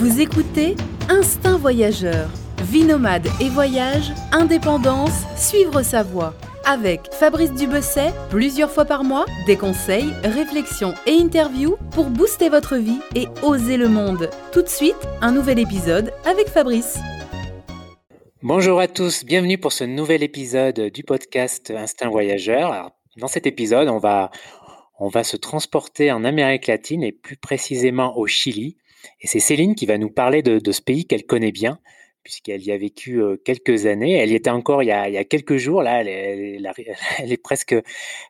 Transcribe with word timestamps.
Vous 0.00 0.18
écoutez 0.18 0.76
Instinct 1.10 1.58
Voyageur. 1.58 2.30
Vie 2.62 2.84
nomade 2.84 3.26
et 3.38 3.50
voyage, 3.50 4.12
indépendance, 4.32 5.26
suivre 5.36 5.82
sa 5.82 6.02
voie. 6.02 6.32
Avec 6.64 7.12
Fabrice 7.12 7.52
Dubesset, 7.52 8.10
plusieurs 8.30 8.70
fois 8.70 8.86
par 8.86 9.04
mois, 9.04 9.26
des 9.44 9.58
conseils, 9.58 10.10
réflexions 10.24 10.94
et 11.06 11.20
interviews 11.20 11.76
pour 11.90 12.06
booster 12.06 12.48
votre 12.48 12.76
vie 12.76 13.00
et 13.14 13.26
oser 13.42 13.76
le 13.76 13.88
monde. 13.88 14.30
Tout 14.52 14.62
de 14.62 14.68
suite, 14.68 14.96
un 15.20 15.32
nouvel 15.32 15.58
épisode 15.58 16.14
avec 16.24 16.48
Fabrice. 16.48 16.98
Bonjour 18.42 18.80
à 18.80 18.88
tous, 18.88 19.26
bienvenue 19.26 19.58
pour 19.58 19.72
ce 19.72 19.84
nouvel 19.84 20.22
épisode 20.22 20.80
du 20.80 21.04
podcast 21.04 21.70
Instinct 21.70 22.08
Voyageur. 22.08 22.90
dans 23.18 23.28
cet 23.28 23.46
épisode, 23.46 23.88
on 23.88 23.98
va, 23.98 24.30
on 24.98 25.08
va 25.08 25.24
se 25.24 25.36
transporter 25.36 26.10
en 26.10 26.24
Amérique 26.24 26.68
latine 26.68 27.02
et 27.02 27.12
plus 27.12 27.36
précisément 27.36 28.16
au 28.16 28.26
Chili. 28.26 28.78
Et 29.20 29.26
c'est 29.26 29.40
Céline 29.40 29.74
qui 29.74 29.86
va 29.86 29.98
nous 29.98 30.10
parler 30.10 30.42
de, 30.42 30.72
ce 30.72 30.82
pays 30.82 31.06
qu'elle 31.06 31.24
connaît 31.24 31.52
bien, 31.52 31.78
puisqu'elle 32.22 32.62
y 32.62 32.72
a 32.72 32.78
vécu 32.78 33.20
euh, 33.22 33.36
quelques 33.36 33.86
années. 33.86 34.16
Elle 34.16 34.30
y 34.30 34.34
était 34.34 34.50
encore 34.50 34.82
il 34.82 34.86
y 34.86 34.92
a, 34.92 35.24
quelques 35.24 35.56
jours. 35.56 35.82
Là, 35.82 36.00
elle, 36.04 37.32
est 37.32 37.42
presque, 37.42 37.74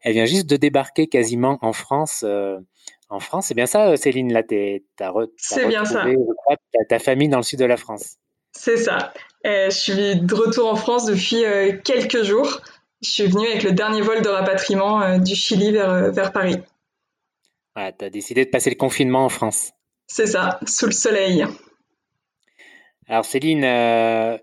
elle 0.02 0.12
vient 0.12 0.26
juste 0.26 0.48
de 0.48 0.56
débarquer 0.56 1.06
quasiment 1.06 1.58
en 1.62 1.72
France. 1.72 2.24
Euh, 2.26 2.58
en 3.08 3.20
France, 3.20 3.46
c'est 3.48 3.54
bien 3.54 3.66
ça, 3.66 3.96
Céline. 3.96 4.32
Là, 4.32 4.42
tu 4.42 4.82
as, 5.00 5.12
C'est 5.36 5.66
bien 5.66 5.84
ça. 5.84 6.06
ta 6.88 6.98
famille 6.98 7.28
dans 7.28 7.38
le 7.38 7.42
sud 7.42 7.58
de 7.58 7.64
la 7.64 7.76
France. 7.76 8.16
C'est 8.52 8.76
ça. 8.76 9.12
Euh, 9.46 9.70
je 9.70 9.76
suis 9.76 10.16
de 10.16 10.34
retour 10.34 10.68
en 10.68 10.76
France 10.76 11.06
depuis 11.06 11.42
quelques 11.84 12.22
jours. 12.22 12.60
Je 13.02 13.10
suis 13.10 13.26
venue 13.26 13.46
avec 13.48 13.62
le 13.62 13.72
dernier 13.72 14.02
vol 14.02 14.20
de 14.22 14.28
rapatriement 14.28 15.18
du 15.18 15.34
Chili 15.34 15.72
vers, 15.72 16.12
vers 16.12 16.32
Paris. 16.32 16.58
tu 17.76 18.04
as 18.04 18.10
décidé 18.10 18.44
de 18.44 18.50
passer 18.50 18.70
le 18.70 18.76
confinement 18.76 19.24
en 19.24 19.28
France. 19.28 19.72
C'est 20.12 20.26
ça, 20.26 20.58
sous 20.66 20.86
le 20.86 20.92
soleil. 20.92 21.46
Alors 23.06 23.24
Céline, 23.24 23.62
euh, 23.62 24.36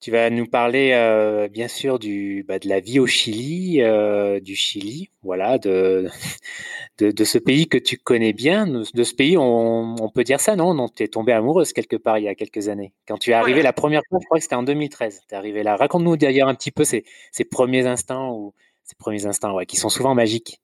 tu 0.00 0.10
vas 0.10 0.30
nous 0.30 0.46
parler 0.46 0.90
euh, 0.94 1.46
bien 1.46 1.68
sûr 1.68 2.00
du, 2.00 2.44
bah, 2.48 2.58
de 2.58 2.68
la 2.68 2.80
vie 2.80 2.98
au 2.98 3.06
Chili, 3.06 3.82
euh, 3.82 4.40
du 4.40 4.56
Chili, 4.56 5.12
voilà, 5.22 5.58
de, 5.58 6.08
de, 6.98 7.24
ce 7.24 7.38
pays 7.38 7.68
que 7.68 7.78
tu 7.78 7.98
connais 7.98 8.32
bien. 8.32 8.66
De 8.66 9.04
ce 9.04 9.14
pays, 9.14 9.36
on, 9.38 10.10
peut 10.12 10.24
dire 10.24 10.40
ça, 10.40 10.56
non? 10.56 10.74
Non, 10.74 10.88
tu 10.88 11.04
es 11.04 11.08
tombée 11.08 11.34
amoureuse 11.34 11.72
quelque 11.72 11.94
part 11.94 12.18
il 12.18 12.24
y 12.24 12.28
a 12.28 12.34
quelques 12.34 12.68
années. 12.68 12.92
Quand 13.06 13.16
tu 13.16 13.30
es 13.30 13.34
arrivée 13.34 13.62
la 13.62 13.72
première 13.72 14.02
fois, 14.08 14.18
je 14.20 14.26
crois 14.26 14.38
que 14.38 14.42
c'était 14.42 14.56
en 14.56 14.64
2013. 14.64 15.20
Tu 15.28 15.34
es 15.34 15.38
arrivée 15.38 15.62
là. 15.62 15.76
Raconte-nous 15.76 16.16
d'ailleurs 16.16 16.48
un 16.48 16.56
petit 16.56 16.72
peu 16.72 16.82
ces, 16.82 17.04
ces 17.30 17.44
premiers 17.44 17.86
instants, 17.86 18.34
ou, 18.34 18.54
ces 18.82 18.96
premiers 18.96 19.26
instants 19.26 19.54
ouais, 19.54 19.66
qui 19.66 19.76
sont 19.76 19.88
souvent 19.88 20.16
magiques. 20.16 20.59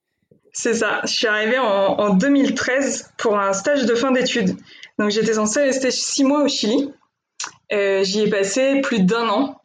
C'est 0.58 0.72
ça. 0.72 1.02
Je 1.04 1.12
suis 1.12 1.26
arrivée 1.26 1.58
en, 1.58 2.14
2013 2.14 3.12
pour 3.18 3.38
un 3.38 3.52
stage 3.52 3.84
de 3.84 3.94
fin 3.94 4.10
d'études. 4.10 4.56
Donc 4.98 5.10
j'étais 5.10 5.34
censée 5.34 5.60
rester 5.60 5.90
six 5.90 6.24
mois 6.24 6.42
au 6.42 6.48
Chili. 6.48 6.90
Euh, 7.74 8.02
j'y 8.02 8.22
ai 8.22 8.30
passé 8.30 8.80
plus 8.80 9.00
d'un 9.00 9.28
an. 9.28 9.60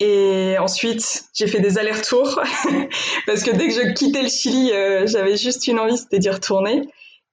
Et 0.00 0.56
ensuite, 0.58 1.24
j'ai 1.34 1.46
fait 1.46 1.60
des 1.60 1.76
allers-retours 1.76 2.40
parce 3.26 3.42
que 3.42 3.54
dès 3.54 3.68
que 3.68 3.74
je 3.74 3.92
quittais 3.92 4.22
le 4.22 4.30
Chili, 4.30 4.72
euh, 4.72 5.06
j'avais 5.06 5.36
juste 5.36 5.66
une 5.66 5.78
envie, 5.78 5.98
c'était 5.98 6.18
d'y 6.18 6.30
retourner. 6.30 6.80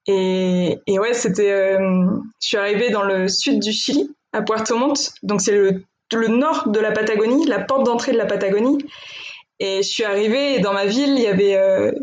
Et, 0.05 0.77
ouais, 0.89 1.13
c'était. 1.13 1.53
Euh, 1.53 2.05
je 2.41 2.47
suis 2.47 2.57
arrivée 2.57 2.89
dans 2.89 3.03
le 3.03 3.29
sud 3.29 3.61
du 3.61 3.71
Chili, 3.71 4.13
à 4.33 4.41
Puerto 4.41 4.75
Montt. 4.75 5.13
Donc 5.23 5.39
c'est 5.39 5.53
le, 5.53 5.85
nord 6.27 6.67
de 6.67 6.81
la 6.81 6.91
Patagonie, 6.91 7.45
la 7.45 7.59
porte 7.59 7.85
d'entrée 7.85 8.11
de 8.11 8.17
la 8.17 8.25
Patagonie. 8.25 8.77
Et 9.61 9.83
je 9.83 9.87
suis 9.87 10.03
arrivée 10.03 10.55
et 10.55 10.59
dans 10.59 10.73
ma 10.73 10.85
ville, 10.85 11.11
il 11.11 11.21
y 11.21 11.27
avait 11.27 11.93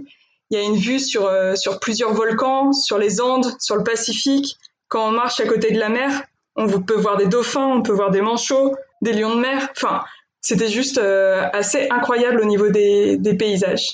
il 0.51 0.59
y 0.59 0.61
a 0.61 0.65
une 0.65 0.77
vue 0.77 1.01
sur, 1.01 1.27
euh, 1.27 1.55
sur 1.57 1.81
plusieurs 1.81 2.13
volcans, 2.15 2.73
sur 2.73 2.99
les 2.99 3.21
Andes, 3.21 3.53
sur 3.59 3.77
le 3.77 3.83
Pacifique. 3.83 4.57
Quand 4.89 5.09
on 5.09 5.13
marche 5.13 5.41
à 5.41 5.47
côté 5.47 5.73
de 5.73 5.79
la 5.79 5.89
mer, 5.89 6.23
on 6.55 6.67
peut 6.83 6.95
voir 6.95 7.17
des 7.17 7.27
dauphins, 7.27 7.67
on 7.67 7.83
peut 7.83 7.93
voir 7.93 8.11
des 8.11 8.21
manchots, 8.21 8.75
des 9.03 9.13
lions 9.13 9.35
de 9.35 9.41
mer. 9.41 9.69
Enfin, 9.73 10.05
c'était 10.41 10.69
juste 10.69 10.99
euh, 10.99 11.49
assez 11.53 11.89
incroyable 11.91 12.41
au 12.41 12.45
niveau 12.45 12.69
des, 12.71 13.17
des 13.17 13.35
paysages. 13.35 13.89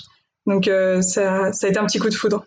Donc 0.46 0.68
euh, 0.68 1.00
ça, 1.00 1.52
ça 1.52 1.66
a 1.66 1.70
été 1.70 1.78
un 1.78 1.86
petit 1.86 1.98
coup 1.98 2.10
de 2.10 2.14
foudre. 2.14 2.44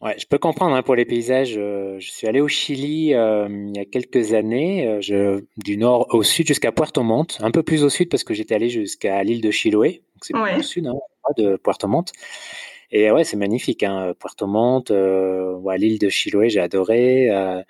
Ouais, 0.00 0.16
je 0.18 0.26
peux 0.26 0.38
comprendre 0.38 0.74
hein, 0.74 0.82
pour 0.82 0.94
les 0.94 1.04
paysages. 1.04 1.52
je 1.52 2.10
suis 2.10 2.26
allé 2.26 2.40
au 2.40 2.48
Chili 2.48 3.08
il 3.08 3.76
y 3.76 3.78
a 3.78 3.84
quelques 3.84 4.32
années, 4.32 4.96
je, 5.02 5.44
du 5.58 5.76
nord 5.76 6.06
au 6.14 6.22
sud 6.22 6.46
jusqu'à 6.46 6.72
Puerto 6.72 7.02
Montt, 7.02 7.36
un 7.40 7.50
peu 7.50 7.62
plus 7.62 7.84
au 7.84 7.90
sud 7.90 8.08
parce 8.08 8.24
que 8.24 8.32
j'étais 8.32 8.54
allé 8.54 8.70
jusqu'à 8.70 9.22
l'île 9.22 9.42
de 9.42 9.50
Chiloé, 9.50 10.02
c'est 10.22 10.34
ouais. 10.34 10.56
au 10.56 10.62
sud 10.62 10.86
hein, 10.86 10.94
de 11.36 11.56
Puerto 11.56 11.88
Montt. 11.88 12.12
Et 12.92 13.10
ouais, 13.10 13.24
c'est 13.24 13.36
magnifique. 13.36 13.82
Hein. 13.82 14.14
Puerto 14.18 14.46
Montt, 14.46 14.90
euh, 14.90 15.58
l'île 15.76 15.98
de 15.98 16.08
Chiloé, 16.08 16.50
j'ai 16.50 16.60
adoré. 16.60 17.30
Euh, 17.30 17.62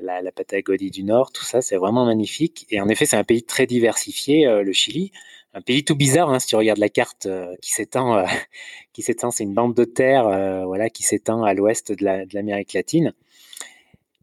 la, 0.00 0.32
Patagonie 0.32 0.90
du 0.90 1.04
Nord, 1.04 1.32
tout 1.32 1.44
ça, 1.44 1.62
c'est 1.62 1.76
vraiment 1.76 2.04
magnifique. 2.06 2.66
Et 2.70 2.80
en 2.80 2.88
effet, 2.88 3.06
c'est 3.06 3.16
un 3.16 3.24
pays 3.24 3.44
très 3.44 3.66
diversifié, 3.66 4.46
euh, 4.46 4.62
le 4.62 4.72
Chili. 4.72 5.12
Un 5.54 5.60
pays 5.60 5.84
tout 5.84 5.94
bizarre, 5.94 6.30
hein, 6.30 6.40
si 6.40 6.48
tu 6.48 6.56
regardes 6.56 6.80
la 6.80 6.88
carte 6.88 7.28
qui 7.62 7.70
s'étend, 7.72 8.24
qui 8.92 9.02
s'étend, 9.02 9.30
c'est 9.30 9.44
une 9.44 9.54
bande 9.54 9.74
de 9.74 9.84
terre, 9.84 10.24
voilà, 10.66 10.90
qui 10.90 11.04
s'étend 11.04 11.44
à 11.44 11.54
l'ouest 11.54 11.92
de 11.92 12.04
l'Amérique 12.34 12.72
latine. 12.72 13.12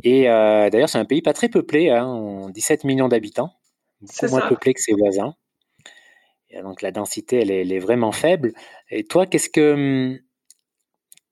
Et 0.04 0.24
d'ailleurs, 0.26 0.90
c'est 0.90 0.98
un 0.98 1.06
pays 1.06 1.22
pas 1.22 1.32
très 1.34 1.48
peuplé, 1.48 1.90
hein, 1.90 2.50
17 2.54 2.84
millions 2.84 3.08
d'habitants, 3.08 3.54
beaucoup 4.02 4.32
moins 4.32 4.50
peuplé 4.50 4.74
que 4.74 4.82
ses 4.82 4.94
voisins. 4.94 5.36
Donc 6.64 6.82
la 6.82 6.92
densité, 6.92 7.40
elle 7.42 7.72
est, 7.72 7.80
vraiment 7.80 8.12
faible. 8.12 8.54
Et 8.90 9.04
toi, 9.04 9.26
qu'est-ce 9.26 9.50
que 9.50 9.74
hum, 9.74 10.20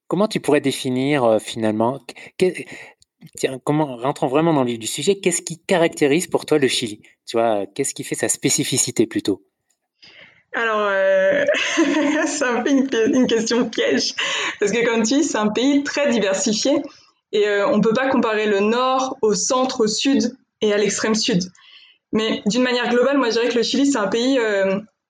Comment 0.09 0.27
tu 0.27 0.39
pourrais 0.39 0.59
définir 0.59 1.23
euh, 1.23 1.37
finalement, 1.37 1.99
tiens, 3.37 3.59
comment, 3.63 3.95
rentrons 3.95 4.25
vraiment 4.25 4.53
dans 4.53 4.63
le 4.63 4.71
vif 4.71 4.79
du 4.79 4.87
sujet, 4.87 5.19
qu'est-ce 5.19 5.43
qui 5.43 5.59
caractérise 5.59 6.25
pour 6.25 6.47
toi 6.47 6.57
le 6.57 6.67
Chili? 6.67 6.99
Tu 7.27 7.37
vois, 7.37 7.67
qu'est-ce 7.67 7.93
qui 7.93 8.03
fait 8.03 8.15
sa 8.15 8.27
spécificité 8.27 9.05
plutôt? 9.05 9.43
Alors, 10.53 10.87
euh, 10.89 11.45
c'est 12.25 12.43
un 12.43 12.63
peu 12.63 12.71
une, 12.71 13.27
question 13.27 13.69
piège, 13.69 14.15
parce 14.59 14.71
que 14.71 14.83
comme 14.83 15.03
tu 15.03 15.19
dis, 15.19 15.23
c'est 15.23 15.37
un 15.37 15.49
pays 15.49 15.83
très 15.83 16.09
diversifié, 16.09 16.81
et 17.31 17.47
euh, 17.47 17.69
on 17.69 17.77
ne 17.77 17.83
peut 17.83 17.93
pas 17.93 18.09
comparer 18.09 18.47
le 18.47 18.61
nord 18.61 19.15
au 19.21 19.35
centre, 19.35 19.81
au 19.81 19.87
sud 19.87 20.35
et 20.61 20.73
à 20.73 20.77
l'extrême 20.77 21.13
sud. 21.13 21.43
Mais 22.13 22.41
d'une 22.47 22.63
manière 22.63 22.89
globale, 22.89 23.19
moi 23.19 23.27
je 23.27 23.33
dirais 23.33 23.49
que 23.49 23.57
le 23.57 23.61
Chili, 23.61 23.85
c'est 23.85 23.99
un 23.99 24.07
pays 24.07 24.39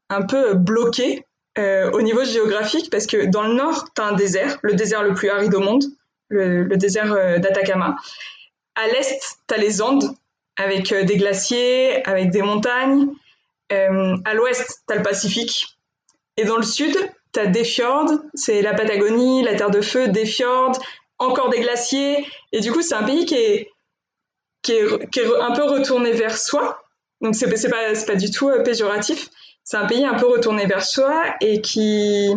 un 0.09 0.23
peu 0.23 0.53
bloqué, 0.53 1.25
euh, 1.57 1.91
au 1.91 2.01
niveau 2.01 2.23
géographique 2.23 2.89
parce 2.89 3.05
que 3.05 3.25
dans 3.25 3.43
le 3.43 3.53
nord, 3.53 3.85
tu 3.95 4.01
as 4.01 4.05
un 4.05 4.13
désert, 4.13 4.59
le 4.61 4.75
désert 4.75 5.03
le 5.03 5.13
plus 5.13 5.29
aride 5.29 5.53
au 5.55 5.59
monde, 5.59 5.83
le, 6.29 6.63
désert 6.77 7.11
euh, 7.11 7.37
d'Atacama. 7.39 7.97
À 8.75 8.87
l'est, 8.87 9.19
tu 9.47 9.53
as 9.53 9.57
les 9.57 9.81
Andes 9.81 10.13
avec 10.57 10.91
euh, 10.91 11.03
des 11.03 11.17
glaciers, 11.17 12.07
avec 12.07 12.29
des 12.29 12.43
montagnes. 12.43 13.07
à 13.71 14.33
l'ouest, 14.35 14.83
tu 14.87 14.93
as 14.93 14.97
le 14.97 15.03
Pacifique. 15.03 15.77
Et 16.37 16.45
dans 16.45 16.57
le 16.57 16.63
sud, 16.63 16.95
tu 17.33 17.39
as 17.39 17.47
des 17.47 17.65
fjords, 17.65 18.11
c'est 18.35 18.61
la 18.61 18.73
Patagonie, 18.73 19.43
la 19.43 19.55
Terre 19.55 19.71
de 19.71 19.81
Feu, 19.81 20.07
des 20.07 20.25
fjords, 20.25 20.79
encore 21.17 21.49
des 21.49 21.59
glaciers. 21.59 22.25
Et 22.53 22.61
du 22.61 22.71
coup, 22.71 22.81
c'est 22.81 22.95
un 22.95 23.03
pays 23.03 23.25
qui 23.25 23.35
est, 23.35 23.71
qui 24.61 24.73
est, 24.73 25.09
qui 25.09 25.19
est 25.19 25.35
un 25.41 25.51
peu 25.51 25.63
retourné 25.63 26.11
vers 26.13 26.37
soi. 26.37 26.81
Donc, 27.21 27.35
c'est 27.35 27.49
pas, 27.69 28.05
pas 28.07 28.15
du 28.15 28.31
tout 28.31 28.49
péjoratif 28.63 29.29
c'est 29.63 29.77
un 29.77 29.85
pays 29.85 30.05
un 30.05 30.15
peu 30.15 30.27
retourné 30.27 30.65
vers 30.65 30.83
soi 30.83 31.21
et 31.41 31.61
qui, 31.61 32.29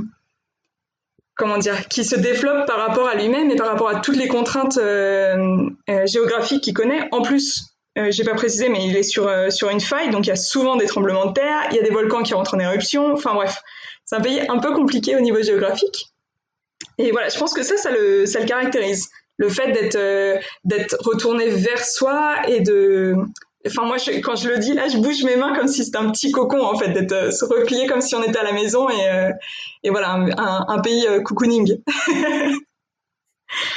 comment 1.35 1.59
dire, 1.59 1.89
qui 1.89 2.05
se 2.05 2.15
développe 2.15 2.67
par 2.67 2.79
rapport 2.79 3.09
à 3.09 3.15
lui-même 3.15 3.51
et 3.51 3.57
par 3.57 3.69
rapport 3.69 3.89
à 3.89 4.01
toutes 4.01 4.17
les 4.17 4.29
contraintes 4.29 4.79
euh, 4.79 5.69
euh, 5.89 6.07
géographiques 6.07 6.63
qu'il 6.63 6.75
connaît. 6.75 7.09
En 7.11 7.23
plus, 7.23 7.75
euh, 7.99 8.11
j'ai 8.11 8.25
pas 8.25 8.35
précisé, 8.35 8.69
mais 8.69 8.87
il 8.87 8.97
est 8.97 9.03
sur, 9.03 9.31
sur 9.51 9.71
une 9.71 9.81
faille, 9.81 10.11
donc 10.11 10.27
il 10.27 10.29
y 10.29 10.33
a 10.33 10.37
souvent 10.37 10.77
des 10.77 10.87
tremblements 10.87 11.27
de 11.27 11.33
terre, 11.33 11.69
il 11.71 11.77
y 11.77 11.79
a 11.79 11.83
des 11.83 11.91
volcans 11.91 12.23
qui 12.23 12.35
rentrent 12.35 12.55
en 12.55 12.59
éruption. 12.59 13.13
Enfin 13.13 13.35
bref, 13.35 13.63
c'est 14.05 14.17
un 14.17 14.21
pays 14.21 14.41
un 14.49 14.59
peu 14.59 14.75
compliqué 14.75 15.17
au 15.17 15.21
niveau 15.21 15.43
géographique. 15.43 16.09
Et 16.99 17.13
voilà, 17.13 17.29
je 17.29 17.39
pense 17.39 17.55
que 17.55 17.63
ça, 17.63 17.77
ça 17.77 17.91
le, 17.91 18.27
ça 18.27 18.41
le 18.41 18.47
caractérise. 18.47 19.09
Le 19.39 19.49
fait 19.49 19.73
d'être 19.73 20.43
d'être 20.65 20.97
retourné 21.01 21.49
vers 21.49 21.83
soi 21.83 22.37
et 22.47 22.61
de 22.61 23.17
Enfin, 23.67 23.85
moi, 23.85 23.97
quand 24.23 24.35
je 24.35 24.49
le 24.49 24.59
dis, 24.59 24.75
là, 24.75 24.89
je 24.89 24.99
bouge 24.99 25.23
mes 25.25 25.37
mains 25.37 25.55
comme 25.55 25.69
si 25.69 25.85
c'était 25.85 25.99
un 25.99 26.11
petit 26.11 26.33
cocon, 26.33 26.61
en 26.61 26.77
fait, 26.77 26.93
d'être 26.93 27.13
euh, 27.13 27.31
se 27.31 27.45
replier 27.45 27.87
comme 27.87 28.01
si 28.01 28.15
on 28.15 28.23
était 28.23 28.39
à 28.39 28.43
la 28.43 28.53
maison 28.53 28.89
et, 28.89 29.09
euh, 29.09 29.31
et 29.85 29.91
voilà, 29.91 30.15
un, 30.15 30.81
pays 30.81 31.07
euh, 31.07 31.21
cocooning. 31.21 31.79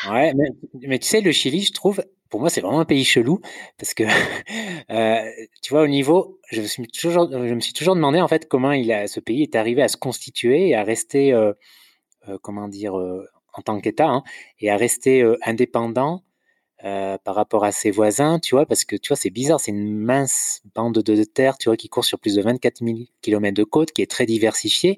ouais, 0.10 0.34
mais, 0.82 1.00
tu 1.00 1.08
sais, 1.08 1.22
le 1.22 1.32
Chili, 1.32 1.62
je 1.62 1.72
trouve, 1.72 2.04
pour 2.30 2.40
moi, 2.40 2.50
c'est 2.50 2.62
vraiment 2.62 2.80
un 2.80 2.86
pays 2.86 3.06
chelou 3.06 3.42
parce 3.78 3.94
que, 3.94 4.04
tu 5.62 5.70
vois, 5.70 5.84
au 5.84 5.88
niveau, 5.88 6.40
je 6.52 6.62
me 6.62 6.68
suis 6.68 6.88
toujours, 6.88 7.30
je 7.32 7.54
me 7.54 7.60
suis 7.60 7.74
toujours 7.74 7.96
demandé, 7.96 8.20
en 8.20 8.28
fait, 8.28 8.48
comment 8.48 8.72
il 8.72 8.92
a, 8.92 9.08
ce 9.08 9.20
pays 9.20 9.44
est 9.44 9.56
arrivé 9.56 9.84
à 9.84 9.88
se 9.88 9.98
constituer 9.98 10.70
et 10.70 10.76
à 10.76 10.84
rester, 10.84 11.36
comment 12.42 12.68
dire, 12.68 12.96
en 12.96 13.62
tant 13.62 13.80
qu'État, 13.80 14.08
hein, 14.08 14.24
et 14.60 14.72
à 14.72 14.78
rester 14.78 15.24
indépendant 15.46 16.25
euh, 16.86 17.18
par 17.24 17.36
rapport 17.36 17.64
à 17.66 17.72
ses 17.72 17.92
voisins, 17.92 18.40
tu 18.40 18.56
vois, 18.56 18.66
parce 18.66 18.86
que 18.86 18.96
tu 18.96 19.10
vois, 19.10 19.18
c'est 19.18 19.30
bizarre, 19.30 19.60
c'est 19.60 19.72
une 19.72 19.98
mince 19.98 20.62
bande 20.76 21.00
de, 21.00 21.24
terre, 21.24 21.58
tu 21.58 21.70
vois, 21.70 21.78
qui 21.78 21.90
court 21.90 22.06
sur 22.06 22.20
plus 22.20 22.36
de 22.36 22.42
24 22.42 22.84
000 22.86 23.00
km 23.22 23.56
de 23.56 23.64
côte, 23.64 23.92
qui 23.92 24.02
est 24.02 24.10
très 24.10 24.26
diversifiée. 24.26 24.98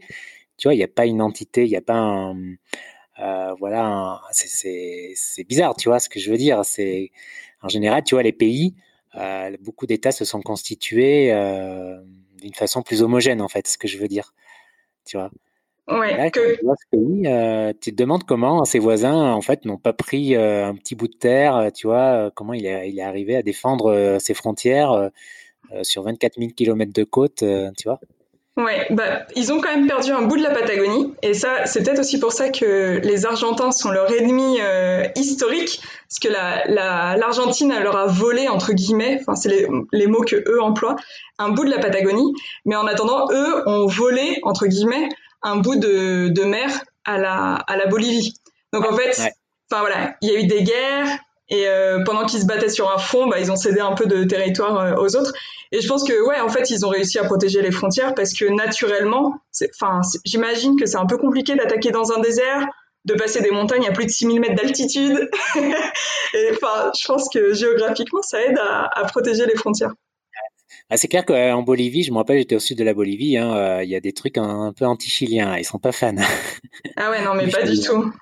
Tu 0.58 0.68
vois, 0.68 0.74
il 0.76 0.78
n'y 0.78 0.84
a 0.84 0.88
pas 0.88 1.06
une 1.06 1.22
entité, 1.22 1.66
il 1.66 1.70
n'y 1.70 1.78
a 1.78 1.82
pas 1.82 2.34
voilà, 3.60 4.22
c'est 4.32 5.16
bizarre, 5.48 5.76
tu 5.76 5.90
vois 5.90 6.00
ce 6.00 6.10
que 6.10 6.20
je 6.20 6.32
veux 6.32 6.38
dire. 6.38 6.64
C'est 6.66 7.12
en 7.62 7.70
général, 7.70 8.04
tu 8.04 8.16
vois, 8.16 8.24
les 8.24 8.34
pays, 8.34 8.76
beaucoup 9.62 9.86
d'États 9.88 10.12
se 10.12 10.26
sont 10.26 10.42
constitués 10.42 11.32
d'une 12.42 12.54
façon 12.54 12.82
plus 12.84 13.02
homogène, 13.02 13.42
en 13.42 13.48
fait, 13.48 13.68
ce 13.68 13.78
que 13.78 13.88
je 13.88 13.98
veux 13.98 14.08
dire. 14.08 14.34
Tu 15.06 15.18
vois. 15.18 15.32
Ouais, 15.88 16.32
tu, 16.32 16.42
tu 17.80 17.92
te 17.92 17.96
demandes 17.96 18.24
comment 18.26 18.66
ses 18.66 18.80
voisins, 18.80 19.32
en 19.32 19.42
fait, 19.42 19.66
n'ont 19.66 19.78
pas 19.78 19.94
pris 19.94 20.36
un 20.36 20.76
petit 20.76 20.96
bout 20.96 21.08
de 21.08 21.16
terre, 21.16 21.70
tu 21.74 21.88
vois, 21.88 22.30
comment 22.36 22.54
il 22.54 22.66
est, 22.66 22.90
il 22.90 23.00
est 23.00 23.04
arrivé 23.04 23.36
à 23.38 23.42
défendre 23.42 24.18
ses 24.20 24.34
frontières 24.34 25.10
sur 25.84 26.04
24 26.04 26.40
000 26.40 26.52
km 26.56 26.92
de 26.92 27.04
côte, 27.04 27.38
tu 27.78 27.84
vois? 27.86 28.00
Ouais, 28.58 28.88
bah, 28.90 29.28
ils 29.36 29.54
ont 29.54 29.62
quand 29.62 29.70
même 29.70 29.86
perdu 29.86 30.12
un 30.12 30.24
bout 30.24 30.36
de 30.36 30.42
la 30.42 30.50
Patagonie, 30.50 31.14
et 31.22 31.36
ça, 31.36 31.68
c'est 31.68 31.84
peut-être 31.84 32.00
aussi 32.00 32.20
pour 32.20 32.32
ça 32.32 32.50
que 32.50 33.00
les 33.04 33.28
Argentins 33.28 33.70
sont 33.70 33.92
leur 33.92 34.12
ennemi 34.12 34.58
euh, 34.60 35.04
historique, 35.16 35.80
parce 36.10 36.18
que 36.20 36.28
l'Argentine 36.28 37.70
la, 37.70 37.82
leur 37.82 37.96
a 37.96 38.08
volé 38.08 38.48
entre 38.48 38.74
guillemets, 38.74 39.20
enfin 39.22 39.36
c'est 39.36 39.50
les, 39.50 39.68
les, 39.94 40.08
mots 40.08 40.24
que 40.24 40.38
eux 40.38 40.60
emploient, 40.60 40.96
un 41.38 41.50
bout 41.50 41.66
de 41.66 41.70
la 41.70 41.78
Patagonie, 41.78 42.34
mais 42.66 42.76
en 42.76 42.88
attendant, 42.88 43.28
eux 43.32 43.70
ont 43.70 43.86
volé 43.86 44.40
entre 44.42 44.66
guillemets 44.66 45.08
un 45.42 45.58
bout 45.58 45.76
de, 45.76 46.30
de 46.30 46.44
mer 46.44 46.70
à 47.06 47.18
la, 47.18 47.56
à 47.56 47.78
la 47.78 47.88
Bolivie. 47.88 48.34
Donc 48.74 48.86
en 48.86 48.96
fait, 48.96 49.12
enfin 49.72 49.82
voilà, 49.82 50.16
il 50.22 50.30
y 50.30 50.36
a 50.36 50.40
eu 50.40 50.48
des 50.48 50.64
guerres, 50.64 51.20
et 51.50 51.68
euh, 51.68 52.04
pendant 52.04 52.26
qu'ils 52.26 52.42
se 52.42 52.46
battaient 52.46 52.70
sur 52.70 52.92
un 52.92 52.98
front, 52.98 53.28
bah, 53.28 53.40
ils 53.40 53.52
ont 53.52 53.56
cédé 53.56 53.80
un 53.80 53.94
peu 53.94 54.06
de 54.06 54.24
territoire 54.26 54.78
euh, 54.78 54.96
aux 54.96 55.16
autres. 55.16 55.34
Et 55.72 55.82
je 55.82 55.88
pense 55.88 56.04
que, 56.04 56.26
ouais, 56.28 56.40
en 56.42 56.50
fait, 56.50 56.70
ils 56.70 56.86
ont 56.86 56.90
réussi 56.90 57.20
à 57.20 57.24
protéger 57.24 57.62
les 57.62 57.72
frontières 57.72 58.16
parce 58.16 58.34
que 58.34 58.46
naturellement, 58.46 59.36
enfin, 59.82 60.02
j'imagine 60.26 60.78
que 60.78 60.86
c'est 60.86 60.98
un 60.98 61.06
peu 61.06 61.18
compliqué 61.18 61.56
d'attaquer 61.56 61.92
dans 61.92 62.12
un 62.12 62.20
désert, 62.20 62.68
de 63.06 63.14
passer 63.14 63.42
des 63.42 63.52
montagnes 63.52 63.88
à 63.88 63.92
plus 63.92 64.06
de 64.06 64.12
6000 64.12 64.42
mètres 64.42 64.56
d'altitude. 64.56 65.30
enfin, 65.56 66.92
je 67.00 67.08
pense 67.08 67.30
que 67.30 67.54
géographiquement, 67.54 68.22
ça 68.22 68.42
aide 68.42 68.58
à, 68.60 68.90
à 69.00 69.06
protéger 69.06 69.46
les 69.46 69.56
frontières. 69.56 69.94
Ah, 70.90 70.96
c'est 70.96 71.10
clair 71.10 71.26
qu'en 71.26 71.64
Bolivie, 71.64 72.04
je 72.04 72.12
me 72.12 72.18
rappelle, 72.18 72.38
j'étais 72.38 72.56
au 72.56 72.60
sud 72.60 72.78
de 72.78 72.84
la 72.84 72.94
Bolivie, 72.94 73.38
hein, 73.38 73.54
euh, 73.56 73.84
il 73.84 73.90
y 73.90 73.96
a 73.96 74.00
des 74.00 74.14
trucs 74.14 74.38
un, 74.38 74.72
peu 74.72 74.86
anti-chiliens, 74.86 75.58
ils 75.58 75.66
sont 75.66 75.80
pas 75.80 75.92
fans. 75.92 76.16
ah 76.96 77.12
ouais, 77.12 77.24
non, 77.24 77.34
mais 77.36 77.48
pas 77.48 77.64
du 77.64 77.80
tout. 77.80 78.14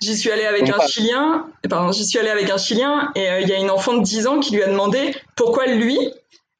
J'y 0.00 0.16
suis 0.16 0.30
allée 0.30 0.44
avec 0.44 0.68
un 0.68 0.80
Chilien, 0.86 1.50
pardon, 1.68 1.92
j'y 1.92 2.06
suis 2.06 2.18
allée 2.18 2.30
avec 2.30 2.48
un 2.50 2.56
Chilien 2.56 3.10
et 3.16 3.28
euh, 3.28 3.40
il 3.40 3.48
y 3.48 3.52
a 3.52 3.58
une 3.58 3.70
enfant 3.70 3.94
de 3.94 4.02
10 4.02 4.26
ans 4.28 4.40
qui 4.40 4.54
lui 4.54 4.62
a 4.62 4.68
demandé 4.68 5.14
pourquoi 5.36 5.66
lui 5.66 5.98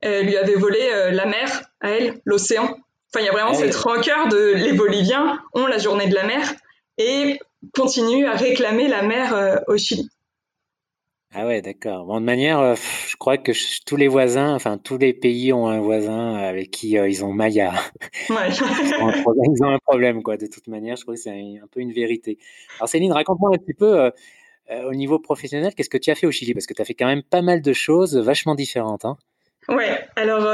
euh, 0.05 0.23
lui 0.23 0.37
avait 0.37 0.57
volé 0.57 0.79
la 1.13 1.25
mer 1.25 1.63
à 1.81 1.91
elle, 1.91 2.21
l'océan. 2.25 2.65
Enfin, 2.65 3.21
il 3.21 3.25
y 3.25 3.29
a 3.29 3.33
vraiment 3.33 3.53
ah 3.53 3.55
cette 3.55 3.75
rancœur 3.77 4.29
de 4.29 4.55
les 4.55 4.73
Boliviens 4.73 5.39
ont 5.55 5.67
la 5.67 5.79
journée 5.79 6.09
de 6.09 6.15
la 6.15 6.25
mer 6.25 6.53
et 6.99 7.39
continuent 7.75 8.27
à 8.27 8.33
réclamer 8.33 8.89
la 8.89 9.03
mer 9.03 9.63
au 9.69 9.77
Chili. 9.77 10.11
Ah 11.37 11.47
ouais, 11.47 11.63
d'accord. 11.63 12.05
Bon, 12.05 12.21
de 12.21 12.25
manière, 12.25 12.61
euh, 12.61 12.77
je 13.09 13.17
crois 13.17 13.39
que 13.39 13.51
tous 13.85 13.97
les 13.97 14.07
voisins, 14.07 14.55
enfin 14.55 14.79
tous 14.79 14.99
les 14.99 15.13
pays 15.13 15.53
ont 15.53 15.67
un 15.67 15.81
voisin 15.81 16.37
avec 16.37 16.71
qui 16.71 16.97
euh, 16.97 17.09
ils 17.09 17.25
ont 17.25 17.33
Maya. 17.33 17.73
Ouais. 18.31 18.37
ils, 18.51 19.65
ont 19.65 19.69
un 19.69 19.79
problème, 19.81 20.23
quoi. 20.23 20.37
De 20.37 20.47
toute 20.47 20.69
manière, 20.69 20.95
je 20.95 21.03
crois 21.03 21.15
que 21.15 21.21
c'est 21.21 21.31
un, 21.31 21.67
peu 21.73 21.81
une 21.81 21.93
vérité. 21.93 22.39
Alors 22.79 22.89
Céline, 22.89 23.13
raconte-moi 23.13 23.51
un 23.53 23.59
petit 23.59 23.75
peu 23.75 23.99
euh, 23.99 24.11
au 24.89 24.95
niveau 24.95 25.19
professionnel, 25.19 25.75
qu'est-ce 25.75 25.91
que 25.91 25.99
tu 25.99 26.13
as 26.13 26.15
fait 26.15 26.29
au 26.29 26.31
Chili? 26.31 26.55
Parce 26.55 26.67
que 26.67 26.75
tu 26.75 26.81
as 26.81 26.85
fait 26.85 26.95
quand 26.95 27.07
même 27.07 27.25
pas 27.25 27.43
mal 27.43 27.63
de 27.63 27.73
choses 27.73 28.17
vachement 28.17 28.55
différentes. 28.55 29.05
Hein. 29.05 29.17
Ouais, 29.69 30.07
alors 30.15 30.45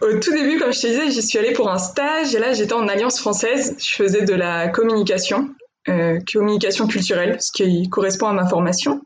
au 0.00 0.18
tout 0.18 0.32
début, 0.32 0.58
comme 0.58 0.72
je 0.72 0.80
te 0.80 0.86
disais, 0.86 1.10
j'y 1.10 1.20
suis 1.20 1.38
allée 1.38 1.52
pour 1.52 1.68
un 1.68 1.78
stage 1.78 2.34
et 2.34 2.38
là 2.38 2.52
j'étais 2.52 2.72
en 2.72 2.88
Alliance 2.88 3.18
française. 3.18 3.76
Je 3.78 3.94
faisais 3.96 4.22
de 4.22 4.34
la 4.34 4.68
communication, 4.68 5.50
communication 6.32 6.86
culturelle, 6.86 7.36
ce 7.40 7.50
qui 7.52 7.88
correspond 7.90 8.28
à 8.28 8.32
ma 8.32 8.46
formation. 8.48 9.02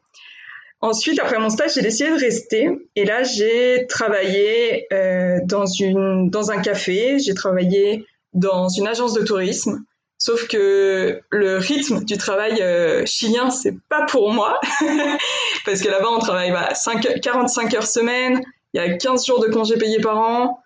Ensuite, 0.83 1.21
après 1.21 1.39
mon 1.39 1.51
stage, 1.51 1.75
j'ai 1.75 1.83
décidé 1.83 2.11
de 2.11 2.19
rester. 2.19 2.71
Et 2.97 3.05
là, 3.05 3.23
j'ai 3.23 3.87
travaillé 3.89 4.87
euh, 4.93 5.39
dans, 5.45 5.67
une, 5.67 6.31
dans 6.31 6.51
un 6.51 6.61
café, 6.63 7.19
j'ai 7.19 7.35
travaillé 7.35 8.07
dans 8.33 8.69
une 8.69 8.87
agence 8.87 9.13
de 9.13 9.23
tourisme. 9.23 9.85
Sauf 10.17 10.49
que 10.49 11.21
le 11.31 11.57
rythme 11.59 12.05
du 12.05 12.17
travail 12.17 12.61
euh, 12.61 13.05
chilien, 13.07 13.51
c'est 13.51 13.75
pas 13.89 14.05
pour 14.07 14.33
moi. 14.33 14.59
Parce 15.65 15.83
que 15.83 15.89
là-bas, 15.89 16.09
on 16.11 16.19
travaille 16.19 16.51
bah, 16.51 16.75
5, 16.75 17.21
45 17.21 17.75
heures 17.75 17.87
semaine, 17.87 18.41
il 18.73 18.81
y 18.81 18.85
a 18.85 18.97
15 18.97 19.27
jours 19.27 19.41
de 19.41 19.49
congés 19.49 19.77
payés 19.77 20.01
par 20.01 20.19
an. 20.19 20.63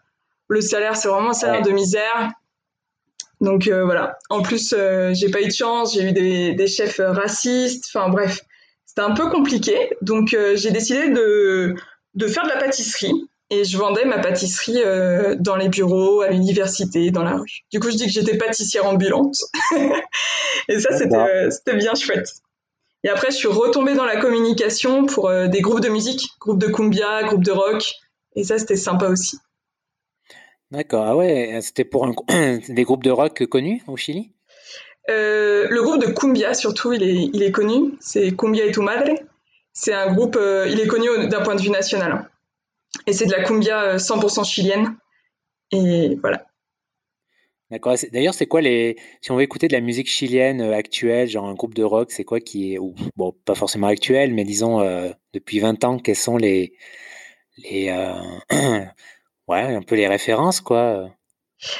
Le 0.48 0.60
salaire, 0.60 0.96
c'est 0.96 1.08
vraiment 1.08 1.30
un 1.30 1.34
salaire 1.34 1.62
de 1.62 1.70
misère. 1.70 2.30
Donc 3.40 3.66
euh, 3.66 3.84
voilà. 3.84 4.18
En 4.30 4.42
plus, 4.42 4.74
euh, 4.76 5.12
j'ai 5.14 5.30
pas 5.30 5.40
eu 5.40 5.46
de 5.46 5.52
chance, 5.52 5.94
j'ai 5.94 6.02
eu 6.02 6.12
des, 6.12 6.54
des 6.54 6.66
chefs 6.66 7.00
racistes. 7.00 7.86
Enfin 7.92 8.08
bref, 8.08 8.40
c'était 8.96 9.10
un 9.10 9.14
peu 9.14 9.28
compliqué, 9.28 9.90
donc 10.02 10.34
euh, 10.34 10.54
j'ai 10.54 10.70
décidé 10.70 11.08
de, 11.08 11.74
de 12.14 12.26
faire 12.28 12.44
de 12.44 12.48
la 12.48 12.58
pâtisserie. 12.58 13.12
Et 13.50 13.64
je 13.64 13.76
vendais 13.76 14.04
ma 14.04 14.18
pâtisserie 14.18 14.82
euh, 14.84 15.34
dans 15.38 15.56
les 15.56 15.68
bureaux, 15.68 16.20
à 16.20 16.28
l'université, 16.28 17.10
dans 17.10 17.24
la 17.24 17.36
rue. 17.36 17.64
Du 17.72 17.80
coup, 17.80 17.90
je 17.90 17.96
dis 17.96 18.06
que 18.06 18.12
j'étais 18.12 18.38
pâtissière 18.38 18.86
ambulante. 18.86 19.36
et 20.68 20.78
ça, 20.78 20.90
euh, 20.92 21.50
c'était 21.50 21.76
bien 21.76 21.94
chouette. 21.94 22.28
Et 23.02 23.08
après, 23.08 23.32
je 23.32 23.36
suis 23.36 23.48
retombée 23.48 23.94
dans 23.94 24.04
la 24.04 24.16
communication 24.16 25.06
pour 25.06 25.30
des 25.30 25.60
groupes 25.60 25.80
de 25.80 25.88
musique, 25.88 26.28
groupes 26.40 26.58
de 26.60 26.68
cumbia, 26.68 27.24
groupes 27.24 27.44
de 27.44 27.52
rock. 27.52 27.94
Et 28.36 28.44
ça, 28.44 28.58
c'était 28.58 28.76
sympa 28.76 29.08
aussi. 29.08 29.38
D'accord. 30.70 31.04
Ah 31.06 31.16
ouais, 31.16 31.58
c'était 31.62 31.84
pour 31.84 32.06
des 32.68 32.82
groupes 32.84 33.04
de 33.04 33.10
rock 33.10 33.44
connus 33.46 33.82
au 33.88 33.96
Chili? 33.96 34.32
Euh, 35.10 35.66
le 35.68 35.82
groupe 35.82 36.00
de 36.00 36.10
Cumbia, 36.12 36.54
surtout, 36.54 36.92
il 36.92 37.42
est, 37.42 37.52
connu. 37.52 37.94
C'est 38.00 38.34
Cumbia 38.36 38.64
et 38.64 38.72
tu 38.72 38.80
madre. 38.80 39.12
C'est 39.72 39.92
un 39.92 40.12
groupe, 40.12 40.36
euh, 40.36 40.66
il 40.68 40.80
est 40.80 40.86
connu 40.86 41.08
d'un 41.28 41.42
point 41.42 41.56
de 41.56 41.60
vue 41.60 41.70
national. 41.70 42.30
Et 43.06 43.12
c'est 43.12 43.26
de 43.26 43.32
la 43.32 43.42
cumbia 43.42 43.96
100% 43.96 44.40
euh, 44.40 44.44
chilienne. 44.44 44.96
Et 45.72 46.16
voilà. 46.20 46.46
D'accord. 47.70 47.96
D'ailleurs, 48.12 48.34
c'est 48.34 48.46
quoi 48.46 48.60
les. 48.60 48.96
Si 49.20 49.32
on 49.32 49.36
veut 49.36 49.42
écouter 49.42 49.66
de 49.66 49.72
la 49.72 49.80
musique 49.80 50.08
chilienne 50.08 50.60
actuelle, 50.60 51.28
genre 51.28 51.46
un 51.46 51.54
groupe 51.54 51.74
de 51.74 51.82
rock, 51.82 52.12
c'est 52.12 52.22
quoi 52.22 52.38
qui 52.38 52.74
est. 52.74 52.78
Bon, 53.16 53.34
pas 53.44 53.56
forcément 53.56 53.88
actuel, 53.88 54.32
mais 54.32 54.44
disons 54.44 54.80
depuis 55.32 55.58
20 55.58 55.82
ans, 55.82 55.98
quelles 55.98 56.14
sont 56.14 56.36
les. 56.36 56.74
les 57.56 57.90
ouais, 59.48 59.60
un 59.60 59.82
peu 59.82 59.96
les 59.96 60.06
références, 60.06 60.60
quoi. 60.60 61.10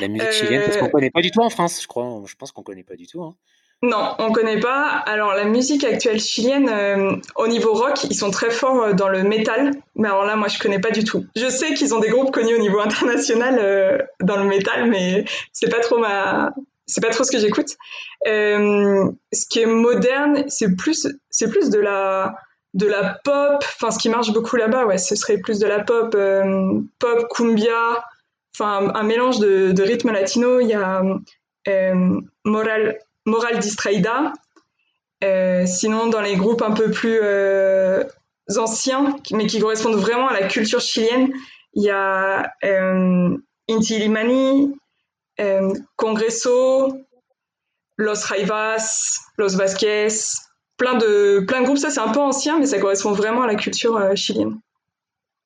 La 0.00 0.08
musique 0.08 0.32
chilienne, 0.32 0.62
parce 0.64 0.76
qu'on 0.78 0.86
euh, 0.86 0.90
connaît 0.90 1.10
pas 1.10 1.20
du 1.20 1.30
tout 1.30 1.40
en 1.40 1.50
France, 1.50 1.80
je 1.82 1.86
crois. 1.86 2.22
Je 2.26 2.34
pense 2.36 2.52
qu'on 2.52 2.62
connaît 2.62 2.82
pas 2.82 2.96
du 2.96 3.06
tout. 3.06 3.22
Hein. 3.22 3.34
Non, 3.82 4.14
on 4.18 4.32
connaît 4.32 4.60
pas. 4.60 4.86
Alors 5.06 5.34
la 5.34 5.44
musique 5.44 5.84
actuelle 5.84 6.20
chilienne, 6.20 6.70
euh, 6.70 7.16
au 7.36 7.48
niveau 7.48 7.74
rock, 7.74 8.04
ils 8.04 8.14
sont 8.14 8.30
très 8.30 8.50
forts 8.50 8.82
euh, 8.82 8.92
dans 8.92 9.08
le 9.08 9.22
métal. 9.22 9.72
Mais 9.94 10.08
alors 10.08 10.24
là, 10.24 10.36
moi, 10.36 10.48
je 10.48 10.58
connais 10.58 10.78
pas 10.78 10.90
du 10.90 11.04
tout. 11.04 11.26
Je 11.36 11.48
sais 11.48 11.74
qu'ils 11.74 11.94
ont 11.94 12.00
des 12.00 12.08
groupes 12.08 12.32
connus 12.32 12.54
au 12.54 12.58
niveau 12.58 12.80
international 12.80 14.08
dans 14.20 14.36
le 14.36 14.44
métal, 14.44 14.88
mais 14.88 15.24
c'est 15.52 15.70
pas 15.70 15.80
trop 15.80 15.98
ma, 15.98 16.52
c'est 16.86 17.02
pas 17.02 17.10
trop 17.10 17.24
ce 17.24 17.30
que 17.30 17.38
j'écoute. 17.38 17.76
ce 18.24 19.46
qui 19.50 19.60
est 19.60 19.66
moderne, 19.66 20.44
c'est 20.48 20.74
plus, 20.76 21.06
c'est 21.28 21.50
plus 21.50 21.68
de 21.68 21.78
la, 21.78 22.34
de 22.72 22.86
la 22.86 23.18
pop. 23.22 23.62
Enfin, 23.62 23.90
ce 23.90 23.98
qui 23.98 24.08
marche 24.08 24.32
beaucoup 24.32 24.56
là-bas, 24.56 24.86
ouais, 24.86 24.98
ce 24.98 25.14
serait 25.14 25.38
plus 25.38 25.58
de 25.58 25.66
la 25.66 25.80
pop, 25.80 26.16
pop, 26.98 27.28
cumbia 27.34 28.02
enfin 28.54 28.90
un, 28.94 29.02
mélange 29.02 29.38
de, 29.38 29.72
de 29.72 29.82
rythme 29.82 30.12
latino. 30.12 30.60
Il 30.60 30.68
y 30.68 30.74
a 30.74 31.02
euh, 31.68 32.20
Moral, 32.44 32.98
Moral 33.26 33.58
Distraída. 33.58 34.32
Euh, 35.22 35.64
sinon, 35.66 36.08
dans 36.08 36.20
les 36.20 36.36
groupes 36.36 36.62
un 36.62 36.72
peu 36.72 36.90
plus 36.90 37.18
euh, 37.22 38.04
anciens, 38.56 39.16
mais 39.32 39.46
qui 39.46 39.58
correspondent 39.58 39.96
vraiment 39.96 40.28
à 40.28 40.32
la 40.38 40.46
culture 40.48 40.80
chilienne, 40.80 41.32
il 41.72 41.84
y 41.84 41.90
a 41.90 42.52
Inti 43.68 43.98
Limani, 43.98 44.74
Congreso, 45.96 46.94
Los 47.96 48.24
Raivas, 48.26 49.18
Los 49.38 49.56
Vasquez, 49.56 50.08
plein 50.76 50.94
de, 50.94 51.40
plein 51.48 51.60
de 51.60 51.64
groupes. 51.66 51.78
Ça, 51.78 51.90
c'est 51.90 52.00
un 52.00 52.12
peu 52.12 52.20
ancien, 52.20 52.58
mais 52.58 52.66
ça 52.66 52.78
correspond 52.78 53.12
vraiment 53.12 53.42
à 53.42 53.46
la 53.46 53.54
culture 53.54 54.14
chilienne. 54.14 54.60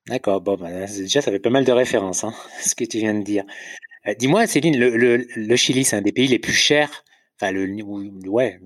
D'accord, 0.09 0.41
bon, 0.41 0.57
bah, 0.57 0.87
déjà, 0.87 1.21
ça 1.21 1.31
fait 1.31 1.39
pas 1.39 1.51
mal 1.51 1.65
de 1.65 1.73
références, 1.73 2.25
hein, 2.25 2.33
ce 2.65 2.75
que 2.75 2.85
tu 2.85 2.99
viens 2.99 3.15
de 3.15 3.23
dire. 3.23 3.45
Euh, 4.07 4.15
dis-moi, 4.19 4.47
Céline, 4.47 4.79
le, 4.79 5.57
Chili, 5.57 5.85
c'est 5.85 5.97
un 5.97 6.03
des 6.03 6.13
pays 6.13 6.29
les 6.29 6.39
plus 6.39 6.53
chers, 6.53 7.05
enfin, 7.41 7.53
le, 7.53 7.67
ouais, 8.29 8.61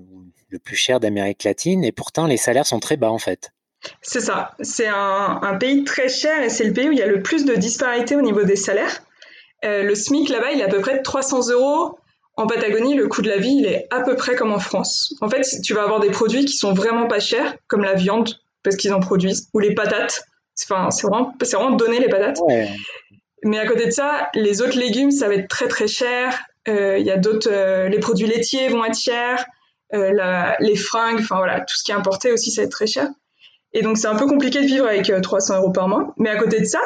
le 0.49 0.59
plus 0.59 0.75
cher 0.75 0.99
d'Amérique 0.99 1.43
latine, 1.43 1.83
et 1.83 1.91
pourtant, 1.91 2.27
les 2.27 2.37
salaires 2.37 2.65
sont 2.65 2.79
très 2.79 2.97
bas, 2.97 3.11
en 3.11 3.19
fait. 3.19 3.51
C'est 4.01 4.21
ça. 4.21 4.55
C'est 4.61 4.87
un, 4.87 5.57
pays 5.59 5.83
très 5.83 6.07
cher 6.07 6.41
et 6.41 6.49
c'est 6.49 6.63
le 6.63 6.73
pays 6.73 6.89
où 6.89 6.91
il 6.91 6.97
y 6.97 7.01
a 7.01 7.07
le 7.07 7.21
plus 7.21 7.45
de 7.45 7.53
disparités 7.55 8.15
au 8.15 8.21
niveau 8.21 8.43
des 8.43 8.55
salaires. 8.55 9.03
Euh, 9.65 9.83
le 9.83 9.95
SMIC 9.95 10.29
là-bas, 10.29 10.51
il 10.53 10.61
est 10.61 10.63
à 10.63 10.69
peu 10.69 10.79
près 10.79 10.97
de 10.97 11.03
300 11.03 11.49
euros. 11.49 11.97
En 12.35 12.47
Patagonie, 12.47 12.95
le 12.95 13.07
coût 13.07 13.21
de 13.21 13.29
la 13.29 13.37
vie, 13.37 13.57
il 13.59 13.65
est 13.65 13.87
à 13.91 14.01
peu 14.01 14.15
près 14.15 14.35
comme 14.35 14.51
en 14.51 14.59
France. 14.59 15.13
En 15.21 15.29
fait, 15.29 15.45
tu 15.63 15.73
vas 15.73 15.83
avoir 15.83 15.99
des 15.99 16.09
produits 16.09 16.45
qui 16.45 16.55
sont 16.55 16.73
vraiment 16.73 17.07
pas 17.07 17.19
chers, 17.19 17.55
comme 17.67 17.83
la 17.83 17.93
viande, 17.93 18.29
parce 18.63 18.75
qu'ils 18.75 18.93
en 18.93 18.99
produisent, 18.99 19.49
ou 19.53 19.59
les 19.59 19.75
patates. 19.75 20.25
Enfin, 20.61 20.91
c'est 20.91 21.07
vraiment, 21.07 21.33
vraiment 21.41 21.71
donner 21.71 21.99
les 21.99 22.09
patates. 22.09 22.39
Mais 23.43 23.59
à 23.59 23.65
côté 23.65 23.85
de 23.85 23.91
ça, 23.91 24.29
les 24.35 24.61
autres 24.61 24.77
légumes, 24.77 25.11
ça 25.11 25.27
va 25.27 25.35
être 25.35 25.49
très 25.49 25.67
très 25.67 25.87
cher. 25.87 26.45
Euh, 26.67 26.97
il 26.97 27.05
y 27.05 27.11
a 27.11 27.17
d'autres, 27.17 27.49
euh, 27.51 27.89
les 27.89 27.99
produits 27.99 28.27
laitiers 28.27 28.69
vont 28.69 28.85
être 28.85 28.97
chers. 28.97 29.45
les 29.91 30.75
fringues, 30.75 31.19
enfin 31.19 31.37
voilà, 31.37 31.59
tout 31.61 31.75
ce 31.75 31.83
qui 31.83 31.91
est 31.91 31.95
importé 31.95 32.31
aussi, 32.31 32.51
ça 32.51 32.61
va 32.61 32.65
être 32.65 32.71
très 32.71 32.87
cher. 32.87 33.09
Et 33.73 33.81
donc, 33.81 33.97
c'est 33.97 34.07
un 34.07 34.15
peu 34.15 34.27
compliqué 34.27 34.61
de 34.61 34.65
vivre 34.65 34.87
avec 34.87 35.11
300 35.21 35.57
euros 35.57 35.71
par 35.71 35.87
mois. 35.87 36.13
Mais 36.17 36.29
à 36.29 36.37
côté 36.37 36.59
de 36.59 36.65
ça, 36.65 36.79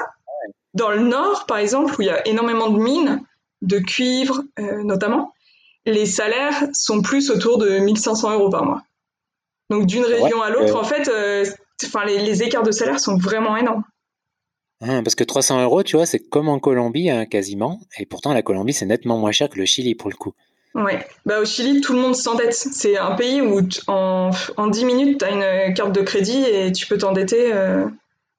dans 0.73 0.89
le 0.89 0.99
nord, 0.99 1.45
par 1.45 1.57
exemple, 1.57 1.93
où 1.97 2.01
il 2.01 2.07
y 2.07 2.09
a 2.09 2.25
énormément 2.27 2.69
de 2.69 2.79
mines, 2.79 3.21
de 3.61 3.79
cuivre 3.79 4.43
notamment, 4.83 5.33
les 5.87 6.05
salaires 6.05 6.63
sont 6.73 7.01
plus 7.01 7.31
autour 7.31 7.57
de 7.57 7.79
1500 7.79 8.33
euros 8.33 8.49
par 8.49 8.65
mois. 8.65 8.81
Donc 9.69 9.85
d'une 9.85 10.03
région 10.03 10.41
à 10.41 10.49
l'autre, 10.49 10.75
en 10.75 10.83
fait, 10.83 11.07
euh, 11.07 11.45
enfin 11.85 12.05
les, 12.05 12.43
écarts 12.43 12.63
de 12.63 12.71
salaire 12.71 12.99
sont 12.99 13.17
vraiment 13.17 13.57
énormes. 13.57 13.83
Ah, 14.81 15.01
parce 15.03 15.15
que 15.15 15.23
300 15.23 15.63
euros, 15.63 15.81
tu 15.83 15.95
vois, 15.95 16.05
c'est 16.05 16.19
comme 16.19 16.49
en 16.49 16.59
Colombie 16.59 17.09
hein, 17.09 17.25
quasiment, 17.25 17.79
et 17.97 18.05
pourtant 18.05 18.33
la 18.33 18.41
Colombie 18.41 18.73
c'est 18.73 18.85
nettement 18.85 19.17
moins 19.17 19.31
cher 19.31 19.49
que 19.49 19.57
le 19.57 19.65
Chili 19.65 19.95
pour 19.95 20.09
le 20.09 20.15
coup. 20.15 20.33
Ouais, 20.75 21.07
bah 21.25 21.39
au 21.39 21.45
Chili 21.45 21.81
tout 21.81 21.93
le 21.93 21.99
monde 21.99 22.15
s'endette. 22.15 22.53
C'est 22.53 22.97
un 22.97 23.15
pays 23.15 23.41
où 23.41 23.61
en, 23.87 24.29
en 24.57 24.67
10 24.67 24.85
minutes 24.85 25.19
tu 25.19 25.25
as 25.25 25.31
une 25.31 25.73
carte 25.73 25.93
de 25.93 26.01
crédit 26.01 26.43
et 26.43 26.71
tu 26.71 26.85
peux 26.85 26.97
t'endetter 26.97 27.51
euh, 27.51 27.87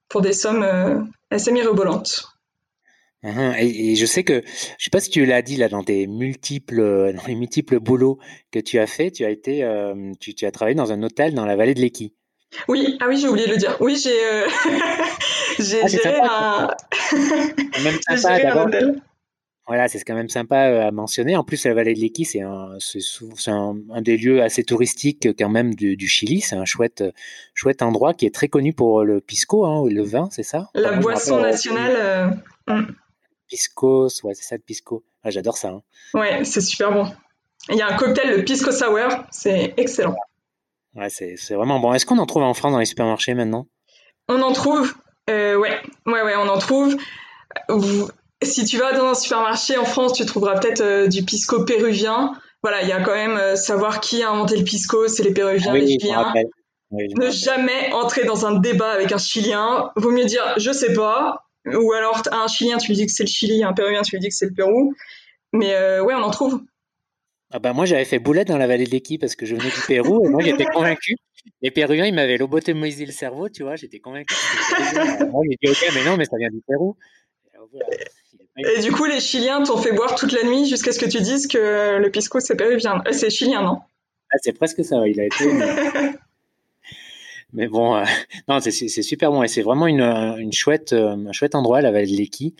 pour 0.09 0.21
des 0.21 0.33
sommes 0.33 0.62
euh, 0.62 1.00
assez 1.30 1.52
mirobolantes. 1.52 2.28
Mmh 3.25 3.54
et, 3.59 3.97
je 3.97 4.07
sais 4.07 4.23
que, 4.23 4.42
je 4.47 4.85
sais 4.85 4.90
pas 4.90 5.00
si 5.00 5.11
tu 5.11 5.26
l'as 5.26 5.42
dit 5.42 5.57
là 5.57 5.68
dans 5.68 5.83
tes 5.83 6.07
multiples, 6.07 6.78
euh, 6.78 7.12
dans 7.12 7.26
les 7.26 7.35
multiples 7.35 7.80
boulots 7.80 8.18
que 8.52 8.61
tu 8.61 8.78
as 8.78 8.87
fait, 8.87 9.11
tu 9.11 9.25
as 9.25 9.30
été, 9.30 9.64
euh, 9.64 10.12
tu, 10.21 10.35
tu, 10.35 10.47
as 10.47 10.52
travaillé 10.52 10.76
dans 10.76 10.92
un 10.92 11.02
hôtel 11.02 11.35
dans 11.35 11.45
la 11.45 11.57
vallée 11.57 11.75
de 11.75 11.80
l'Eki. 11.80 12.14
Oui, 12.67 12.97
ah 13.00 13.07
oui, 13.09 13.19
j'ai 13.19 13.28
oublié 13.28 13.47
de 13.47 13.52
le 13.52 13.59
dire. 13.59 13.76
Oui, 13.81 13.97
j'ai, 13.97 14.25
euh, 14.25 14.47
j'ai 15.59 15.83
ah, 15.83 15.87
géré 15.88 16.19
un, 16.23 16.71
même 17.83 17.99
sympa, 18.00 18.52
un 18.52 18.64
hôtel. 18.64 19.02
Voilà, 19.67 19.87
c'est 19.87 20.00
quand 20.00 20.14
même 20.14 20.31
sympa 20.31 20.87
à 20.87 20.90
mentionner. 20.90 21.37
En 21.37 21.45
plus, 21.45 21.67
la 21.67 21.75
vallée 21.75 21.93
de 21.93 22.00
l'Eki, 22.00 22.25
c'est 22.25 22.40
un, 22.40 22.78
c'est 22.78 23.50
un, 23.50 23.76
un, 23.93 24.00
des 24.00 24.17
lieux 24.17 24.43
assez 24.43 24.64
touristiques 24.64 25.28
quand 25.38 25.50
même 25.50 25.75
du, 25.75 25.97
du 25.97 26.09
Chili. 26.09 26.40
C'est 26.40 26.57
un 26.57 26.64
chouette, 26.64 27.05
chouette 27.52 27.83
endroit 27.83 28.14
qui 28.14 28.25
est 28.25 28.35
très 28.35 28.49
connu 28.49 28.73
pour 28.73 29.05
le 29.05 29.21
pisco, 29.21 29.67
hein, 29.67 29.85
le 29.87 30.02
vin, 30.02 30.28
c'est 30.33 30.43
ça? 30.43 30.71
La 30.73 30.93
boisson 30.93 31.40
nationale. 31.40 32.43
Hmm. 32.67 32.85
Pisco, 33.47 34.09
ouais, 34.25 34.35
c'est 34.35 34.45
ça 34.45 34.57
le 34.57 34.62
pisco. 34.62 35.05
Ah, 35.23 35.31
j'adore 35.31 35.59
ça. 35.59 35.69
Hein. 35.69 35.83
Ouais, 36.14 36.45
c'est 36.45 36.62
super 36.62 36.93
bon. 36.93 37.07
Il 37.69 37.76
y 37.76 37.83
a 37.83 37.93
un 37.93 37.97
cocktail 37.97 38.38
de 38.38 38.43
pisco 38.43 38.73
sour, 38.73 39.26
c'est 39.31 39.75
excellent. 39.76 40.17
Ouais, 40.99 41.09
c'est 41.11 41.55
vraiment 41.55 41.78
bon. 41.78 41.93
Est-ce 41.95 42.05
qu'on 42.05 42.19
en 42.19 42.26
trouve 42.26 42.43
en 42.43 42.55
France 42.55 42.73
dans 42.73 42.78
les 42.78 42.85
supermarchés 42.85 43.35
maintenant? 43.35 43.67
On 44.28 44.43
en 44.43 44.52
trouve, 44.52 44.93
euh, 45.31 45.57
ouais, 45.57 45.81
ouais, 46.07 46.23
ouais, 46.23 46.35
on 46.37 46.49
en 46.49 46.59
trouve. 46.59 46.97
Si 48.43 48.64
tu 48.64 48.78
vas 48.78 48.93
dans 48.93 49.07
un 49.07 49.14
supermarché 49.14 49.76
en 49.78 49.85
France, 49.85 50.12
tu 50.12 50.26
trouveras 50.26 50.59
peut-être 50.59 50.81
euh, 50.81 51.07
du 51.07 51.25
pisco 51.25 51.64
péruvien. 51.64 52.33
Voilà, 52.62 52.83
il 52.83 52.88
y 52.88 52.93
a 52.93 53.00
quand 53.00 53.14
même 53.14 53.37
euh, 53.37 53.57
savoir 53.57 54.00
qui 54.00 54.23
a 54.23 54.31
inventé 54.31 54.57
le 54.57 54.64
pisco, 54.64 55.09
c'est 55.09 55.23
les 55.23 55.33
Péruviens, 55.33 55.73
les 55.73 55.87
Chiliens. 55.87 56.33
ne 56.90 57.31
jamais 57.31 57.93
entrer 57.93 58.25
dans 58.25 58.47
un 58.47 58.59
débat 58.59 58.90
avec 58.90 59.12
un 59.12 59.19
Chilien. 59.19 59.90
Vaut 59.97 60.11
mieux 60.11 60.25
dire 60.25 60.43
je 60.57 60.73
sais 60.73 60.93
pas, 60.93 61.49
ou 61.67 61.93
alors, 61.93 62.23
un 62.33 62.47
Chilien, 62.49 62.78
tu 62.78 62.88
lui 62.88 62.97
dis 62.97 63.07
que 63.07 63.12
c'est 63.12 63.25
le 63.25 63.28
Chili, 63.28 63.62
un 63.62 63.73
Péruvien, 63.73 64.02
tu 64.02 64.17
lui 64.17 64.21
dis 64.21 64.28
que 64.28 64.35
c'est 64.35 64.47
le 64.47 64.55
Pérou. 64.55 64.95
Mais 65.52 65.75
euh, 65.75 66.02
ouais, 66.02 66.14
on 66.14 66.23
en 66.23 66.31
trouve. 66.31 66.61
Ah 67.50 67.59
bah 67.59 67.73
moi, 67.73 67.87
j'avais 67.87 68.05
fait 68.05 68.19
boulette 68.19 68.49
dans 68.49 68.59
la 68.59 68.67
vallée 68.67 68.85
de 68.85 68.90
l'Equi 68.90 69.17
parce 69.17 69.35
que 69.35 69.47
je 69.47 69.57
venais 69.57 69.71
du 69.71 69.81
Pérou 69.87 70.26
et 70.26 70.28
moi, 70.28 70.43
j'étais 70.43 70.67
convaincu. 70.67 71.17
Les 71.62 71.71
Péruviens, 71.71 72.05
ils 72.05 72.14
m'avaient 72.14 72.37
lobotomisé 72.37 73.07
le 73.07 73.12
cerveau, 73.12 73.49
tu 73.49 73.62
vois, 73.62 73.76
j'étais 73.76 74.00
convaincu. 74.00 74.35
moi, 75.31 75.43
j'ai 75.49 75.57
dit, 75.62 75.71
ok, 75.71 75.93
mais 75.95 76.05
non, 76.05 76.17
mais 76.19 76.26
ça 76.26 76.37
vient 76.37 76.50
du 76.50 76.61
Pérou. 76.67 76.97
Et 78.59 78.81
du 78.83 78.93
coup, 78.93 79.05
les 79.05 79.21
Chiliens 79.21 79.62
t'ont 79.62 79.78
fait 79.78 79.93
boire 79.93 80.14
toute 80.14 80.33
la 80.33 80.43
nuit 80.43 80.67
jusqu'à 80.67 80.93
ce 80.93 80.99
que 80.99 81.09
tu 81.09 81.21
dises 81.21 81.47
que 81.47 81.99
le 81.99 82.11
pisco, 82.11 82.40
c'est 82.40 82.57
péruvien. 82.57 83.02
Euh, 83.07 83.12
c'est 83.12 83.31
chilien, 83.31 83.62
non? 83.62 83.78
Ah, 84.33 84.37
C'est 84.43 84.52
presque 84.52 84.85
ça, 84.85 85.07
il 85.07 85.21
a 85.21 85.25
été. 85.25 85.45
Mais 87.52 87.69
bon, 87.69 87.97
euh, 87.97 88.05
non, 88.49 88.59
c'est 88.61 88.71
super 88.71 89.31
bon 89.31 89.43
et 89.43 89.49
c'est 89.49 89.62
vraiment 89.62 89.87
une, 89.87 90.02
une 90.02 90.52
chouette, 90.52 90.93
euh, 90.93 91.17
un 91.28 91.33
chouette 91.33 91.55
endroit, 91.55 91.81
la 91.81 91.93
vallée 91.93 92.07
de. 92.07 92.52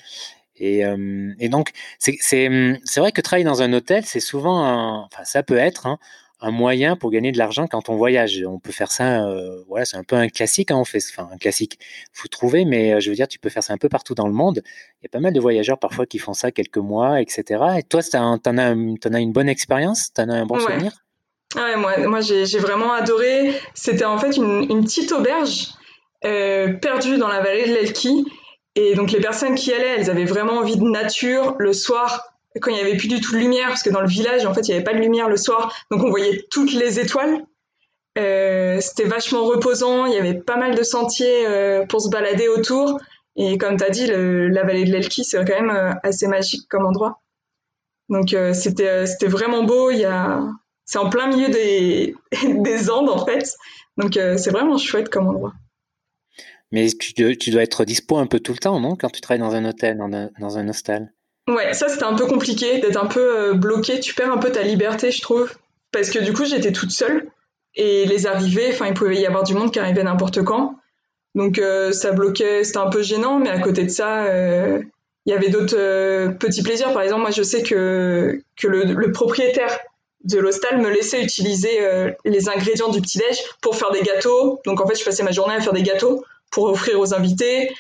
Et, 0.59 0.85
euh, 0.85 1.33
et, 1.39 1.49
donc, 1.49 1.71
c'est 1.99 2.49
vrai 2.97 3.13
que 3.13 3.21
travailler 3.21 3.45
dans 3.45 3.63
un 3.63 3.73
hôtel, 3.73 4.05
c'est 4.05 4.21
souvent, 4.21 4.65
un, 4.65 5.05
enfin, 5.05 5.25
ça 5.25 5.43
peut 5.43 5.57
être 5.57 5.87
hein, 5.87 5.99
un 6.41 6.51
moyen 6.51 6.97
pour 6.97 7.11
gagner 7.11 7.33
de 7.33 7.39
l'argent 7.39 7.67
quand 7.67 7.89
on 7.89 7.97
voyage. 7.97 8.43
On 8.47 8.59
peut 8.59 8.73
faire 8.73 8.93
ça, 8.93 9.27
euh, 9.27 9.63
voilà, 9.69 9.85
c'est 9.85 9.97
un 9.97 10.05
peu 10.05 10.17
un 10.17 10.29
classique, 10.29 10.71
hein, 10.71 10.77
on 10.77 10.85
fait, 10.85 11.01
enfin, 11.11 11.29
un 11.33 11.39
classique, 11.39 11.79
faut 12.13 12.29
trouver, 12.29 12.65
mais 12.65 13.01
je 13.01 13.11
veux 13.11 13.17
dire, 13.17 13.29
tu 13.29 13.39
peux 13.39 13.49
faire 13.49 13.63
ça 13.63 13.73
un 13.73 13.79
peu 13.79 13.89
partout 13.89 14.15
dans 14.15 14.27
le 14.27 14.35
monde. 14.35 14.63
Il 15.01 15.05
y 15.05 15.07
a 15.07 15.11
pas 15.11 15.21
mal 15.21 15.33
de 15.33 15.41
voyageurs 15.41 15.79
parfois 15.79 16.07
qui 16.07 16.19
font 16.19 16.35
ça 16.35 16.51
quelques 16.51 16.79
mois, 16.79 17.21
etc. 17.21 17.65
Et 17.79 17.83
toi, 17.83 18.03
t'en 18.03 18.39
as, 18.59 18.73
en 18.73 19.15
as 19.15 19.21
une 19.21 19.33
bonne 19.33 19.49
expérience, 19.49 20.13
t'en 20.13 20.29
as 20.29 20.35
un 20.35 20.47
bon 20.47 20.59
souvenir? 20.59 20.93
Ouais, 21.57 21.77
moi, 21.77 21.97
moi 22.07 22.21
j'ai 22.21 22.59
vraiment 22.59 22.93
adoré. 22.93 23.53
C'était 23.75 24.05
en 24.05 24.19
fait 24.19 24.37
une, 24.37 24.67
une 24.69 24.85
petite 24.85 25.13
auberge 25.13 25.69
euh, 26.25 26.75
perdue 26.75 27.17
dans 27.17 27.29
la 27.29 27.41
vallée 27.41 27.67
de 27.69 27.75
l'Elki. 27.75 28.27
Et 28.79 28.95
donc 28.95 29.11
les 29.11 29.19
personnes 29.19 29.57
qui 29.57 29.73
allaient, 29.73 29.97
elles 29.99 30.09
avaient 30.09 30.25
vraiment 30.25 30.53
envie 30.53 30.77
de 30.77 30.85
nature. 30.85 31.57
Le 31.59 31.73
soir, 31.73 32.33
quand 32.61 32.71
il 32.71 32.75
n'y 32.75 32.81
avait 32.81 32.97
plus 32.97 33.09
du 33.09 33.21
tout 33.21 33.33
de 33.33 33.39
lumière, 33.39 33.67
parce 33.67 33.83
que 33.83 33.91
dans 33.91 34.01
le 34.01 34.07
village, 34.07 34.47
en 34.47 34.55
fait, 34.55 34.69
il 34.69 34.71
n'y 34.71 34.77
avait 34.77 34.85
pas 34.85 34.95
de 34.95 35.01
lumière 35.01 35.29
le 35.29 35.37
soir, 35.37 35.75
donc 35.91 36.05
on 36.05 36.11
voyait 36.11 36.47
toutes 36.49 36.73
les 36.73 37.01
étoiles. 37.01 37.45
Euh, 38.19 38.79
C'était 38.81 39.09
vachement 39.09 39.43
reposant. 39.43 40.07
Il 40.07 40.15
y 40.15 40.17
avait 40.17 40.35
pas 40.35 40.57
mal 40.57 40.77
de 40.77 40.83
sentiers 40.85 41.45
euh, 41.49 41.87
pour 41.87 42.01
se 42.01 42.09
balader 42.09 42.47
autour. 42.47 43.01
Et 43.35 43.59
comme 43.59 43.77
tu 43.77 43.83
as 43.85 43.91
dit, 43.91 44.07
la 44.07 44.63
vallée 44.63 44.85
de 44.85 44.93
l'Elki, 44.93 45.25
c'est 45.25 45.39
quand 45.39 45.61
même 45.61 45.71
euh, 45.71 45.93
assez 46.05 46.29
magique 46.29 46.69
comme 46.69 46.87
endroit. 46.87 47.21
Donc 48.09 48.35
c'était 48.55 49.05
vraiment 49.27 49.65
beau. 49.65 49.91
A 49.91 50.41
c'est 50.85 50.99
en 50.99 51.11
plein 51.11 51.27
milieu 51.27 51.49
des, 51.49 52.15
des 52.63 52.91
Andes 52.91 53.11
en 53.11 53.27
fait. 53.27 53.57
Donc 53.97 54.13
c'est 54.15 54.51
vraiment 54.51 54.79
chouette 54.79 55.09
comme 55.09 55.27
endroit. 55.27 55.53
Mais 56.73 56.89
tu, 56.89 57.13
dois 57.51 57.63
être 57.63 57.85
dispo 57.85 58.19
un 58.19 58.27
peu 58.27 58.41
tout 58.41 58.53
le 58.53 58.59
temps, 58.59 58.79
non 58.81 58.97
Quand 58.97 59.09
tu 59.09 59.21
travailles 59.21 59.41
dans 59.41 59.55
un 59.55 59.65
hôtel, 59.65 59.97
dans 59.97 60.13
un, 60.13 60.31
dans 60.39 60.59
un 60.59 60.69
hostel? 60.69 61.13
Ouais, 61.49 61.73
ça 61.73 61.89
c'était 61.89 62.05
un 62.05 62.15
peu 62.15 62.27
compliqué 62.27 62.79
d'être 62.79 63.03
un 63.03 63.07
peu 63.07 63.39
euh, 63.39 63.55
bloqué. 63.55 64.01
Tu 64.01 64.15
perds 64.15 64.33
un 64.33 64.39
peu 64.39 64.53
ta 64.53 64.63
liberté, 64.63 65.11
je 65.11 65.23
trouve. 65.23 65.51
Parce 65.93 66.11
que 66.11 66.19
du 66.19 66.35
coup, 66.35 66.45
j'étais 66.45 66.73
toute 66.73 66.91
seule. 66.91 67.27
Et 67.75 68.05
les 68.05 68.27
arrivées, 68.27 68.69
enfin, 68.71 68.87
il 68.87 68.95
pouvait 68.95 69.17
y 69.17 69.27
avoir 69.27 69.45
du 69.45 69.55
monde 69.55 69.73
qui 69.73 69.79
arrivait 69.79 70.03
n'importe 70.03 70.43
quand. 70.43 70.77
Donc 71.35 71.59
euh, 71.59 71.93
ça 71.93 72.13
bloquait, 72.13 72.65
c'était 72.65 72.79
un 72.79 72.91
peu 72.91 73.03
gênant. 73.03 73.39
Mais 73.39 73.49
à 73.49 73.61
côté 73.61 73.85
de 73.85 73.91
ça, 73.91 74.27
il 75.29 75.33
y 75.33 75.35
avait 75.35 75.49
d'autres 75.49 76.37
petits 76.39 76.63
plaisirs. 76.63 76.93
Par 76.93 77.03
exemple, 77.03 77.23
moi 77.23 77.31
je 77.31 77.43
sais 77.43 77.63
que, 77.63 78.43
que 78.57 78.67
le, 78.67 79.13
propriétaire 79.13 79.79
de 80.25 80.39
l'hostal 80.39 80.81
me 80.81 80.91
laissait 80.91 81.23
utiliser 81.23 81.81
euh, 81.81 82.11
les 82.25 82.49
ingrédients 82.49 82.89
du 82.89 83.01
petit-déj 83.01 83.39
pour 83.61 83.77
faire 83.77 83.91
des 83.91 84.03
gâteaux. 84.03 84.61
Donc 84.65 84.81
en 84.81 84.87
fait, 84.87 84.99
je 84.99 85.05
passais 85.05 85.23
ma 85.23 85.31
journée 85.31 85.55
à 85.55 85.61
faire 85.61 85.73
des 85.73 85.83
gâteaux 85.83 86.25
pour 86.51 86.65
offrir 86.65 86.99
aux 86.99 87.15
invités. 87.15 87.75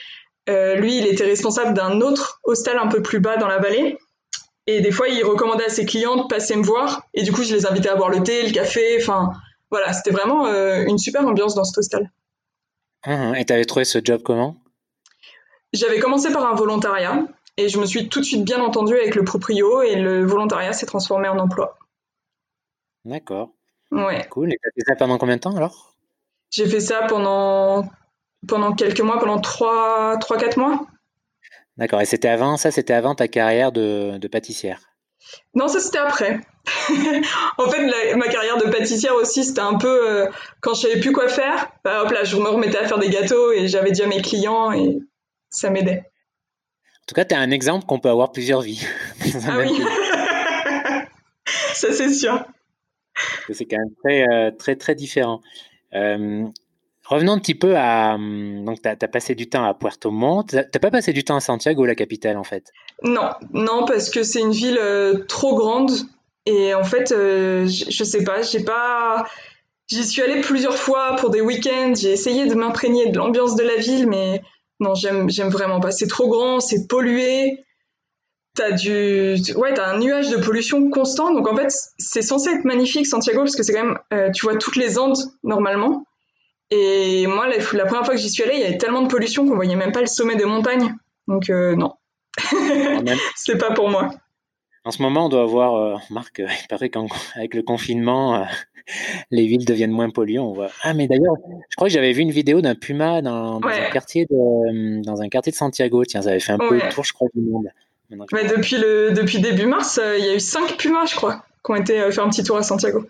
Euh, 0.48 0.76
lui, 0.76 0.98
il 0.98 1.06
était 1.06 1.24
responsable 1.24 1.74
d'un 1.74 2.00
autre 2.00 2.40
hostel 2.44 2.78
un 2.78 2.88
peu 2.88 3.02
plus 3.02 3.20
bas 3.20 3.36
dans 3.36 3.48
la 3.48 3.58
vallée. 3.58 3.98
Et 4.66 4.80
des 4.80 4.90
fois, 4.90 5.08
il 5.08 5.22
recommandait 5.24 5.64
à 5.64 5.68
ses 5.68 5.86
clients 5.86 6.16
de 6.16 6.26
passer 6.26 6.56
me 6.56 6.62
voir. 6.62 7.02
Et 7.14 7.22
du 7.22 7.32
coup, 7.32 7.42
je 7.42 7.54
les 7.54 7.66
invitais 7.66 7.88
à 7.88 7.96
boire 7.96 8.10
le 8.10 8.22
thé, 8.22 8.46
le 8.46 8.52
café. 8.52 8.98
Enfin, 9.00 9.32
voilà, 9.70 9.92
c'était 9.92 10.10
vraiment 10.10 10.46
euh, 10.46 10.84
une 10.86 10.98
super 10.98 11.26
ambiance 11.26 11.54
dans 11.54 11.64
cet 11.64 11.78
hostel. 11.78 12.10
Mmh, 13.06 13.34
et 13.36 13.44
tu 13.44 13.52
avais 13.52 13.64
trouvé 13.64 13.84
ce 13.84 13.98
job 14.02 14.22
comment? 14.22 14.56
J'avais 15.72 15.98
commencé 15.98 16.32
par 16.32 16.46
un 16.46 16.54
volontariat. 16.54 17.26
Et 17.56 17.68
je 17.68 17.78
me 17.78 17.86
suis 17.86 18.08
tout 18.08 18.20
de 18.20 18.24
suite 18.24 18.44
bien 18.44 18.60
entendue 18.60 18.94
avec 18.94 19.14
le 19.14 19.24
proprio. 19.24 19.82
Et 19.82 19.96
le 19.96 20.24
volontariat 20.24 20.72
s'est 20.72 20.86
transformé 20.86 21.28
en 21.28 21.38
emploi. 21.38 21.78
D'accord. 23.04 23.50
Ouais. 23.90 24.26
Cool. 24.30 24.52
Et 24.52 24.58
tu 24.62 24.68
as 24.68 24.72
fait 24.74 24.92
ça 24.92 24.96
pendant 24.96 25.18
combien 25.18 25.36
de 25.36 25.40
temps 25.40 25.56
alors? 25.56 25.94
J'ai 26.50 26.66
fait 26.66 26.80
ça 26.80 27.02
pendant, 27.08 27.88
pendant 28.46 28.72
quelques 28.72 29.00
mois, 29.00 29.18
pendant 29.18 29.38
3-4 29.38 30.58
mois. 30.58 30.86
D'accord. 31.76 32.00
Et 32.00 32.04
c'était 32.04 32.28
avant 32.28 32.56
ça, 32.56 32.70
c'était 32.70 32.94
avant 32.94 33.14
ta 33.14 33.28
carrière 33.28 33.72
de, 33.72 34.18
de 34.18 34.28
pâtissière? 34.28 34.80
Non, 35.54 35.68
ça 35.68 35.80
c'était 35.80 35.98
après. 35.98 36.40
en 37.58 37.68
fait, 37.70 38.14
ma 38.16 38.28
carrière 38.28 38.56
de 38.56 38.68
pâtissière 38.68 39.14
aussi, 39.14 39.44
c'était 39.44 39.60
un 39.60 39.74
peu 39.74 40.08
euh, 40.08 40.26
quand 40.60 40.74
je 40.74 40.82
savais 40.82 41.00
plus 41.00 41.12
quoi 41.12 41.28
faire. 41.28 41.70
Bah, 41.84 42.02
hop 42.02 42.10
là, 42.10 42.24
je 42.24 42.36
me 42.36 42.48
remettais 42.48 42.78
à 42.78 42.86
faire 42.86 42.98
des 42.98 43.10
gâteaux 43.10 43.52
et 43.52 43.68
j'avais 43.68 43.90
déjà 43.90 44.06
mes 44.06 44.22
clients 44.22 44.72
et 44.72 44.98
ça 45.50 45.70
m'aidait. 45.70 46.04
En 47.02 47.06
tout 47.06 47.14
cas, 47.14 47.24
tu 47.24 47.34
as 47.34 47.38
un 47.38 47.50
exemple 47.50 47.86
qu'on 47.86 48.00
peut 48.00 48.10
avoir 48.10 48.32
plusieurs 48.32 48.60
vies. 48.60 48.86
ah 49.48 49.58
oui, 49.58 49.82
ça 51.74 51.92
c'est 51.92 52.12
sûr 52.12 52.44
c'est 53.52 53.66
quand 53.66 53.78
même 53.78 53.94
très, 54.04 54.28
euh, 54.28 54.50
très, 54.50 54.76
très 54.76 54.94
différent. 54.94 55.40
Euh, 55.94 56.46
revenons 57.08 57.32
un 57.32 57.38
petit 57.38 57.54
peu 57.54 57.76
à. 57.76 58.14
Hum, 58.14 58.64
donc, 58.64 58.80
tu 58.82 58.88
as, 58.88 58.96
passé 59.08 59.34
du 59.34 59.48
temps 59.48 59.64
à 59.64 59.74
Puerto 59.74 60.10
Montt. 60.10 60.56
Tu 60.72 60.78
pas 60.78 60.90
passé 60.90 61.12
du 61.12 61.24
temps 61.24 61.36
à 61.36 61.40
Santiago, 61.40 61.84
la 61.84 61.94
capitale, 61.94 62.36
en 62.36 62.44
fait? 62.44 62.72
Non, 63.02 63.30
non, 63.52 63.84
parce 63.86 64.10
que 64.10 64.22
c'est 64.22 64.40
une 64.40 64.52
ville 64.52 64.78
euh, 64.80 65.24
trop 65.26 65.56
grande. 65.56 65.90
Et 66.46 66.72
en 66.74 66.84
fait, 66.84 67.08
je, 67.10 67.66
je 67.66 68.04
sais 68.04 68.24
pas, 68.24 68.42
j'ai 68.42 68.64
pas. 68.64 69.26
J'y 69.88 70.04
suis 70.04 70.22
allée 70.22 70.40
plusieurs 70.40 70.76
fois 70.76 71.16
pour 71.16 71.30
des 71.30 71.40
week-ends. 71.40 71.92
J'ai 71.94 72.12
essayé 72.12 72.46
de 72.46 72.54
m'imprégner 72.54 73.10
de 73.10 73.16
l'ambiance 73.16 73.56
de 73.56 73.64
la 73.64 73.76
ville, 73.76 74.06
mais 74.06 74.42
non, 74.80 74.94
j'aime, 74.94 75.28
vraiment 75.48 75.80
pas. 75.80 75.90
C'est 75.90 76.06
trop 76.06 76.28
grand, 76.28 76.60
c'est 76.60 76.86
pollué. 76.86 77.64
t'as 78.54 78.72
du, 78.72 79.36
ouais, 79.56 79.78
un 79.78 79.98
nuage 79.98 80.30
de 80.30 80.36
pollution 80.36 80.90
constant. 80.90 81.32
Donc 81.32 81.48
en 81.48 81.56
fait, 81.56 81.72
c'est 81.98 82.22
censé 82.22 82.50
être 82.50 82.64
magnifique 82.64 83.06
Santiago 83.06 83.40
parce 83.40 83.56
que 83.56 83.62
c'est 83.62 83.72
quand 83.72 83.84
même, 83.84 83.98
euh, 84.12 84.30
tu 84.30 84.44
vois 84.44 84.56
toutes 84.56 84.76
les 84.76 84.98
Andes 84.98 85.18
normalement. 85.42 86.04
Et 86.70 87.26
moi, 87.26 87.48
la, 87.48 87.84
première 87.84 88.04
fois 88.04 88.14
que 88.14 88.20
j'y 88.20 88.30
suis 88.30 88.42
allée, 88.42 88.54
il 88.54 88.60
y 88.60 88.64
avait 88.64 88.78
tellement 88.78 89.02
de 89.02 89.08
pollution 89.08 89.46
qu'on 89.46 89.54
voyait 89.54 89.76
même 89.76 89.92
pas 89.92 90.00
le 90.00 90.06
sommet 90.06 90.36
des 90.36 90.44
montagnes. 90.44 90.94
Donc 91.26 91.50
euh, 91.50 91.74
non, 91.74 91.94
c'est 93.36 93.58
pas 93.58 93.72
pour 93.72 93.88
moi. 93.88 94.10
En 94.84 94.90
ce 94.90 95.02
moment, 95.02 95.26
on 95.26 95.28
doit 95.28 95.42
avoir, 95.42 95.74
euh, 95.74 95.96
Marc, 96.10 96.38
il 96.38 96.68
paraît 96.68 96.88
qu'avec 96.88 97.54
le 97.54 97.62
confinement, 97.62 98.46
les 99.30 99.46
villes 99.46 99.64
deviennent 99.64 99.90
moins 99.90 100.10
polluées. 100.10 100.38
On 100.38 100.52
voit. 100.52 100.70
Ah, 100.82 100.94
mais 100.94 101.06
d'ailleurs, 101.06 101.36
je 101.70 101.76
crois 101.76 101.88
que 101.88 101.94
j'avais 101.94 102.12
vu 102.12 102.22
une 102.22 102.30
vidéo 102.30 102.60
d'un 102.60 102.74
puma 102.74 103.22
dans, 103.22 103.60
un 103.62 103.90
quartier 103.90 104.26
de, 104.30 105.02
dans 105.02 105.20
un 105.20 105.28
quartier 105.28 105.52
de 105.52 105.56
Santiago. 105.56 106.04
Tiens, 106.04 106.22
ça 106.22 106.30
avait 106.30 106.40
fait 106.40 106.52
un 106.52 106.58
peu 106.58 106.74
le 106.74 106.88
tour, 106.90 107.04
je 107.04 107.12
crois, 107.12 107.28
du 107.34 107.42
monde. 107.42 107.68
Mais 108.32 108.44
depuis, 108.44 108.78
le, 108.78 109.12
depuis 109.12 109.40
début 109.40 109.66
mars, 109.66 109.98
euh, 110.02 110.16
il 110.18 110.24
y 110.24 110.28
a 110.30 110.34
eu 110.34 110.40
cinq 110.40 110.76
pumas, 110.78 111.06
je 111.06 111.14
crois, 111.14 111.44
qui 111.64 111.70
ont 111.70 111.76
été 111.76 112.00
euh, 112.00 112.10
faire 112.10 112.24
un 112.24 112.30
petit 112.30 112.42
tour 112.42 112.56
à 112.56 112.62
Santiago. 112.62 113.04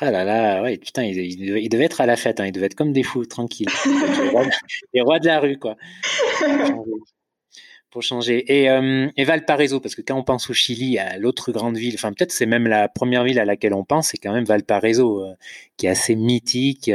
Ah 0.00 0.10
là 0.10 0.24
là, 0.24 0.62
ouais, 0.62 0.76
putain, 0.78 1.04
ils, 1.04 1.68
devaient, 1.68 1.84
être 1.84 2.00
à 2.00 2.06
la 2.06 2.16
fête, 2.16 2.40
hein, 2.40 2.46
ils 2.46 2.52
devaient 2.52 2.66
être 2.66 2.74
comme 2.74 2.92
des 2.92 3.02
fous, 3.02 3.26
tranquilles. 3.26 3.68
les, 4.94 5.00
rois, 5.00 5.18
de 5.18 5.26
la 5.26 5.40
rue, 5.40 5.58
quoi. 5.58 5.76
Pour 7.90 8.02
changer. 8.02 8.44
Et, 8.46 8.70
euh, 8.70 9.08
et, 9.16 9.24
Valparaiso, 9.24 9.80
parce 9.80 9.96
que 9.96 10.02
quand 10.02 10.16
on 10.16 10.22
pense 10.22 10.48
au 10.48 10.52
Chili, 10.52 10.98
à 10.98 11.18
l'autre 11.18 11.50
grande 11.50 11.76
ville, 11.76 11.94
enfin 11.96 12.12
peut-être 12.12 12.30
c'est 12.30 12.46
même 12.46 12.68
la 12.68 12.88
première 12.88 13.24
ville 13.24 13.40
à 13.40 13.44
laquelle 13.44 13.74
on 13.74 13.84
pense, 13.84 14.10
c'est 14.10 14.18
quand 14.18 14.32
même 14.32 14.44
Valparaiso, 14.44 15.26
qui 15.76 15.86
est 15.86 15.90
assez 15.90 16.14
mythique. 16.14 16.88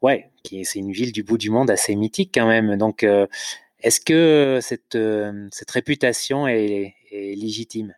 ouais, 0.00 0.30
c'est 0.44 0.78
une 0.78 0.92
ville 0.92 1.10
du 1.10 1.24
bout 1.24 1.38
du 1.38 1.50
monde 1.50 1.70
assez 1.70 1.96
mythique 1.96 2.30
quand 2.32 2.46
même. 2.46 2.76
Donc 2.76 3.04
est-ce 3.82 4.00
que 4.00 4.60
cette, 4.62 4.94
euh, 4.94 5.48
cette 5.50 5.70
réputation 5.70 6.46
est, 6.46 6.94
légitime? 7.10 7.94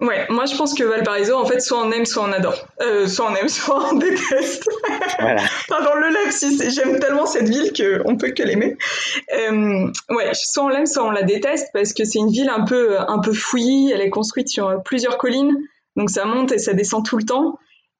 Ouais, 0.00 0.26
moi 0.28 0.44
je 0.46 0.56
pense 0.56 0.74
que 0.74 0.82
Valparaiso, 0.82 1.36
en 1.36 1.46
fait, 1.46 1.60
soit 1.60 1.80
on 1.80 1.90
aime, 1.92 2.04
soit 2.04 2.24
on 2.24 2.32
adore. 2.32 2.66
Euh, 2.82 3.06
soit 3.06 3.30
on 3.30 3.34
aime, 3.36 3.48
soit 3.48 3.92
on 3.92 3.96
déteste. 3.96 4.68
Voilà. 5.20 5.42
Pardon, 5.68 5.94
le 5.94 6.08
lapsus, 6.08 6.70
j'aime 6.70 6.98
tellement 6.98 7.26
cette 7.26 7.48
ville 7.48 7.72
qu'on 7.72 8.16
peut 8.16 8.30
que 8.30 8.42
l'aimer. 8.42 8.76
Euh, 9.32 9.86
ouais, 10.10 10.30
soit 10.34 10.64
on 10.64 10.68
l'aime, 10.68 10.86
soit 10.86 11.04
on 11.04 11.10
la 11.10 11.22
déteste, 11.22 11.70
parce 11.72 11.92
que 11.92 12.04
c'est 12.04 12.18
une 12.18 12.30
ville 12.30 12.48
un 12.48 12.64
peu, 12.64 12.98
un 12.98 13.20
peu 13.20 13.32
fouillie, 13.32 13.92
elle 13.92 14.00
est 14.00 14.10
construite 14.10 14.48
sur 14.48 14.82
plusieurs 14.84 15.16
collines, 15.16 15.56
donc 15.96 16.10
ça 16.10 16.24
monte 16.24 16.50
et 16.50 16.58
ça 16.58 16.72
descend 16.72 17.06
tout 17.06 17.16
le 17.16 17.24
temps. 17.24 17.58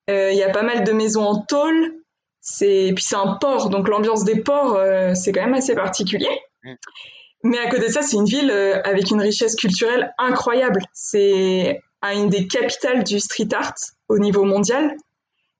Il 0.09 0.35
y 0.35 0.43
a 0.43 0.51
pas 0.51 0.63
mal 0.63 0.85
de 0.85 0.93
maisons 0.93 1.23
en 1.23 1.41
tôle, 1.43 1.95
c'est 2.41 2.93
puis 2.95 3.05
c'est 3.05 3.17
un 3.17 3.39
port, 3.41 3.71
donc 3.71 3.89
l'ambiance 3.89 4.25
des 4.25 4.41
ports, 4.41 4.79
c'est 5.15 5.33
quand 5.33 5.45
même 5.45 5.55
assez 5.55 5.75
particulier. 5.75 6.29
Mm. 6.65 6.75
Mais 7.45 7.59
à 7.59 7.69
côté 7.69 7.89
de 7.89 7.93
ça, 7.93 8.01
c'est 8.01 8.17
une 8.17 8.25
ville 8.25 8.51
euh, 8.51 8.81
avec 8.85 9.11
une 9.11 9.21
richesse 9.21 9.55
culturelle 9.55 10.15
incroyable. 10.17 10.81
C'est 10.95 11.83
une 12.03 12.31
des 12.31 12.49
capitales 12.49 13.05
du 13.05 13.21
street 13.21 13.49
art 13.53 13.75
au 14.09 14.19
niveau 14.19 14.45
mondial. 14.45 14.97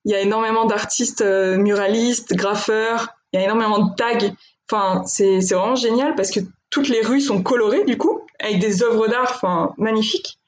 Il 0.07 0.13
y 0.13 0.15
a 0.15 0.21
énormément 0.21 0.65
d'artistes 0.65 1.21
euh, 1.21 1.59
muralistes, 1.59 2.35
graffeurs, 2.35 3.09
il 3.33 3.39
y 3.39 3.43
a 3.43 3.45
énormément 3.45 3.81
de 3.81 3.95
tags. 3.97 4.35
Enfin, 4.71 5.03
c'est 5.07 5.41
vraiment 5.53 5.75
génial 5.75 6.15
parce 6.15 6.31
que 6.31 6.41
toutes 6.71 6.89
les 6.89 7.03
rues 7.03 7.21
sont 7.21 7.43
colorées 7.43 7.85
du 7.85 7.99
coup, 7.99 8.23
avec 8.41 8.61
des 8.61 8.83
œuvres 8.83 9.07
d'art 9.07 9.33
enfin, 9.35 9.75
magnifiques. 9.77 10.39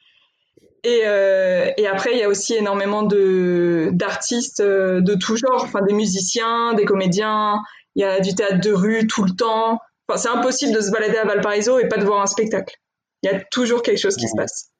Et, 0.85 1.03
euh, 1.05 1.71
et, 1.77 1.87
après, 1.87 2.13
il 2.13 2.19
y 2.19 2.23
a 2.23 2.29
aussi 2.29 2.55
énormément 2.55 3.03
d'artistes 3.03 4.63
de 4.63 5.15
tout 5.17 5.37
genre, 5.37 5.65
enfin 5.65 5.83
des 5.83 5.93
musiciens, 5.93 6.75
des 6.75 6.85
comédiens. 6.85 7.61
Il 7.95 8.03
y 8.03 8.05
a 8.05 8.21
du 8.21 8.35
théâtre 8.35 8.61
de 8.61 8.73
rue 8.73 9.07
tout 9.07 9.25
le 9.25 9.33
temps 9.33 9.81
c'est 10.15 10.29
impossible 10.29 10.73
de 10.73 10.81
se 10.81 10.91
balader 10.91 11.17
à 11.17 11.25
Valparaiso 11.25 11.79
et 11.79 11.89
pas 11.89 11.99
de 11.99 12.05
voir 12.05 12.23
un 12.23 12.27
spectacle. 12.27 12.77
Il 13.23 13.31
y 13.31 13.35
a 13.35 13.41
toujours 13.51 13.83
quelque 13.83 13.99
chose 13.99 14.17
qui 14.17 14.29
se 14.29 14.37
passe. 14.37 14.71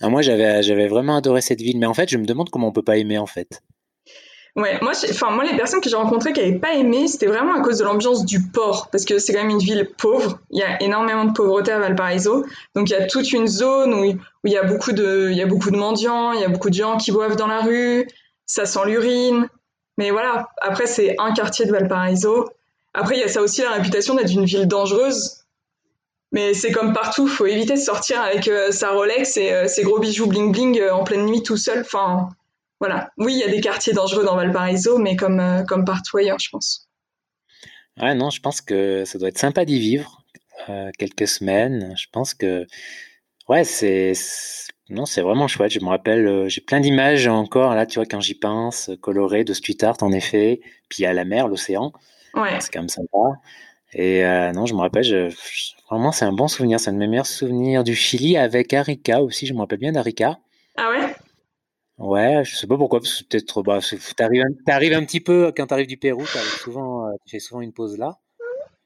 Moi, 0.00 0.22
j'avais, 0.22 0.62
j'avais 0.62 0.88
vraiment 0.88 1.16
adoré 1.16 1.40
cette 1.40 1.60
ville, 1.60 1.78
mais 1.78 1.86
en 1.86 1.94
fait, 1.94 2.08
je 2.08 2.16
me 2.16 2.24
demande 2.24 2.50
comment 2.50 2.68
on 2.68 2.72
peut 2.72 2.82
pas 2.82 2.96
aimer 2.96 3.18
en 3.18 3.26
fait. 3.26 3.62
Ouais, 4.56 4.78
moi, 4.80 4.92
enfin, 5.10 5.30
moi, 5.30 5.44
les 5.44 5.54
personnes 5.54 5.82
que 5.82 5.90
j'ai 5.90 5.96
rencontrées 5.96 6.32
qui 6.32 6.40
n'avaient 6.40 6.58
pas 6.58 6.72
aimé, 6.72 7.08
c'était 7.08 7.26
vraiment 7.26 7.54
à 7.54 7.60
cause 7.60 7.78
de 7.78 7.84
l'ambiance 7.84 8.24
du 8.24 8.40
port, 8.40 8.88
parce 8.90 9.04
que 9.04 9.18
c'est 9.18 9.34
quand 9.34 9.42
même 9.42 9.50
une 9.50 9.58
ville 9.58 9.90
pauvre. 9.98 10.38
Il 10.50 10.58
y 10.58 10.62
a 10.62 10.82
énormément 10.82 11.26
de 11.26 11.32
pauvreté 11.32 11.72
à 11.72 11.78
Valparaiso, 11.78 12.46
donc 12.74 12.88
il 12.88 12.92
y 12.92 12.96
a 12.96 13.06
toute 13.06 13.30
une 13.32 13.46
zone 13.46 13.92
où, 13.92 14.04
où 14.12 14.18
il 14.44 14.52
y 14.52 14.56
a 14.56 14.62
beaucoup 14.62 14.92
de, 14.92 15.28
il 15.30 15.36
y 15.36 15.42
a 15.42 15.46
beaucoup 15.46 15.70
de 15.70 15.76
mendiants, 15.76 16.32
il 16.32 16.40
y 16.40 16.44
a 16.44 16.48
beaucoup 16.48 16.70
de 16.70 16.74
gens 16.74 16.96
qui 16.96 17.12
boivent 17.12 17.36
dans 17.36 17.48
la 17.48 17.60
rue, 17.60 18.08
ça 18.46 18.64
sent 18.64 18.80
l'urine. 18.86 19.46
Mais 19.98 20.10
voilà, 20.10 20.48
après 20.62 20.86
c'est 20.86 21.16
un 21.18 21.34
quartier 21.34 21.66
de 21.66 21.72
Valparaiso. 21.72 22.48
Après, 22.96 23.14
il 23.14 23.20
y 23.20 23.24
a 23.24 23.28
ça 23.28 23.42
aussi 23.42 23.60
la 23.60 23.72
réputation 23.72 24.14
d'être 24.14 24.32
une 24.32 24.46
ville 24.46 24.66
dangereuse. 24.66 25.42
Mais 26.32 26.54
c'est 26.54 26.72
comme 26.72 26.94
partout, 26.94 27.28
faut 27.28 27.46
éviter 27.46 27.74
de 27.74 27.78
sortir 27.78 28.20
avec 28.22 28.48
euh, 28.48 28.72
sa 28.72 28.90
Rolex 28.90 29.36
et 29.36 29.52
euh, 29.52 29.68
ses 29.68 29.82
gros 29.82 30.00
bijoux 30.00 30.26
bling 30.26 30.50
bling 30.50 30.80
euh, 30.80 30.94
en 30.94 31.04
pleine 31.04 31.26
nuit 31.26 31.42
tout 31.42 31.58
seul. 31.58 31.80
Enfin, 31.80 32.30
voilà. 32.80 33.10
Oui, 33.18 33.34
il 33.34 33.38
y 33.38 33.44
a 33.44 33.48
des 33.48 33.60
quartiers 33.60 33.92
dangereux 33.92 34.24
dans 34.24 34.34
Valparaiso, 34.34 34.96
mais 34.98 35.14
comme, 35.14 35.64
comme 35.68 35.84
partout 35.84 36.16
ailleurs, 36.16 36.38
je 36.38 36.48
pense. 36.48 36.88
Ouais, 38.00 38.14
non, 38.14 38.30
je 38.30 38.40
pense 38.40 38.62
que 38.62 39.04
ça 39.04 39.18
doit 39.18 39.28
être 39.28 39.38
sympa 39.38 39.64
d'y 39.64 39.78
vivre 39.78 40.22
quelques 40.98 41.28
semaines. 41.28 41.94
Je 41.96 42.06
pense 42.10 42.34
que, 42.34 42.66
ouais, 43.48 43.64
c'est, 43.64 44.12
non, 44.88 45.06
c'est 45.06 45.22
vraiment 45.22 45.48
chouette. 45.48 45.70
Je 45.70 45.80
me 45.80 45.88
rappelle, 45.88 46.48
j'ai 46.48 46.60
plein 46.60 46.80
d'images 46.80 47.28
encore 47.28 47.74
là, 47.74 47.86
tu 47.86 47.98
vois, 47.98 48.06
quand 48.06 48.20
j'y 48.20 48.34
pense, 48.34 48.90
colorées 49.00 49.44
de 49.44 49.54
street 49.54 49.82
art 49.82 49.98
en 50.02 50.12
effet. 50.12 50.60
Puis 50.88 51.06
a 51.06 51.12
la 51.12 51.24
mer, 51.24 51.48
l'océan. 51.48 51.92
C'est 52.60 52.72
quand 52.72 52.80
même 52.80 52.88
sympa. 52.88 53.18
Et 53.92 54.24
euh, 54.24 54.52
non, 54.52 54.66
je 54.66 54.74
me 54.74 54.80
rappelle, 54.80 55.32
vraiment, 55.88 56.12
c'est 56.12 56.24
un 56.24 56.32
bon 56.32 56.48
souvenir. 56.48 56.80
C'est 56.80 56.90
un 56.90 56.92
de 56.92 56.98
mes 56.98 57.06
meilleurs 57.06 57.26
souvenirs 57.26 57.84
du 57.84 57.94
Chili 57.94 58.36
avec 58.36 58.72
Arica 58.74 59.22
aussi. 59.22 59.46
Je 59.46 59.54
me 59.54 59.60
rappelle 59.60 59.78
bien 59.78 59.92
d'Arica. 59.92 60.38
Ah 60.76 60.90
ouais? 60.90 61.14
Ouais, 61.98 62.44
je 62.44 62.56
sais 62.56 62.66
pas 62.66 62.76
pourquoi, 62.76 63.00
parce 63.00 63.22
que 63.22 63.28
peut-être, 63.28 63.62
bah, 63.62 63.78
t'arrives, 64.16 64.44
arrives 64.68 64.92
un 64.92 65.04
petit 65.04 65.20
peu 65.20 65.50
quand 65.56 65.66
t'arrives 65.66 65.86
du 65.86 65.96
Pérou, 65.96 66.26
souvent, 66.62 67.06
euh, 67.06 67.12
tu 67.24 67.36
fais 67.36 67.38
souvent 67.38 67.62
une 67.62 67.72
pause 67.72 67.96
là. 67.96 68.18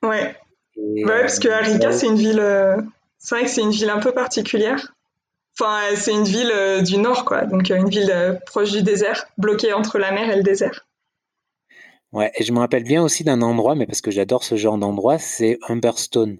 Ouais. 0.04 0.36
ouais, 0.76 1.02
parce 1.04 1.40
que 1.40 1.48
euh, 1.48 1.56
Arica, 1.56 1.90
c'est 1.90 2.06
une 2.06 2.14
ville, 2.14 2.44
c'est 3.18 3.34
vrai 3.34 3.44
que 3.44 3.50
c'est 3.50 3.62
une 3.62 3.72
ville 3.72 3.90
un 3.90 3.98
peu 3.98 4.12
particulière. 4.12 4.94
Enfin, 5.58 5.80
c'est 5.96 6.12
une 6.12 6.22
ville 6.22 6.52
du 6.84 6.98
nord, 6.98 7.24
quoi. 7.24 7.46
Donc, 7.46 7.70
une 7.70 7.88
ville 7.88 8.40
proche 8.46 8.70
du 8.70 8.84
désert, 8.84 9.26
bloquée 9.36 9.72
entre 9.72 9.98
la 9.98 10.12
mer 10.12 10.30
et 10.30 10.36
le 10.36 10.44
désert. 10.44 10.86
Ouais, 12.12 12.32
et 12.36 12.44
je 12.44 12.52
me 12.52 12.58
rappelle 12.58 12.82
bien 12.82 13.02
aussi 13.02 13.22
d'un 13.22 13.40
endroit, 13.40 13.74
mais 13.74 13.86
parce 13.86 14.00
que 14.00 14.10
j'adore 14.10 14.42
ce 14.42 14.56
genre 14.56 14.78
d'endroit, 14.78 15.18
c'est 15.18 15.58
Humberstone. 15.68 16.38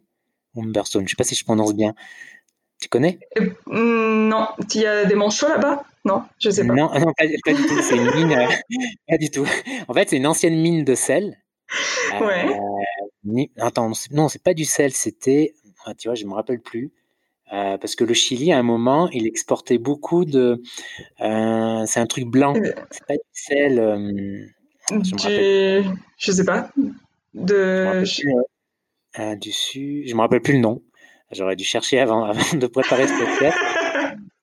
Humberstone, 0.57 1.07
je 1.07 1.11
sais 1.11 1.17
pas 1.17 1.25
si 1.25 1.37
je 1.37 1.45
prononce 1.45 1.75
bien. 1.75 1.95
Tu 2.81 2.89
connais? 2.89 3.21
Euh, 3.39 3.51
Non, 3.69 4.49
il 4.75 4.81
y 4.81 4.87
a 4.87 5.05
des 5.05 5.15
manchots 5.15 5.49
là-bas? 5.49 5.85
Non, 6.05 6.23
je 6.41 6.51
sais 6.51 6.67
pas. 6.67 6.75
Non, 6.75 6.91
non 6.99 7.13
pas, 7.17 7.27
du 7.27 7.63
tout, 7.67 7.83
c'est 7.83 7.97
une 7.97 8.11
mine, 8.15 8.33
euh, 8.33 8.47
pas 9.09 9.19
du 9.19 9.31
tout. 9.31 9.47
En 9.87 9.95
fait, 9.95 10.09
c'est 10.09 10.17
une 10.17 10.27
ancienne 10.27 10.57
mine 10.57 10.83
de 10.83 10.95
sel. 10.95 11.39
Ouais. 12.21 12.47
Euh, 12.49 13.45
attends, 13.59 13.93
non, 14.11 14.29
c'est 14.29 14.43
pas 14.43 14.55
du 14.55 14.65
sel, 14.65 14.93
c'était, 14.93 15.55
ah, 15.85 15.95
tu 15.95 16.09
vois, 16.09 16.15
je 16.17 16.25
me 16.25 16.33
rappelle 16.33 16.61
plus. 16.61 16.91
parce 17.51 17.95
que 17.95 18.05
le 18.05 18.15
Chili, 18.15 18.51
à 18.53 18.59
un 18.59 18.63
moment, 18.65 19.09
il 19.11 19.27
exportait 19.27 19.79
beaucoup 19.79 20.25
de. 20.25 20.63
c'est 21.19 22.01
un 22.01 22.07
truc 22.09 22.25
blanc. 22.27 22.55
C'est 22.91 23.07
pas 23.07 23.15
du 23.15 23.21
sel. 23.33 24.51
Je, 24.91 25.85
je 26.19 26.33
sais 26.33 26.45
pas. 26.45 26.71
De. 27.35 28.05
Euh, 29.19 29.35
dessus, 29.37 30.05
je 30.07 30.15
me 30.15 30.21
rappelle 30.21 30.41
plus 30.41 30.55
le 30.55 30.61
nom. 30.61 30.83
J'aurais 31.33 31.57
dû 31.57 31.65
chercher 31.65 31.99
avant, 32.01 32.25
avant 32.31 32.57
de 32.57 32.67
préparer 32.67 33.07
ce 33.07 33.19
podcast. 33.19 33.59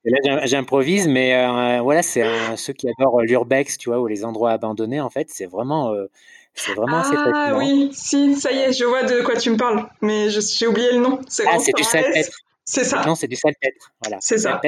Et 0.06 0.30
là, 0.30 0.46
j'improvise, 0.46 1.08
mais 1.08 1.36
euh, 1.36 1.82
voilà, 1.82 2.02
c'est 2.02 2.24
ceux 2.56 2.74
qui 2.74 2.88
adorent 2.90 3.22
l'urbex, 3.22 3.78
tu 3.78 3.90
vois, 3.90 4.00
ou 4.00 4.08
les 4.08 4.24
endroits 4.24 4.52
abandonnés, 4.52 5.02
en 5.02 5.10
fait, 5.10 5.28
c'est 5.30 5.48
vraiment, 5.48 5.92
euh, 5.94 6.06
c'est 6.54 6.74
vraiment 6.74 7.00
assez 7.00 7.14
Ah 7.16 7.56
oui, 7.58 7.90
si, 7.94 8.36
ça 8.36 8.52
y 8.52 8.58
est, 8.58 8.74
je 8.74 8.86
vois 8.86 9.04
de 9.04 9.22
quoi 9.22 9.36
tu 9.36 9.50
me 9.50 9.58
parles, 9.58 9.86
mais 10.02 10.30
j'ai 10.30 10.68
oublié 10.68 10.94
le 10.94 11.00
nom. 11.00 11.20
Ah, 11.46 11.60
c'est 11.60 11.76
du 11.76 11.84
salpêtre. 11.84 12.38
C'est 12.64 12.84
ça. 12.84 13.04
Non, 13.06 13.16
c'est 13.16 13.28
du 13.28 13.36
salpêtre. 13.36 13.92
Voilà. 14.02 14.18
C'est 14.22 14.38
ça. 14.38 14.62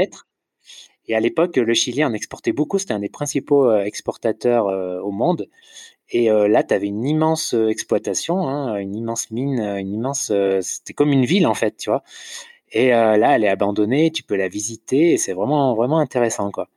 Et 1.09 1.15
à 1.15 1.19
l'époque, 1.19 1.57
le 1.57 1.73
Chili 1.73 2.05
en 2.05 2.13
exportait 2.13 2.53
beaucoup. 2.53 2.77
C'était 2.77 2.93
un 2.93 2.99
des 2.99 3.09
principaux 3.09 3.67
euh, 3.67 3.83
exportateurs 3.83 4.67
euh, 4.67 4.99
au 5.01 5.09
monde. 5.09 5.49
Et 6.11 6.29
euh, 6.29 6.47
là, 6.47 6.63
tu 6.63 6.73
avais 6.75 6.85
une 6.85 7.03
immense 7.03 7.53
exploitation, 7.53 8.47
hein, 8.47 8.77
une 8.77 8.95
immense 8.95 9.31
mine, 9.31 9.59
une 9.59 9.91
immense. 9.91 10.31
C'était 10.61 10.93
comme 10.93 11.11
une 11.11 11.25
ville 11.25 11.47
en 11.47 11.55
fait, 11.55 11.77
tu 11.77 11.89
vois. 11.89 12.03
Et 12.71 12.89
là, 12.89 13.35
elle 13.35 13.43
est 13.43 13.49
abandonnée. 13.49 14.11
Tu 14.11 14.21
peux 14.21 14.35
la 14.35 14.47
visiter 14.47 15.13
et 15.13 15.17
c'est 15.17 15.33
vraiment 15.33 15.73
vraiment 15.73 15.97
intéressant, 15.97 16.51
quoi. 16.51 16.69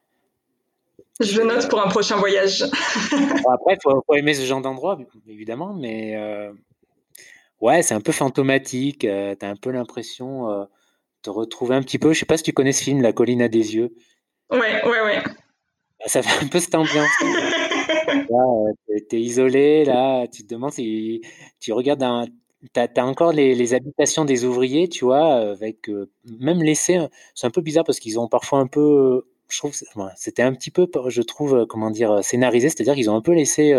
Je 1.21 1.39
le 1.39 1.47
note 1.47 1.69
pour 1.69 1.81
un 1.81 1.89
prochain 1.89 2.17
voyage. 2.17 2.63
après, 2.63 3.75
il 3.75 3.79
faut, 3.83 4.03
aimer 4.15 4.33
ce 4.33 4.47
genre 4.47 4.63
d'endroit, 4.63 4.99
évidemment, 5.29 5.75
mais 5.75 6.17
ouais, 7.61 7.83
c'est 7.83 7.95
un 7.95 8.01
peu 8.01 8.13
fantomatique. 8.13 9.01
tu 9.01 9.09
as 9.09 9.37
un 9.49 9.57
peu 9.57 9.71
l'impression 9.71 10.49
de 10.49 10.67
te 11.21 11.31
retrouver 11.31 11.75
un 11.75 11.83
petit 11.83 11.99
peu. 11.99 12.15
Je 12.15 12.21
sais 12.21 12.27
pas 12.27 12.39
si 12.39 12.43
tu 12.43 12.53
connais 12.53 12.73
ce 12.73 12.83
film, 12.83 13.03
La 13.03 13.13
colline 13.13 13.43
à 13.43 13.49
des 13.49 13.75
yeux. 13.75 13.95
Ouais, 14.53 14.85
ouais, 14.85 15.01
ouais. 15.03 15.23
Bah, 15.25 16.07
ça 16.07 16.23
fait 16.23 16.45
un 16.45 16.49
peu 16.49 16.61
cette 16.61 16.75
ambiance. 16.75 17.09
là, 18.07 18.73
euh, 18.91 18.99
t'es 19.09 19.21
isolé, 19.21 19.85
là, 19.85 20.27
tu 20.29 20.45
te 20.45 20.55
demandes 20.55 20.73
si 20.73 21.23
tu 21.59 21.73
regardes 21.73 22.03
un, 22.03 22.27
tu 22.75 22.81
as, 22.81 23.07
encore 23.07 23.33
les, 23.33 23.75
habitations 23.75 24.25
des 24.25 24.45
ouvriers, 24.45 24.89
tu 24.89 25.05
vois, 25.05 25.35
avec 25.53 25.91
même 26.41 26.63
laissé, 26.63 26.99
c'est 27.35 27.47
un 27.47 27.51
peu 27.51 27.63
bizarre 27.63 27.85
parce 27.85 27.99
qu'ils 27.99 28.21
ont 28.21 28.29
parfois 28.29 28.59
un 28.59 28.67
peu, 28.67 29.27
je 29.49 29.59
trouve, 29.59 29.73
c'était 30.17 30.43
un 30.43 30.53
petit 30.53 30.71
peu, 30.71 30.87
je 31.09 31.23
trouve, 31.23 31.67
comment 31.67 31.91
dire, 31.91 32.23
scénarisé, 32.23 32.69
c'est-à-dire 32.69 32.95
qu'ils 32.95 33.11
ont 33.11 33.17
un 33.17 33.23
peu 33.23 33.33
laissé 33.33 33.75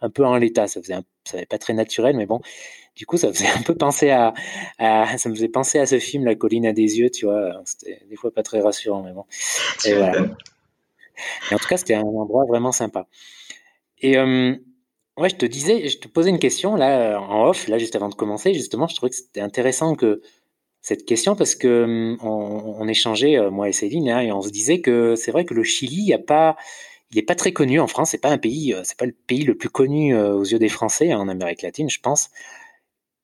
un 0.00 0.10
peu 0.10 0.24
en 0.24 0.36
l'état, 0.36 0.66
ça 0.68 0.80
faisait, 0.80 0.96
ça 1.24 1.38
pas 1.46 1.58
très 1.58 1.74
naturel, 1.74 2.16
mais 2.16 2.26
bon, 2.26 2.40
du 2.96 3.06
coup, 3.06 3.16
ça 3.16 3.32
faisait 3.32 3.48
un 3.48 3.62
peu 3.62 3.74
penser 3.74 4.10
à, 4.10 4.34
ça 5.16 5.28
me 5.28 5.34
faisait 5.34 5.48
penser 5.48 5.78
à 5.78 5.86
ce 5.86 5.98
film, 5.98 6.24
La 6.24 6.34
colline 6.34 6.66
à 6.66 6.72
des 6.72 6.98
yeux, 6.98 7.10
tu 7.10 7.26
vois, 7.26 7.62
c'était 7.64 8.00
des 8.08 8.16
fois 8.16 8.30
pas 8.32 8.42
très 8.42 8.60
rassurant, 8.60 9.02
mais 9.02 9.12
bon, 9.12 9.24
et 9.86 9.94
voilà. 9.94 10.26
Et 11.50 11.54
en 11.54 11.58
tout 11.58 11.68
cas, 11.68 11.76
c'était 11.76 11.94
un 11.94 12.02
endroit 12.02 12.44
vraiment 12.46 12.72
sympa. 12.72 13.06
Et 13.98 14.16
Ouais, 15.16 15.28
je 15.28 15.36
te 15.36 15.46
disais, 15.46 15.88
je 15.88 15.98
te 15.98 16.08
posais 16.08 16.30
une 16.30 16.40
question 16.40 16.74
là 16.74 17.20
en 17.20 17.46
off, 17.48 17.68
là 17.68 17.78
juste 17.78 17.94
avant 17.94 18.08
de 18.08 18.16
commencer. 18.16 18.52
Justement, 18.52 18.88
je 18.88 18.96
trouvais 18.96 19.10
que 19.10 19.16
c'était 19.16 19.40
intéressant 19.40 19.94
que 19.94 20.22
cette 20.80 21.04
question 21.06 21.36
parce 21.36 21.54
que 21.54 21.84
hum, 21.84 22.18
on, 22.22 22.88
échangeait 22.88 23.38
euh, 23.38 23.50
moi 23.50 23.68
et 23.68 23.72
Céline 23.72 24.10
hein, 24.10 24.20
et 24.20 24.32
on 24.32 24.42
se 24.42 24.50
disait 24.50 24.80
que 24.80 25.14
c'est 25.16 25.30
vrai 25.30 25.44
que 25.44 25.54
le 25.54 25.62
Chili, 25.62 25.98
il 25.98 26.08
y 26.08 26.12
a 26.14 26.18
pas, 26.18 26.56
il 27.14 27.18
est 27.18 27.22
pas 27.22 27.36
très 27.36 27.52
connu 27.52 27.78
en 27.80 27.86
France. 27.86 28.10
C'est 28.10 28.18
pas 28.18 28.32
euh, 28.32 28.82
pas 28.98 29.06
le 29.06 29.12
pays 29.12 29.44
le 29.44 29.56
plus 29.56 29.68
connu 29.70 30.14
euh, 30.14 30.34
aux 30.34 30.44
yeux 30.44 30.58
des 30.58 30.68
Français 30.68 31.12
hein, 31.12 31.20
en 31.20 31.28
Amérique 31.28 31.62
latine, 31.62 31.88
je 31.88 32.00
pense. 32.00 32.30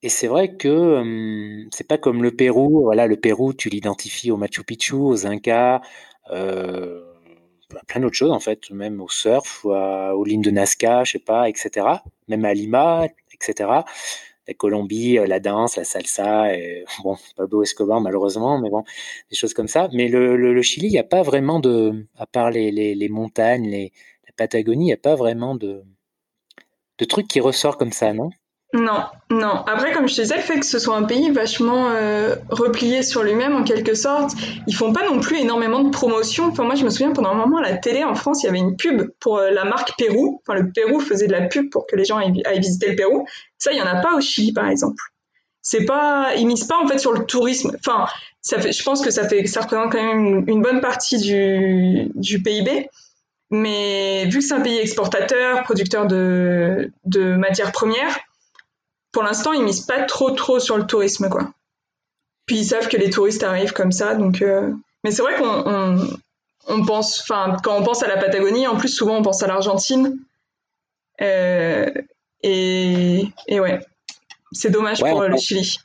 Et 0.02 0.08
c'est 0.08 0.28
vrai 0.28 0.56
que 0.56 0.68
hum, 0.68 1.68
c'est 1.72 1.86
pas 1.88 1.98
comme 1.98 2.22
le 2.22 2.30
Pérou. 2.30 2.82
Voilà, 2.82 3.06
le 3.06 3.16
Pérou, 3.16 3.52
tu 3.52 3.68
l'identifies 3.68 4.30
au 4.30 4.36
Machu 4.36 4.64
Picchu, 4.64 4.94
aux 4.94 5.26
Incas. 5.26 5.80
Euh, 6.30 7.04
plein 7.88 8.00
d'autres 8.00 8.16
choses 8.16 8.32
en 8.32 8.40
fait, 8.40 8.70
même 8.70 9.00
au 9.00 9.08
surf, 9.08 9.64
ou 9.64 9.70
aux 9.70 10.24
lignes 10.24 10.42
de 10.42 10.50
Nazca, 10.50 11.04
je 11.04 11.12
sais 11.12 11.18
pas, 11.18 11.48
etc. 11.48 11.86
Même 12.28 12.44
à 12.44 12.54
Lima, 12.54 13.06
etc. 13.32 13.70
La 14.50 14.54
Colombie, 14.54 15.16
euh, 15.16 15.26
la 15.26 15.38
danse, 15.38 15.76
la 15.76 15.84
salsa, 15.84 16.52
et, 16.54 16.84
bon, 17.04 17.16
Pablo 17.36 17.62
Escobar 17.62 18.00
malheureusement, 18.00 18.58
mais 18.60 18.68
bon, 18.68 18.82
des 19.30 19.36
choses 19.36 19.54
comme 19.54 19.68
ça. 19.68 19.88
Mais 19.92 20.08
le, 20.08 20.60
Chili, 20.62 20.88
il 20.88 20.92
n'y 20.92 20.98
a 20.98 21.04
pas 21.04 21.22
vraiment 21.22 21.60
de, 21.60 22.06
à 22.16 22.26
part 22.26 22.50
les, 22.50 23.08
montagnes, 23.08 23.70
les, 23.70 23.92
la 24.26 24.32
Patagonie, 24.36 24.84
il 24.84 24.88
n'y 24.88 24.92
a 24.92 24.96
pas 24.96 25.14
vraiment 25.14 25.54
de, 25.54 25.84
de 26.98 27.04
trucs 27.04 27.28
qui 27.28 27.40
ressort 27.40 27.78
comme 27.78 27.92
ça, 27.92 28.12
non? 28.12 28.30
Non, 28.72 29.04
non. 29.30 29.64
Après, 29.66 29.92
comme 29.92 30.08
je 30.08 30.14
te 30.14 30.20
disais, 30.20 30.36
le 30.36 30.42
fait 30.42 30.60
que 30.60 30.66
ce 30.66 30.78
soit 30.78 30.96
un 30.96 31.02
pays 31.02 31.30
vachement 31.30 31.90
euh, 31.90 32.36
replié 32.50 33.02
sur 33.02 33.24
lui-même, 33.24 33.56
en 33.56 33.64
quelque 33.64 33.94
sorte, 33.94 34.32
ils 34.68 34.74
font 34.74 34.92
pas 34.92 35.04
non 35.08 35.18
plus 35.18 35.38
énormément 35.38 35.82
de 35.82 35.90
promotion. 35.90 36.46
Enfin, 36.46 36.62
moi, 36.62 36.76
je 36.76 36.84
me 36.84 36.90
souviens, 36.90 37.12
pendant 37.12 37.30
un 37.30 37.34
moment, 37.34 37.58
à 37.58 37.62
la 37.62 37.76
télé 37.76 38.04
en 38.04 38.14
France, 38.14 38.42
il 38.42 38.46
y 38.46 38.48
avait 38.48 38.58
une 38.58 38.76
pub 38.76 39.10
pour 39.18 39.38
euh, 39.38 39.50
la 39.50 39.64
marque 39.64 39.98
Pérou. 39.98 40.40
Enfin, 40.42 40.56
le 40.56 40.70
Pérou 40.70 41.00
faisait 41.00 41.26
de 41.26 41.32
la 41.32 41.48
pub 41.48 41.68
pour 41.70 41.86
que 41.88 41.96
les 41.96 42.04
gens 42.04 42.18
aillent, 42.18 42.60
visiter 42.60 42.90
le 42.90 42.96
Pérou. 42.96 43.26
Ça, 43.58 43.72
il 43.72 43.78
y 43.78 43.82
en 43.82 43.86
a 43.86 43.96
pas 43.96 44.14
au 44.14 44.20
Chili, 44.20 44.52
par 44.52 44.68
exemple. 44.68 45.02
C'est 45.62 45.84
pas, 45.84 46.34
ils 46.36 46.46
misent 46.46 46.64
pas, 46.64 46.78
en 46.80 46.86
fait, 46.86 46.98
sur 46.98 47.12
le 47.12 47.24
tourisme. 47.26 47.76
Enfin, 47.84 48.06
ça 48.40 48.60
fait, 48.60 48.70
je 48.70 48.82
pense 48.84 49.02
que 49.02 49.10
ça 49.10 49.28
fait, 49.28 49.46
ça 49.46 49.62
représente 49.62 49.90
quand 49.90 50.02
même 50.02 50.44
une, 50.46 50.62
bonne 50.62 50.80
partie 50.80 51.18
du, 51.18 52.12
du 52.14 52.40
PIB. 52.40 52.88
Mais 53.50 54.26
vu 54.26 54.38
que 54.38 54.44
c'est 54.44 54.54
un 54.54 54.60
pays 54.60 54.78
exportateur, 54.78 55.64
producteur 55.64 56.06
de, 56.06 56.92
de 57.04 57.34
matières 57.34 57.72
premières, 57.72 58.16
pour 59.12 59.22
l'instant, 59.22 59.52
ils 59.52 59.62
misent 59.62 59.86
pas 59.86 60.02
trop 60.04 60.30
trop 60.30 60.58
sur 60.58 60.76
le 60.76 60.86
tourisme, 60.86 61.28
quoi. 61.28 61.52
Puis 62.46 62.58
ils 62.58 62.64
savent 62.64 62.88
que 62.88 62.96
les 62.96 63.10
touristes 63.10 63.42
arrivent 63.42 63.72
comme 63.72 63.92
ça, 63.92 64.14
donc. 64.14 64.42
Euh, 64.42 64.72
mais 65.04 65.10
c'est 65.10 65.22
vrai 65.22 65.34
qu'on 65.36 66.18
on, 66.66 66.84
pense, 66.84 67.20
enfin, 67.22 67.56
quand 67.62 67.78
on 67.78 67.82
pense 67.82 68.02
à 68.02 68.08
la 68.08 68.16
Patagonie, 68.16 68.66
en 68.66 68.76
plus 68.76 68.88
souvent 68.88 69.16
on 69.16 69.22
pense 69.22 69.42
à 69.42 69.46
l'Argentine. 69.46 70.18
Euh, 71.20 71.90
et, 72.42 73.26
et, 73.46 73.60
ouais, 73.60 73.80
c'est 74.52 74.70
dommage 74.70 75.00
pour 75.00 75.22
le 75.22 75.36
Chili. 75.36 75.78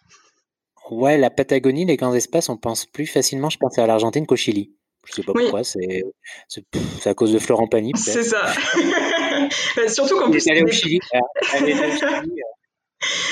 Ouais, 0.92 1.18
la 1.18 1.30
Patagonie, 1.30 1.86
les 1.86 1.98
grands 1.98 2.14
espaces, 2.14 2.50
on 2.50 2.58
pense 2.58 2.86
plus 2.86 3.08
facilement, 3.08 3.50
je 3.50 3.58
pense, 3.58 3.78
à 3.78 3.88
l'Argentine 3.88 4.26
qu'au 4.26 4.36
Chili. 4.36 4.72
Je 5.06 5.14
sais 5.14 5.24
pas 5.24 5.34
pourquoi, 5.34 5.64
c'est 5.64 6.04
à 7.06 7.14
cause 7.14 7.32
de 7.32 7.40
Florent 7.40 7.68
Pagny. 7.68 7.92
C'est 7.96 8.24
ça. 8.24 8.52
Surtout 9.88 10.18
qu'en 10.18 10.32
plus. 10.32 10.48
Allé 10.48 10.64
au 10.64 10.72
Chili. 10.72 11.00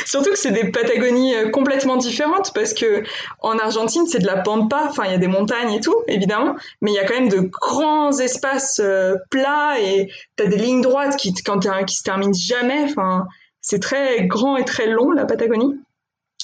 Surtout 0.05 0.31
que 0.31 0.37
c'est 0.37 0.51
des 0.51 0.71
Patagonies 0.71 1.35
euh, 1.35 1.49
complètement 1.49 1.97
différentes 1.97 2.53
parce 2.53 2.73
que 2.73 3.03
en 3.39 3.57
Argentine, 3.57 4.05
c'est 4.07 4.19
de 4.19 4.27
la 4.27 4.37
pampa, 4.37 4.85
enfin 4.89 5.05
il 5.05 5.11
y 5.11 5.15
a 5.15 5.17
des 5.17 5.27
montagnes 5.27 5.73
et 5.73 5.79
tout, 5.79 5.95
évidemment, 6.07 6.55
mais 6.81 6.91
il 6.91 6.95
y 6.95 6.99
a 6.99 7.05
quand 7.05 7.15
même 7.15 7.29
de 7.29 7.39
grands 7.39 8.17
espaces 8.19 8.79
euh, 8.83 9.15
plats 9.29 9.79
et 9.79 10.09
tu 10.37 10.43
as 10.43 10.47
des 10.47 10.57
lignes 10.57 10.81
droites 10.81 11.15
qui 11.17 11.33
qui 11.33 11.95
se 11.95 12.03
terminent 12.03 12.33
jamais, 12.33 12.83
enfin 12.83 13.27
c'est 13.61 13.79
très 13.79 14.27
grand 14.27 14.57
et 14.57 14.65
très 14.65 14.87
long 14.87 15.11
la 15.11 15.25
Patagonie. 15.25 15.79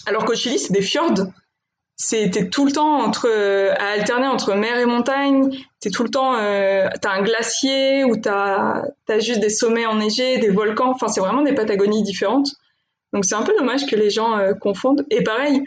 Alors 0.06 0.26
qu'au 0.26 0.36
Chili, 0.36 0.58
c'est 0.58 0.74
des 0.74 0.82
fjords. 0.82 1.28
C'était 2.02 2.48
tout 2.48 2.66
le 2.66 2.72
temps 2.72 3.02
entre 3.02 3.30
à 3.78 3.88
alterner 3.92 4.28
entre 4.28 4.54
mer 4.56 4.78
et 4.80 4.86
montagne. 4.86 5.50
T'es 5.82 5.90
tout 5.90 6.04
le 6.04 6.10
temps, 6.10 6.36
euh, 6.36 6.88
t'as 7.02 7.12
un 7.12 7.22
glacier 7.22 8.06
ou 8.06 8.16
t'as 8.16 8.84
as 9.10 9.20
juste 9.20 9.42
des 9.42 9.50
sommets 9.50 9.86
enneigés, 9.86 10.38
des 10.38 10.50
volcans. 10.50 10.92
Enfin, 10.92 11.10
c'est 11.10 11.20
vraiment 11.20 11.42
des 11.42 11.54
Patagonies 11.54 12.04
différentes. 12.04 12.56
Donc 13.14 13.26
c'est 13.26 13.36
un 13.36 13.44
peu 13.44 13.54
dommage 13.58 13.86
que 13.86 13.96
les 13.96 14.10
gens 14.10 14.38
euh, 14.38 14.54
confondent. 14.54 15.06
Et 15.10 15.24
pareil, 15.24 15.62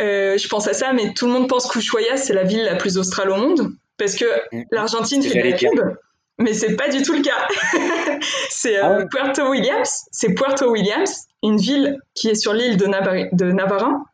euh, 0.00 0.36
je 0.36 0.48
pense 0.48 0.66
à 0.66 0.72
ça, 0.72 0.92
mais 0.92 1.12
tout 1.14 1.26
le 1.26 1.32
monde 1.32 1.48
pense 1.48 1.66
qu'Ushuaia, 1.68 2.16
c'est 2.16 2.34
la 2.34 2.44
ville 2.44 2.64
la 2.64 2.76
plus 2.76 2.98
australe 2.98 3.30
au 3.30 3.36
monde, 3.36 3.70
parce 3.96 4.14
que 4.16 4.24
mm. 4.52 4.62
l'Argentine 4.70 5.22
fait 5.22 5.42
de 5.42 5.50
la 5.50 5.56
pub, 5.56 5.96
mais 6.38 6.52
c'est 6.52 6.76
pas 6.76 6.88
du 6.88 7.02
tout 7.02 7.14
le 7.14 7.22
cas. 7.22 7.48
c'est 8.50 8.78
euh, 8.78 9.00
ah 9.00 9.06
Puerto 9.10 9.48
Williams, 9.48 10.06
c'est 10.10 10.34
Puerto 10.34 10.70
Williams, 10.70 11.26
une 11.42 11.58
ville 11.58 11.98
qui 12.14 12.28
est 12.28 12.34
sur 12.34 12.52
l'île 12.52 12.76
de, 12.76 12.86
de 13.34 13.52
Navarin, 13.52 14.04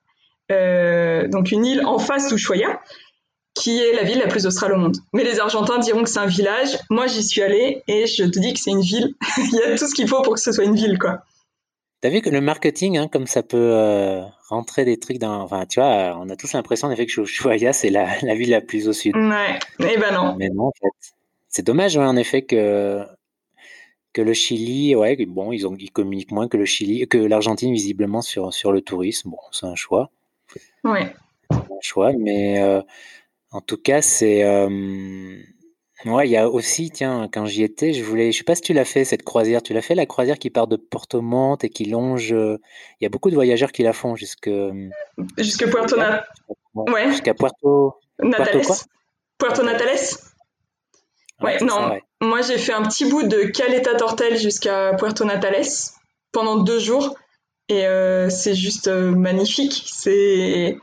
donc 1.29 1.53
une 1.53 1.64
île 1.64 1.85
en 1.87 1.99
face 1.99 2.29
d'Ushuaia, 2.29 2.81
qui 3.55 3.79
est 3.79 3.94
la 3.94 4.05
ville 4.05 4.18
la 4.18 4.27
plus 4.27 4.46
australe 4.46 4.73
au 4.73 4.77
monde. 4.77 4.96
Mais 5.12 5.25
les 5.25 5.40
Argentins 5.40 5.79
diront 5.79 6.03
que 6.03 6.09
c'est 6.09 6.18
un 6.18 6.27
village. 6.27 6.79
Moi, 6.88 7.07
j'y 7.07 7.23
suis 7.23 7.42
allée 7.42 7.83
et 7.88 8.07
je 8.07 8.25
te 8.25 8.38
dis 8.38 8.55
que 8.55 8.61
c'est 8.61 8.70
une 8.70 8.81
ville. 8.81 9.14
Il 9.38 9.55
y 9.55 9.62
a 9.62 9.77
tout 9.77 9.87
ce 9.87 9.94
qu'il 9.94 10.09
faut 10.09 10.23
pour 10.23 10.35
que 10.35 10.40
ce 10.40 10.53
soit 10.53 10.64
une 10.64 10.77
ville, 10.77 10.99
quoi. 10.99 11.23
T'as 12.01 12.09
vu 12.09 12.23
que 12.23 12.31
le 12.31 12.41
marketing, 12.41 12.97
hein, 12.97 13.09
comme 13.09 13.27
ça 13.27 13.43
peut 13.43 13.59
euh, 13.59 14.23
rentrer 14.49 14.87
des 14.87 14.99
trucs 14.99 15.19
dans. 15.19 15.43
Enfin, 15.43 15.67
tu 15.67 15.81
vois, 15.81 16.17
on 16.19 16.31
a 16.31 16.37
tous 16.37 16.53
l'impression 16.55 16.89
en 16.89 16.91
effet 16.91 17.05
que 17.05 17.21
Ushuaia, 17.21 17.75
c'est 17.75 17.91
la, 17.91 18.09
la, 18.23 18.35
ville 18.35 18.51
la 18.51 18.63
plus 18.63 18.89
au 18.89 18.95
sud. 18.95 19.15
Ouais, 19.17 19.59
eh 19.81 19.99
ben 19.99 20.15
non. 20.15 20.35
Mais 20.39 20.49
non, 20.49 20.69
en 20.69 20.73
fait. 20.73 21.13
C'est 21.49 21.67
dommage, 21.67 21.97
en 21.97 22.17
effet, 22.17 22.43
que, 22.43 23.05
que 24.13 24.23
le 24.23 24.33
Chili, 24.33 24.95
ouais, 24.95 25.17
bon, 25.27 25.53
ils, 25.53 25.67
ont, 25.67 25.75
ils 25.77 25.91
communiquent 25.91 26.31
moins 26.31 26.49
que 26.49 26.57
le 26.57 26.65
Chili, 26.65 27.07
que 27.09 27.19
l'Argentine, 27.19 27.73
visiblement, 27.73 28.23
sur, 28.23 28.55
sur 28.55 28.73
le 28.73 28.81
tourisme. 28.81 29.31
Bon, 29.31 29.39
c'est 29.51 29.67
un 29.67 29.75
choix. 29.75 30.11
Ouais. 30.85 31.13
un 31.51 31.81
choix, 31.83 32.13
mais 32.13 32.63
euh, 32.63 32.81
en 33.51 33.61
tout 33.61 33.77
cas, 33.77 34.01
c'est. 34.01 34.45
Euh, 34.45 35.39
Ouais, 36.07 36.27
il 36.27 36.31
y 36.31 36.37
a 36.37 36.49
aussi, 36.49 36.91
tiens, 36.91 37.29
quand 37.31 37.45
j'y 37.45 37.63
étais, 37.63 37.93
je 37.93 38.03
voulais, 38.03 38.33
je 38.33 38.39
sais 38.39 38.45
pas 38.45 38.55
si 38.55 38.63
tu 38.63 38.73
l'as 38.73 38.87
fait 38.87 39.05
cette 39.05 39.23
croisière. 39.23 39.63
Tu 39.63 39.75
l'as 39.75 39.83
fait 39.83 39.95
la 39.95 40.07
croisière 40.07 40.39
qui 40.39 40.49
part 40.49 40.67
de 40.67 40.77
Porto 40.77 41.21
Monte 41.21 41.65
et 41.65 41.69
qui 41.69 41.85
longe. 41.85 42.33
Euh, 42.33 42.59
il 43.01 43.05
y 43.05 43.07
a 43.07 43.11
beaucoup 43.11 43.29
de 43.29 43.35
voyageurs 43.35 43.71
qui 43.71 43.83
la 43.83 43.93
font 43.93 44.17
jusque. 44.17 44.49
Euh, 44.49 44.89
jusque 45.37 45.69
Puerto 45.69 45.97
Natales. 45.97 46.27
Ouais. 46.75 47.11
Jusqu'à 47.11 47.35
Puerto. 47.35 47.97
Natales. 48.19 48.63
Puerto 49.39 49.63
Natales. 49.63 49.99
Ouais, 51.43 51.59
non. 51.61 51.99
Moi, 52.23 52.41
j'ai 52.43 52.59
fait 52.59 52.73
un 52.73 52.83
petit 52.83 53.05
bout 53.05 53.23
de 53.23 53.45
Caleta 53.45 53.95
Tortel 53.95 54.39
jusqu'à 54.39 54.95
Puerto 54.95 55.25
Natales 55.25 55.67
pendant 56.33 56.57
deux 56.57 56.79
jours 56.79 57.15
et 57.69 57.87
euh, 57.87 58.31
c'est 58.31 58.55
juste 58.55 58.89
magnifique. 58.89 59.85
C'est 59.87 60.79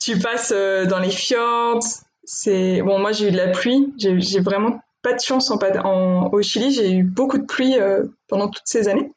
tu 0.00 0.18
passes 0.18 0.52
dans 0.52 1.00
les 1.00 1.10
fjords, 1.10 1.82
c'est 2.30 2.82
bon. 2.82 2.98
Moi, 2.98 3.12
j'ai 3.12 3.28
eu 3.28 3.30
de 3.30 3.38
la 3.38 3.48
pluie. 3.48 3.94
J'ai 3.96 4.40
vraiment 4.40 4.80
pas 5.02 5.14
de 5.14 5.20
chance 5.20 5.50
en, 5.50 5.56
en 5.56 6.28
au 6.30 6.42
Chili. 6.42 6.70
J'ai 6.72 6.92
eu 6.92 7.02
beaucoup 7.02 7.38
de 7.38 7.46
pluie 7.46 7.78
euh, 7.78 8.04
pendant 8.28 8.48
toutes 8.48 8.66
ces 8.66 8.86
années. 8.88 9.10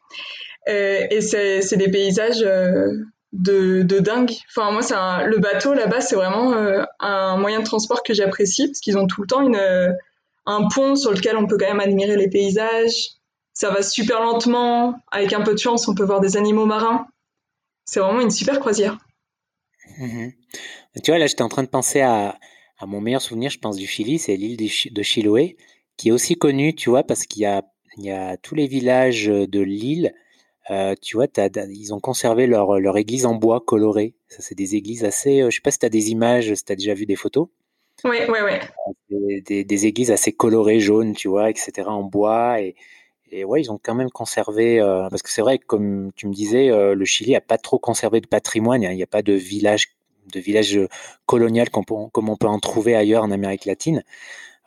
Euh, 0.69 1.08
et 1.12 1.19
c'est 1.19 1.76
des 1.76 1.91
paysages 1.91 2.41
euh, 2.41 2.88
de, 3.34 3.82
de, 3.82 4.00
dingue. 4.00 4.32
Enfin, 4.50 4.71
moi, 4.71 5.26
le 5.26 5.39
bateau 5.39 5.74
là-bas, 5.74 6.00
c'est 6.00 6.15
vraiment 6.15 6.54
un 7.02 7.36
moyen 7.36 7.60
de 7.60 7.65
transport 7.65 8.02
que 8.02 8.13
j'apprécie 8.13 8.67
parce 8.67 8.80
qu'ils 8.80 8.97
ont 8.97 9.08
tout 9.08 9.24
le 9.24 9.28
temps 9.28 9.41
une, 9.41 9.60
un 10.45 10.67
pont 10.74 10.95
sur 10.95 11.12
lequel 11.12 11.36
on 11.36 11.47
peut 11.47 11.58
quand 11.58 11.67
même 11.67 11.82
admirer 11.82 12.15
les 12.15 12.30
paysages. 12.30 13.10
Ça 13.54 13.71
va 13.71 13.84
super 13.84 14.21
lentement. 14.21 14.95
Avec 15.12 15.34
un 15.34 15.41
peu 15.41 15.52
de 15.52 15.60
chance, 15.60 15.86
on 15.89 15.95
peut 15.95 16.06
voir 16.06 16.21
des 16.21 16.38
animaux 16.38 16.65
marins. 16.65 17.08
C'est 17.84 18.00
vraiment 18.00 18.21
une 18.21 18.32
super 18.32 18.62
croisière. 18.62 19.00
Mmh 19.97 20.30
tu 21.04 21.12
vois, 21.12 21.19
là, 21.19 21.28
j'étais 21.28 21.41
en 21.41 21.50
train 21.50 21.63
de 21.63 21.69
penser 21.69 22.02
à, 22.02 22.36
à 22.82 22.88
mon 22.88 23.00
meilleur 23.00 23.22
souvenir, 23.22 23.52
je 23.52 23.60
pense, 23.60 23.78
du 23.78 23.86
Chili, 23.86 24.17
c'est 24.17 24.36
l'île 24.36 24.58
de 24.58 25.04
Chiloé, 25.04 25.56
qui 25.98 26.10
est 26.10 26.12
aussi 26.12 26.36
connue, 26.36 26.74
tu 26.74 26.89
vois, 26.89 27.04
parce 27.04 27.28
qu'il 27.28 27.44
y 27.44 27.46
a, 27.46 27.63
il 27.98 28.06
y 28.06 28.12
a 28.12 28.38
tous 28.38 28.56
les 28.56 28.65
villages 28.65 29.28
de 29.28 29.60
l'île. 29.60 30.13
Euh, 30.72 30.96
tu 31.00 31.15
vois, 31.15 31.28
ils 31.70 31.94
ont 31.94 32.00
conservé 32.00 32.48
leur, 32.48 32.80
leur 32.80 32.98
église 32.98 33.26
en 33.28 33.36
bois 33.36 33.62
coloré. 33.62 34.15
Ça, 34.30 34.41
c'est 34.41 34.56
des 34.56 34.76
églises 34.76 35.04
assez. 35.04 35.41
Euh, 35.41 35.50
je 35.52 35.58
sais 35.58 35.62
pas 35.62 35.72
si 35.72 35.80
tu 35.80 35.86
as 35.86 35.89
des 35.89 36.10
images, 36.10 36.54
si 36.54 36.65
tu 36.65 36.72
as 36.72 36.76
déjà 36.76 36.94
vu 36.96 37.06
des 37.06 37.15
photos. 37.15 37.50
Oui, 38.04 38.17
oui, 38.30 38.39
oui. 38.44 39.41
Des, 39.41 39.63
des, 39.63 39.86
églises 39.86 40.10
assez 40.10 40.32
colorées, 40.32 40.80
jaunes, 40.80 41.13
tu 41.13 41.28
vois, 41.28 41.52
etc., 41.52 41.84
en 41.86 42.04
bois. 42.04 42.62
Et, 42.62 42.76
Et 43.32 43.44
ouais, 43.46 43.62
ils 43.62 43.72
ont 43.72 43.80
quand 43.82 43.94
même 43.94 44.10
conservé, 44.10 44.80
parce 44.80 45.22
que 45.22 45.30
c'est 45.30 45.41
vrai, 45.41 45.60
comme 45.60 46.12
tu 46.15 46.28
me 46.28 46.34
disais, 46.34 46.70
le 46.72 47.06
Chili 47.06 47.36
a 47.36 47.41
pas 47.41 47.60
trop 47.60 47.78
conservé 47.78 48.22
de 48.22 48.28
patrimoine. 48.28 48.82
Il 48.82 48.96
n'y 48.96 49.04
a, 49.04 49.08
pas 49.08 49.22
de 49.22 49.34
village, 49.34 49.89
de 50.31 50.39
village 50.39 50.79
colonial 51.25 51.69
comme 51.69 51.86
on 51.89 52.38
peut 52.38 52.47
en 52.47 52.60
trouver 52.60 52.95
ailleurs 52.95 53.23
en 53.23 53.31
Amérique 53.31 53.65
latine. 53.65 54.03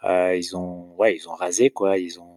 ils 0.04 0.50
ont, 0.54 0.94
ouais, 0.98 1.16
ils 1.16 1.28
ont 1.28 1.34
rasé 1.34 1.70
quoi. 1.70 1.98
Ils 1.98 2.20
ont, 2.20 2.36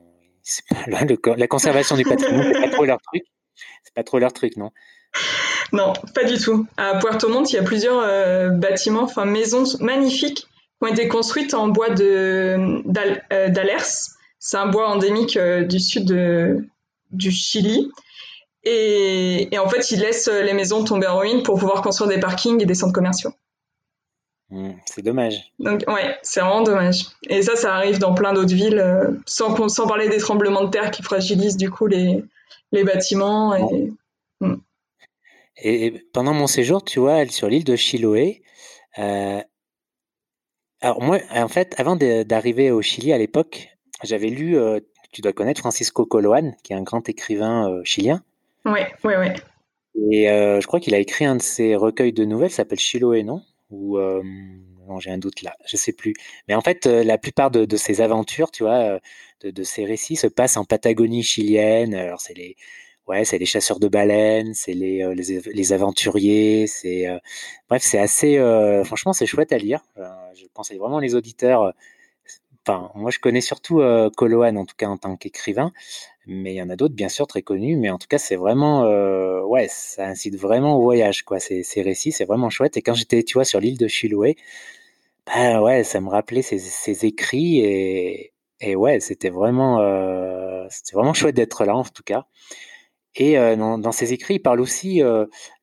la 0.85 1.47
conservation 1.47 1.95
du 1.97 2.03
patrimoine, 2.03 2.51
c'est 2.53 2.61
pas 2.61 2.69
trop 2.69 2.85
leur 2.85 3.01
truc. 3.01 3.23
C'est 3.83 3.93
pas 3.93 4.03
trop 4.03 4.19
leur 4.19 4.33
truc, 4.33 4.55
non? 4.57 4.71
Non, 5.73 5.93
pas 6.13 6.23
du 6.23 6.37
tout. 6.37 6.65
À 6.77 6.99
Puerto 6.99 7.27
Montt, 7.27 7.51
il 7.51 7.55
y 7.55 7.59
a 7.59 7.63
plusieurs 7.63 8.51
bâtiments, 8.53 9.03
enfin 9.03 9.25
maisons 9.25 9.63
magnifiques 9.79 10.39
qui 10.39 10.47
ont 10.81 10.87
été 10.87 11.07
construites 11.07 11.53
en 11.53 11.67
bois 11.67 11.89
de 11.89 12.81
d'Alers 12.85 14.17
c'est 14.39 14.57
un 14.57 14.67
bois 14.67 14.87
endémique 14.87 15.37
euh, 15.37 15.63
du 15.63 15.79
sud 15.79 16.05
du 17.11 17.31
Chili. 17.31 17.91
Et, 18.69 19.57
en 19.57 19.69
fait, 19.69 19.91
ils 19.91 19.99
laissent 19.99 20.27
les 20.27 20.53
maisons 20.53 20.83
tomber 20.83 21.07
en 21.07 21.17
ruine 21.17 21.43
pour 21.43 21.57
pouvoir 21.59 21.81
construire 21.81 22.09
des 22.09 22.19
parkings 22.19 22.61
et 22.61 22.65
des 22.65 22.73
centres 22.73 22.93
commerciaux. 22.93 23.31
Hmm, 24.49 24.71
c'est 24.85 25.01
dommage. 25.01 25.51
Donc, 25.59 25.83
ouais, 25.87 26.17
c'est 26.21 26.39
vraiment 26.39 26.61
dommage. 26.61 27.05
Et 27.29 27.41
ça, 27.41 27.55
ça 27.55 27.75
arrive 27.75 27.99
dans 27.99 28.13
plein 28.13 28.33
d'autres 28.33 28.53
villes, 28.53 28.79
euh, 28.79 29.11
sans, 29.25 29.67
sans 29.67 29.87
parler 29.87 30.09
des 30.09 30.17
tremblements 30.17 30.63
de 30.63 30.69
terre 30.69 30.91
qui 30.91 31.03
fragilisent 31.03 31.57
du 31.57 31.69
coup 31.69 31.87
les, 31.87 32.23
les 32.71 32.83
bâtiments. 32.83 33.55
Et, 33.55 33.93
hmm. 34.41 34.55
et, 35.57 36.05
pendant 36.13 36.33
mon 36.33 36.47
séjour, 36.47 36.83
tu 36.83 36.99
vois, 36.99 37.25
sur 37.27 37.49
l'île 37.49 37.65
de 37.65 37.75
Chiloé, 37.75 38.41
euh, 38.99 39.41
alors 40.81 41.01
moi, 41.01 41.19
en 41.31 41.47
fait, 41.47 41.73
avant 41.79 41.95
d'arriver 41.95 42.71
au 42.71 42.81
Chili 42.81 43.11
à 43.11 43.17
l'époque, 43.17 43.69
j'avais 44.03 44.29
lu, 44.29 44.57
euh, 44.57 44.79
tu 45.11 45.21
dois 45.21 45.33
connaître 45.33 45.59
Francisco 45.59 46.05
Coloane, 46.05 46.55
qui 46.63 46.73
est 46.73 46.75
un 46.75 46.83
grand 46.83 47.07
écrivain 47.09 47.71
euh, 47.71 47.81
chilien. 47.83 48.23
Oui, 48.67 48.81
oui, 49.03 49.13
oui. 49.17 49.27
Et 50.11 50.29
euh, 50.29 50.61
je 50.61 50.67
crois 50.67 50.79
qu'il 50.79 50.93
a 50.93 50.99
écrit 50.99 51.25
un 51.25 51.37
de 51.37 51.41
ses 51.41 51.75
recueils 51.75 52.13
de 52.13 52.25
nouvelles, 52.25 52.51
s'appelle 52.51 52.79
Chiloé, 52.79 53.23
non? 53.23 53.41
Ou 53.69 53.97
non, 53.97 54.99
j'ai 54.99 55.11
un 55.11 55.17
doute 55.17 55.41
là, 55.41 55.53
je 55.65 55.75
sais 55.75 55.91
plus. 55.91 56.13
Mais 56.47 56.55
en 56.55 56.61
fait, 56.61 56.85
la 56.85 57.17
plupart 57.17 57.51
de, 57.51 57.75
ses 57.75 57.99
aventures, 57.99 58.51
tu 58.51 58.63
vois, 58.63 58.99
de, 59.41 59.63
ses 59.63 59.83
récits 59.83 60.15
se 60.15 60.27
passent 60.27 60.55
en 60.55 60.63
Patagonie 60.63 61.23
chilienne. 61.23 61.93
Alors 61.93 62.21
c'est 62.21 62.33
les, 62.33 62.55
ouais, 63.07 63.25
c'est 63.25 63.43
chasseurs 63.43 63.79
de 63.79 63.89
baleines, 63.89 64.53
c'est 64.53 64.73
les, 64.73 65.05
les, 65.13 65.73
aventuriers, 65.73 66.67
c'est, 66.67 67.07
bref, 67.67 67.81
c'est 67.83 67.99
assez, 67.99 68.37
franchement, 68.85 69.11
c'est 69.11 69.25
chouette 69.25 69.51
à 69.51 69.57
lire. 69.57 69.81
je 69.97 70.45
conseille 70.53 70.77
vraiment 70.77 70.99
les 70.99 71.15
auditeurs 71.15 71.73
moi, 72.95 73.11
je 73.11 73.19
connais 73.19 73.41
surtout 73.41 73.81
euh, 73.81 74.09
en 74.09 74.65
tout 74.65 74.75
cas 74.75 74.87
en 74.87 74.97
tant 74.97 75.15
qu'écrivain, 75.15 75.71
mais 76.27 76.53
il 76.53 76.57
y 76.57 76.61
en 76.61 76.69
a 76.69 76.75
d'autres, 76.75 76.93
bien 76.93 77.09
sûr, 77.09 77.25
très 77.27 77.41
connus. 77.41 77.77
Mais 77.77 77.89
en 77.89 77.97
tout 77.97 78.07
cas, 78.07 78.17
c'est 78.17 78.35
vraiment, 78.35 78.83
euh, 78.85 79.41
ouais, 79.43 79.67
ça 79.69 80.05
incite 80.07 80.35
vraiment 80.35 80.77
au 80.77 80.81
voyage, 80.81 81.23
quoi. 81.23 81.39
Ces, 81.39 81.63
ces 81.63 81.81
récits, 81.81 82.11
c'est 82.11 82.25
vraiment 82.25 82.49
chouette. 82.49 82.77
Et 82.77 82.81
quand 82.81 82.93
j'étais, 82.93 83.23
tu 83.23 83.35
vois, 83.35 83.45
sur 83.45 83.59
l'île 83.59 83.77
de 83.77 83.87
Chiloé, 83.87 84.35
bah 85.25 85.61
ouais, 85.61 85.83
ça 85.83 86.01
me 86.01 86.09
rappelait 86.09 86.41
ces, 86.41 87.05
écrits 87.05 87.59
et, 87.59 88.33
et 88.61 88.75
ouais, 88.75 88.99
c'était 88.99 89.29
vraiment, 89.29 89.81
euh, 89.81 90.65
c'était 90.69 90.95
vraiment 90.95 91.13
chouette 91.15 91.35
d'être 91.35 91.65
là, 91.65 91.75
en 91.75 91.83
tout 91.83 92.03
cas. 92.03 92.25
Et 93.15 93.37
euh, 93.39 93.55
dans, 93.55 93.77
dans, 93.79 93.91
ces 93.91 94.13
écrits, 94.13 94.35
il 94.35 94.39
parle 94.39 94.61
aussi 94.61 95.01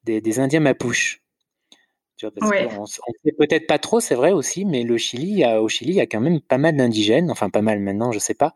des, 0.05 0.20
des 0.20 0.40
Indiens 0.40 0.61
Mapuches. 0.61 1.22
Tu 2.16 2.27
vois, 2.27 2.33
parce 2.35 2.53
sait 3.24 3.33
peut-être 3.38 3.66
pas 3.66 3.79
trop, 3.79 4.00
c'est 4.00 4.14
vrai 4.14 4.33
aussi, 4.33 4.64
mais 4.64 4.85
le 4.85 4.96
Chili, 4.98 5.44
au 5.44 5.68
Chili, 5.68 5.92
il 5.92 5.96
y 5.96 6.00
a 6.00 6.07
quand 6.07 6.20
même 6.20 6.40
pas 6.40 6.59
mal 6.59 6.77
d'indigènes, 6.77 7.31
enfin 7.31 7.50
pas 7.50 7.62
mal 7.62 7.81
maintenant, 7.81 8.12
je 8.12 8.18
sais 8.18 8.35
pas 8.35 8.55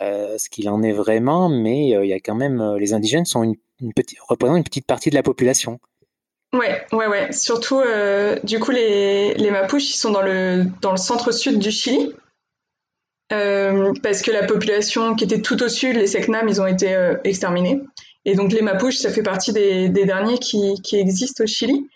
euh, 0.00 0.38
ce 0.38 0.48
qu'il 0.48 0.68
en 0.68 0.82
est 0.82 0.92
vraiment, 0.92 1.48
mais 1.48 1.94
euh, 1.94 2.04
il 2.04 2.08
y 2.08 2.12
a 2.12 2.20
quand 2.20 2.34
même 2.34 2.60
euh, 2.60 2.78
les 2.78 2.94
indigènes 2.94 3.24
sont 3.24 3.44
une, 3.44 3.92
petite, 3.94 4.18
représentent 4.20 4.58
une 4.58 4.64
petite 4.64 4.86
partie 4.86 5.10
de 5.10 5.14
la 5.14 5.22
population. 5.22 5.78
Ouais, 6.52 6.84
ouais, 6.92 7.06
ouais. 7.06 7.32
Surtout, 7.32 7.82
du 8.44 8.60
coup, 8.60 8.70
les, 8.70 9.34
les 9.34 9.50
Mapuches, 9.50 9.90
ils 9.90 9.96
sont 9.96 10.12
dans 10.12 10.22
le, 10.22 10.64
dans 10.82 10.92
le 10.92 10.96
centre-sud 10.96 11.58
du 11.58 11.72
Chili. 11.72 12.12
parce 13.28 14.22
que 14.22 14.30
la 14.30 14.46
population 14.46 15.16
qui 15.16 15.24
était 15.24 15.42
tout 15.42 15.60
au 15.64 15.68
sud, 15.68 15.96
les 15.96 16.06
Seknam, 16.06 16.48
ils 16.48 16.60
ont 16.60 16.66
été 16.66 16.96
exterminés. 17.24 17.80
Et 18.24 18.34
donc 18.36 18.52
les 18.52 18.62
Mapuches, 18.62 18.98
ça 18.98 19.10
fait 19.10 19.24
partie 19.24 19.52
des, 19.52 19.88
des 19.88 20.04
derniers 20.04 20.38
qui, 20.38 20.80
qui, 20.82 20.96
existent 20.96 21.42
au 21.42 21.46
Chili. 21.48 21.88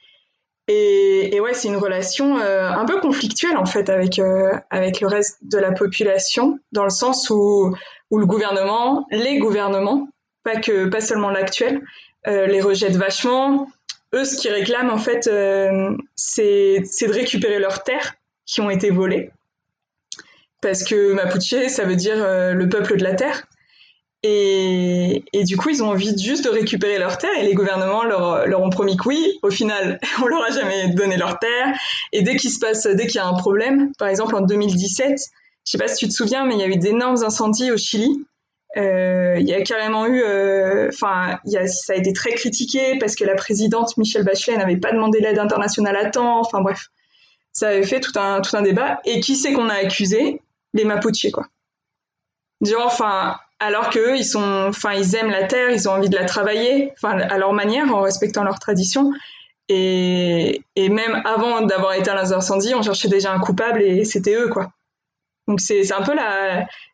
Et, 0.70 1.40
ouais, 1.40 1.54
c'est 1.54 1.68
une 1.68 1.76
relation 1.76 2.38
euh, 2.38 2.68
un 2.70 2.84
peu 2.84 3.00
conflictuelle 3.00 3.56
en 3.56 3.64
fait 3.64 3.88
avec 3.88 4.18
euh, 4.18 4.52
avec 4.68 5.00
le 5.00 5.06
reste 5.06 5.38
de 5.42 5.56
la 5.56 5.72
population, 5.72 6.58
dans 6.72 6.84
le 6.84 6.90
sens 6.90 7.30
où 7.30 7.74
où 8.10 8.18
le 8.18 8.26
gouvernement, 8.26 9.06
les 9.10 9.38
gouvernements, 9.38 10.08
pas 10.44 10.56
que 10.56 10.86
pas 10.86 11.00
seulement 11.00 11.30
l'actuel, 11.30 11.82
euh, 12.26 12.46
les 12.46 12.60
rejettent 12.60 12.96
vachement. 12.96 13.66
Eux, 14.14 14.24
ce 14.24 14.36
qu'ils 14.36 14.52
réclament 14.52 14.90
en 14.90 14.98
fait, 14.98 15.30
c'est 16.16 16.82
c'est 16.84 17.06
de 17.06 17.12
récupérer 17.12 17.58
leurs 17.58 17.82
terres 17.82 18.14
qui 18.44 18.60
ont 18.60 18.70
été 18.70 18.90
volées, 18.90 19.30
parce 20.60 20.84
que 20.84 21.12
Mapuche, 21.12 21.68
ça 21.68 21.84
veut 21.84 21.96
dire 21.96 22.16
le 22.18 22.68
peuple 22.68 22.98
de 22.98 23.04
la 23.04 23.14
terre. 23.14 23.44
Et, 24.24 25.22
du 25.44 25.56
coup, 25.56 25.70
ils 25.70 25.82
ont 25.82 25.90
envie 25.90 26.16
juste 26.18 26.44
de 26.44 26.50
récupérer 26.50 26.98
leurs 26.98 27.18
terres 27.18 27.38
et 27.38 27.44
les 27.44 27.54
gouvernements 27.54 28.04
leur, 28.04 28.60
ont 28.60 28.70
promis 28.70 28.96
que 28.96 29.08
oui. 29.08 29.38
Au 29.42 29.50
final, 29.50 30.00
on 30.22 30.26
leur 30.26 30.42
a 30.42 30.50
jamais 30.50 30.88
donné 30.88 31.16
leurs 31.16 31.38
terres. 31.38 31.74
Et 32.12 32.22
dès 32.22 32.36
qu'il 32.36 32.50
se 32.50 32.58
passe, 32.58 32.86
dès 32.86 33.06
qu'il 33.06 33.16
y 33.16 33.18
a 33.18 33.26
un 33.26 33.34
problème, 33.34 33.92
par 33.98 34.08
exemple 34.08 34.34
en 34.34 34.40
2017, 34.40 35.18
je 35.64 35.70
sais 35.70 35.78
pas 35.78 35.88
si 35.88 35.96
tu 35.96 36.08
te 36.08 36.14
souviens, 36.14 36.46
mais 36.46 36.54
il 36.54 36.60
y 36.60 36.64
a 36.64 36.68
eu 36.68 36.76
d'énormes 36.76 37.22
incendies 37.22 37.70
au 37.70 37.76
Chili. 37.76 38.24
Euh, 38.76 39.36
il 39.38 39.48
y 39.48 39.54
a 39.54 39.62
carrément 39.62 40.06
eu, 40.06 40.20
euh, 40.22 40.88
enfin, 40.88 41.38
ça 41.66 41.92
a 41.92 41.96
été 41.96 42.12
très 42.12 42.32
critiqué 42.32 42.98
parce 42.98 43.14
que 43.14 43.24
la 43.24 43.34
présidente 43.34 43.96
Michelle 43.96 44.24
Bachelet 44.24 44.56
n'avait 44.56 44.76
pas 44.76 44.92
demandé 44.92 45.20
l'aide 45.20 45.38
internationale 45.38 45.96
à 45.96 46.10
temps. 46.10 46.40
Enfin 46.40 46.60
bref, 46.60 46.88
ça 47.52 47.68
avait 47.68 47.84
fait 47.84 48.00
tout 48.00 48.18
un 48.18 48.40
tout 48.40 48.56
un 48.56 48.62
débat. 48.62 49.00
Et 49.04 49.20
qui 49.20 49.36
c'est 49.36 49.52
qu'on 49.52 49.68
a 49.68 49.74
accusé? 49.74 50.42
Les 50.74 50.84
Mapuche, 50.84 51.30
quoi. 51.32 51.46
Genre, 52.60 52.86
enfin, 52.86 53.38
alors 53.60 53.90
qu'eux, 53.90 54.16
ils 54.16 54.24
sont, 54.24 54.66
enfin, 54.68 54.92
ils 54.92 55.14
aiment 55.16 55.30
la 55.30 55.44
terre, 55.44 55.70
ils 55.70 55.88
ont 55.88 55.92
envie 55.92 56.08
de 56.08 56.16
la 56.16 56.24
travailler, 56.24 56.92
enfin, 56.92 57.18
à 57.18 57.38
leur 57.38 57.52
manière, 57.52 57.92
en 57.92 58.02
respectant 58.02 58.44
leurs 58.44 58.58
traditions. 58.58 59.12
Et, 59.68 60.62
même 60.76 61.20
avant 61.24 61.62
d'avoir 61.62 61.94
éteint 61.94 62.20
les 62.22 62.32
incendies, 62.32 62.74
on 62.74 62.82
cherchait 62.82 63.08
déjà 63.08 63.32
un 63.32 63.40
coupable 63.40 63.82
et 63.82 64.04
c'était 64.04 64.34
eux, 64.34 64.48
quoi. 64.48 64.70
Donc 65.46 65.60
c'est 65.60 65.92
un 65.92 66.02
peu 66.02 66.12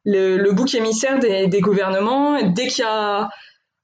le, 0.05 0.53
bouc 0.53 0.75
émissaire 0.75 1.19
des, 1.19 1.49
des 1.49 1.61
gouvernements. 1.61 2.41
Dès 2.43 2.69
qu'il 2.69 2.85
y 2.85 2.89
a 2.89 3.29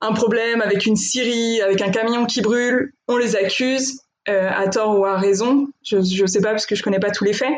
un 0.00 0.12
problème 0.12 0.62
avec 0.62 0.86
une 0.86 0.96
scierie, 0.96 1.60
avec 1.60 1.82
un 1.82 1.90
camion 1.90 2.24
qui 2.24 2.40
brûle, 2.40 2.92
on 3.08 3.16
les 3.16 3.36
accuse, 3.36 4.00
euh, 4.28 4.50
à 4.54 4.68
tort 4.68 4.98
ou 4.98 5.04
à 5.04 5.16
raison. 5.16 5.66
Je 5.82 5.96
ne 5.96 6.26
sais 6.26 6.40
pas 6.40 6.50
parce 6.50 6.66
que 6.66 6.74
je 6.74 6.82
connais 6.82 7.00
pas 7.00 7.10
tous 7.10 7.24
les 7.24 7.32
faits. 7.32 7.52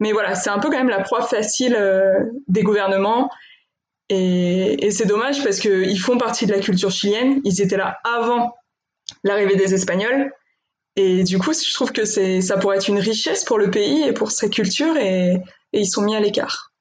Mais 0.00 0.12
voilà, 0.12 0.34
c'est 0.34 0.50
un 0.50 0.58
peu 0.58 0.70
quand 0.70 0.78
même 0.78 0.88
la 0.88 1.02
proie 1.02 1.22
facile 1.22 1.76
euh, 1.78 2.18
des 2.48 2.62
gouvernements 2.62 3.30
et, 4.08 4.90
c'est 4.90 5.06
dommage 5.06 5.42
parce 5.42 5.58
qu'ils 5.58 5.98
font 5.98 6.18
partie 6.18 6.46
de 6.46 6.52
la 6.52 6.60
culture 6.60 6.90
chilienne. 6.90 7.40
Ils 7.44 7.60
étaient 7.60 7.76
là 7.76 7.98
avant 8.04 8.54
l'arrivée 9.24 9.56
des 9.56 9.74
Espagnols. 9.74 10.32
Et 10.96 11.24
du 11.24 11.38
coup, 11.38 11.52
je 11.52 11.74
trouve 11.74 11.92
que 11.92 12.04
ça 12.04 12.56
pourrait 12.56 12.76
être 12.76 12.88
une 12.88 12.98
richesse 12.98 13.44
pour 13.44 13.58
le 13.58 13.70
pays 13.70 14.02
et 14.02 14.12
pour 14.12 14.30
sa 14.30 14.48
culture 14.48 14.96
et, 14.96 15.36
ils 15.72 15.86
sont 15.86 16.02
mis 16.02 16.16
à 16.16 16.20
l'écart. 16.20 16.72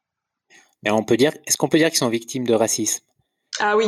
Mais 0.83 0.91
on 0.91 1.03
peut 1.03 1.17
dire, 1.17 1.33
est-ce 1.45 1.57
qu'on 1.57 1.67
peut 1.67 1.77
dire 1.77 1.89
qu'ils 1.89 1.97
sont 1.97 2.07
victimes 2.07 2.45
de 2.45 2.53
racisme? 2.53 3.03
Ah 3.59 3.75
oui, 3.75 3.85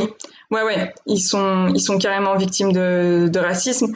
ouais, 0.51 0.63
ouais, 0.63 0.93
ils 1.05 1.21
sont, 1.21 1.71
ils 1.73 1.79
sont 1.79 1.97
carrément 1.97 2.35
victimes 2.35 2.73
de, 2.73 3.29
de 3.31 3.39
racisme 3.39 3.93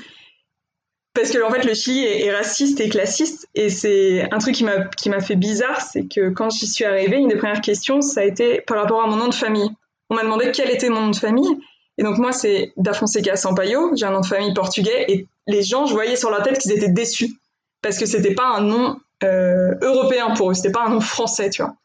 parce 1.13 1.31
que 1.31 1.43
en 1.43 1.51
fait 1.51 1.65
le 1.65 1.73
Chili 1.73 2.05
est, 2.05 2.33
raciste 2.33 2.79
et 2.79 2.89
classiste 2.89 3.47
et 3.53 3.69
c'est 3.69 4.27
un 4.31 4.37
truc 4.37 4.55
qui 4.55 4.63
m'a 4.63 4.85
qui 4.85 5.09
m'a 5.09 5.19
fait 5.19 5.35
bizarre 5.35 5.81
c'est 5.81 6.07
que 6.07 6.29
quand 6.29 6.49
j'y 6.49 6.67
suis 6.67 6.85
arrivée 6.85 7.17
une 7.17 7.27
des 7.27 7.35
premières 7.35 7.61
questions 7.61 8.01
ça 8.01 8.21
a 8.21 8.23
été 8.23 8.61
par 8.61 8.77
rapport 8.77 9.03
à 9.03 9.07
mon 9.07 9.17
nom 9.17 9.27
de 9.27 9.33
famille. 9.33 9.69
On 10.09 10.15
m'a 10.15 10.23
demandé 10.23 10.51
quel 10.51 10.69
était 10.69 10.89
mon 10.89 11.01
nom 11.01 11.09
de 11.09 11.15
famille 11.15 11.57
et 11.97 12.03
donc 12.03 12.17
moi 12.17 12.31
c'est 12.31 12.73
Da 12.77 12.93
Fonseca 12.93 13.35
Sampaio 13.35 13.91
j'ai 13.95 14.05
un 14.05 14.11
nom 14.11 14.21
de 14.21 14.25
famille 14.25 14.53
portugais 14.53 15.05
et 15.09 15.27
les 15.47 15.63
gens 15.63 15.85
je 15.85 15.93
voyais 15.93 16.15
sur 16.15 16.29
leur 16.29 16.43
tête 16.43 16.59
qu'ils 16.59 16.71
étaient 16.71 16.89
déçus 16.89 17.33
parce 17.81 17.97
que 17.97 18.05
c'était 18.05 18.33
pas 18.33 18.47
un 18.47 18.61
nom 18.61 18.97
euh, 19.23 19.73
européen 19.81 20.31
pour 20.31 20.51
eux 20.51 20.53
c'était 20.53 20.71
pas 20.71 20.85
un 20.85 20.89
nom 20.89 21.01
français 21.01 21.49
tu 21.49 21.61
vois. 21.61 21.75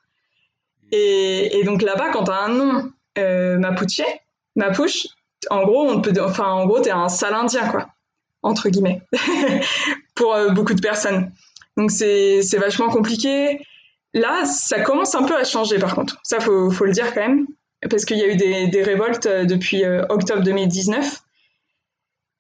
Et, 0.92 1.62
donc 1.64 1.82
là-bas 1.82 2.10
quand 2.12 2.24
t'as 2.24 2.44
un 2.44 2.48
nom 2.48 2.90
euh, 3.18 3.58
mapuche 3.58 4.02
mapuche 4.54 5.08
en 5.50 5.64
gros 5.64 5.88
on 5.88 6.00
peut 6.00 6.12
enfin 6.22 6.46
en 6.46 6.66
gros 6.66 6.78
t'es 6.78 6.92
un 6.92 7.08
sale 7.08 7.34
indien 7.34 7.68
quoi 7.68 7.88
entre 8.46 8.68
guillemets, 8.68 9.02
pour 10.14 10.35
euh, 10.35 10.50
beaucoup 10.50 10.74
de 10.74 10.80
personnes. 10.80 11.32
Donc 11.76 11.90
c'est 11.90 12.59
vachement 12.59 12.88
compliqué. 12.88 13.61
Là, 14.14 14.46
ça 14.46 14.80
commence 14.80 15.14
un 15.14 15.24
peu 15.24 15.37
à 15.37 15.44
changer 15.44 15.78
par 15.78 15.94
contre. 15.94 16.18
Ça, 16.22 16.40
faut, 16.40 16.70
faut 16.70 16.87
le 16.87 16.92
dire 16.92 17.12
quand 17.12 17.20
même, 17.20 17.46
parce 17.90 18.04
qu'il 18.04 18.18
y 18.18 18.22
a 18.22 18.28
eu 18.28 18.37
des, 18.37 18.68
des 18.68 18.82
révoltes 18.82 19.26
euh, 19.26 19.44
depuis 19.44 19.85
euh, 19.85 20.04
octobre 20.09 20.42
2019. 20.42 21.22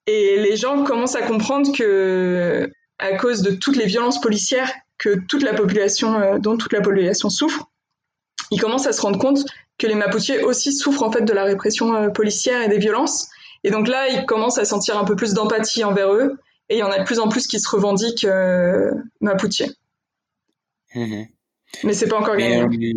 Et 0.06 0.38
les 0.38 0.56
gens 0.56 0.84
commencent 0.84 1.16
à 1.16 1.22
comprendre 1.22 1.76
que, 1.76 2.70
à 3.00 3.16
cause 3.16 3.42
de 3.42 3.50
toutes 3.50 3.76
les 3.76 3.86
violences 3.86 4.20
policières 4.20 4.72
que 4.98 5.18
toute 5.28 5.42
la 5.42 5.52
population, 5.52 6.38
dont 6.38 6.56
toute 6.56 6.72
la 6.72 6.80
population 6.80 7.28
souffre, 7.28 7.68
ils 8.52 8.60
commencent 8.60 8.86
à 8.86 8.92
se 8.92 9.02
rendre 9.02 9.18
compte 9.18 9.40
que 9.78 9.88
les 9.88 9.96
Mapuches 9.96 10.44
aussi 10.44 10.72
souffrent 10.72 11.02
en 11.02 11.10
fait 11.10 11.22
de 11.22 11.32
la 11.32 11.42
répression 11.42 12.10
policière 12.12 12.62
et 12.62 12.68
des 12.68 12.78
violences. 12.78 13.28
Et 13.66 13.70
donc 13.70 13.88
là, 13.88 14.08
ils 14.08 14.24
commencent 14.26 14.58
à 14.58 14.64
sentir 14.64 14.96
un 14.96 15.04
peu 15.04 15.16
plus 15.16 15.34
d'empathie 15.34 15.82
envers 15.82 16.12
eux, 16.12 16.38
et 16.68 16.76
il 16.76 16.78
y 16.78 16.84
en 16.84 16.90
a 16.90 17.00
de 17.00 17.04
plus 17.04 17.18
en 17.18 17.28
plus 17.28 17.48
qui 17.48 17.58
se 17.58 17.68
revendiquent 17.68 18.26
Mapuche. 19.20 19.64
Mmh 20.94 21.24
Mais 21.82 21.92
c'est 21.92 22.08
pas 22.08 22.18
encore 22.18 22.36
gagné. 22.36 22.94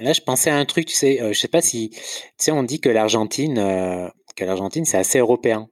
Là, 0.00 0.12
je 0.12 0.20
pensais 0.20 0.50
à 0.50 0.56
un 0.56 0.64
truc, 0.64 0.86
tu 0.86 0.94
sais, 0.94 1.20
je 1.32 1.38
sais 1.38 1.46
pas 1.46 1.62
si, 1.62 1.90
tu 1.90 1.98
sais, 2.36 2.50
on 2.50 2.64
dit 2.64 2.80
que 2.80 2.88
l'Argentine, 2.88 3.54
que 4.34 4.44
l'Argentine, 4.44 4.84
c'est 4.84 4.98
assez 4.98 5.20
européen. 5.20 5.68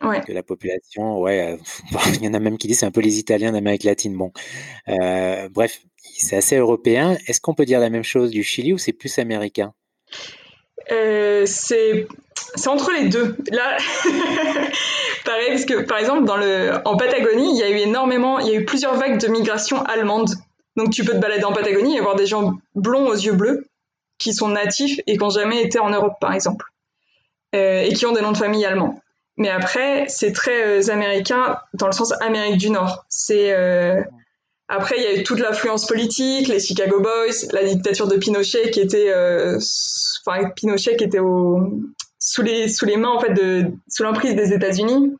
Que 0.00 0.32
la 0.32 0.42
population, 0.42 1.18
ouais, 1.18 1.58
il 2.14 2.24
y 2.24 2.28
en 2.28 2.34
a 2.34 2.38
même 2.38 2.58
qui 2.58 2.66
disent 2.66 2.80
c'est 2.80 2.86
un 2.86 2.90
peu 2.90 3.02
les 3.02 3.18
Italiens 3.18 3.52
d'Amérique 3.52 3.84
latine. 3.84 4.16
Bon, 4.16 4.32
euh, 4.88 5.50
bref, 5.50 5.80
c'est 5.96 6.36
assez 6.36 6.56
européen. 6.56 7.18
Est-ce 7.26 7.42
qu'on 7.42 7.54
peut 7.54 7.66
dire 7.66 7.80
la 7.80 7.90
même 7.90 8.02
chose 8.02 8.30
du 8.30 8.42
Chili 8.42 8.72
ou 8.72 8.78
c'est 8.78 8.92
plus 8.92 9.18
américain? 9.18 9.74
Euh, 10.92 11.44
C'est 11.46 12.06
entre 12.66 12.92
les 12.92 13.08
deux. 13.08 13.36
Là, 13.50 13.76
pareil, 15.24 15.48
parce 15.48 15.64
que 15.64 15.82
par 15.82 15.98
exemple, 15.98 16.24
dans 16.24 16.36
le, 16.36 16.72
en 16.84 16.96
Patagonie, 16.96 17.50
il 17.54 17.58
y 17.58 17.62
a 17.62 17.70
eu 17.70 17.76
énormément, 17.76 18.38
il 18.38 18.48
y 18.48 18.50
a 18.50 18.54
eu 18.54 18.64
plusieurs 18.64 18.94
vagues 18.94 19.20
de 19.20 19.28
migration 19.28 19.82
allemande. 19.82 20.30
Donc 20.76 20.90
tu 20.90 21.04
peux 21.04 21.12
te 21.12 21.18
balader 21.18 21.44
en 21.44 21.52
Patagonie 21.52 21.96
et 21.96 22.00
voir 22.00 22.16
des 22.16 22.26
gens 22.26 22.54
blonds 22.74 23.06
aux 23.06 23.14
yeux 23.14 23.32
bleus 23.32 23.66
qui 24.18 24.32
sont 24.32 24.48
natifs 24.48 25.00
et 25.06 25.12
qui 25.12 25.18
n'ont 25.18 25.30
jamais 25.30 25.62
été 25.62 25.78
en 25.78 25.90
Europe, 25.90 26.14
par 26.20 26.32
exemple, 26.32 26.66
euh, 27.54 27.82
et 27.82 27.92
qui 27.92 28.06
ont 28.06 28.12
des 28.12 28.22
noms 28.22 28.32
de 28.32 28.36
famille 28.36 28.64
allemands. 28.64 29.00
Mais 29.36 29.50
après, 29.50 30.06
c'est 30.08 30.32
très 30.32 30.80
euh, 30.80 30.92
américain 30.92 31.58
dans 31.74 31.86
le 31.86 31.92
sens 31.92 32.12
Amérique 32.20 32.58
du 32.58 32.70
Nord. 32.70 33.04
C'est 33.08 33.52
euh, 33.52 34.00
après, 34.74 34.96
il 34.98 35.02
y 35.02 35.06
a 35.06 35.14
eu 35.14 35.22
toute 35.22 35.38
l'influence 35.38 35.86
politique, 35.86 36.48
les 36.48 36.58
Chicago 36.58 37.00
Boys, 37.00 37.46
la 37.52 37.64
dictature 37.64 38.08
de 38.08 38.16
Pinochet 38.16 38.70
qui 38.70 38.80
était, 38.80 39.10
euh, 39.10 39.58
enfin 40.26 40.50
Pinochet 40.50 40.96
qui 40.96 41.04
était 41.04 41.20
sous 42.18 42.42
les 42.42 42.96
mains 42.96 43.10
en 43.10 43.20
fait 43.20 43.32
de 43.34 43.70
sous 43.88 44.02
l'emprise 44.02 44.34
des 44.34 44.52
États-Unis. 44.52 45.16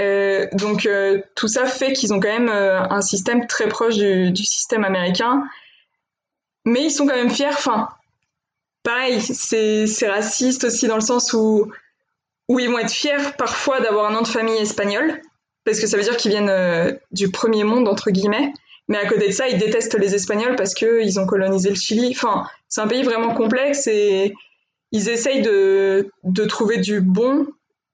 Euh, 0.00 0.46
donc 0.54 0.86
euh, 0.86 1.20
tout 1.34 1.48
ça 1.48 1.66
fait 1.66 1.92
qu'ils 1.92 2.14
ont 2.14 2.20
quand 2.20 2.32
même 2.32 2.48
un 2.48 3.02
système 3.02 3.46
très 3.46 3.68
proche 3.68 3.96
du, 3.96 4.34
système 4.36 4.84
américain, 4.84 5.44
mais 6.64 6.84
ils 6.84 6.90
sont 6.90 7.06
quand 7.06 7.16
même 7.16 7.30
fiers. 7.30 7.48
Enfin, 7.48 7.88
pareil, 8.82 9.20
c'est 9.20 10.08
raciste 10.08 10.64
aussi 10.64 10.86
dans 10.86 10.96
le 10.96 11.02
sens 11.02 11.34
où 11.34 11.70
ils 12.48 12.70
vont 12.70 12.78
être 12.78 12.90
fiers 12.90 13.32
parfois 13.36 13.80
d'avoir 13.80 14.06
un 14.06 14.14
nom 14.14 14.22
de 14.22 14.28
famille 14.28 14.56
espagnol, 14.56 15.20
parce 15.64 15.80
que 15.80 15.86
ça 15.86 15.96
veut 15.96 16.02
dire 16.02 16.16
qu'ils 16.16 16.30
viennent 16.30 16.50
euh, 16.50 16.92
du 17.10 17.30
premier 17.30 17.64
monde, 17.64 17.88
entre 17.88 18.10
guillemets. 18.10 18.52
Mais 18.88 18.98
à 18.98 19.06
côté 19.06 19.28
de 19.28 19.32
ça, 19.32 19.48
ils 19.48 19.58
détestent 19.58 19.98
les 19.98 20.14
Espagnols 20.14 20.56
parce 20.56 20.74
qu'ils 20.74 21.20
ont 21.20 21.26
colonisé 21.26 21.68
le 21.68 21.76
Chili. 21.76 22.10
Enfin, 22.10 22.46
c'est 22.68 22.80
un 22.80 22.88
pays 22.88 23.02
vraiment 23.02 23.34
complexe 23.34 23.86
et 23.86 24.34
ils 24.90 25.08
essayent 25.08 25.42
de, 25.42 26.10
de 26.24 26.44
trouver 26.44 26.78
du 26.78 27.00
bon 27.00 27.46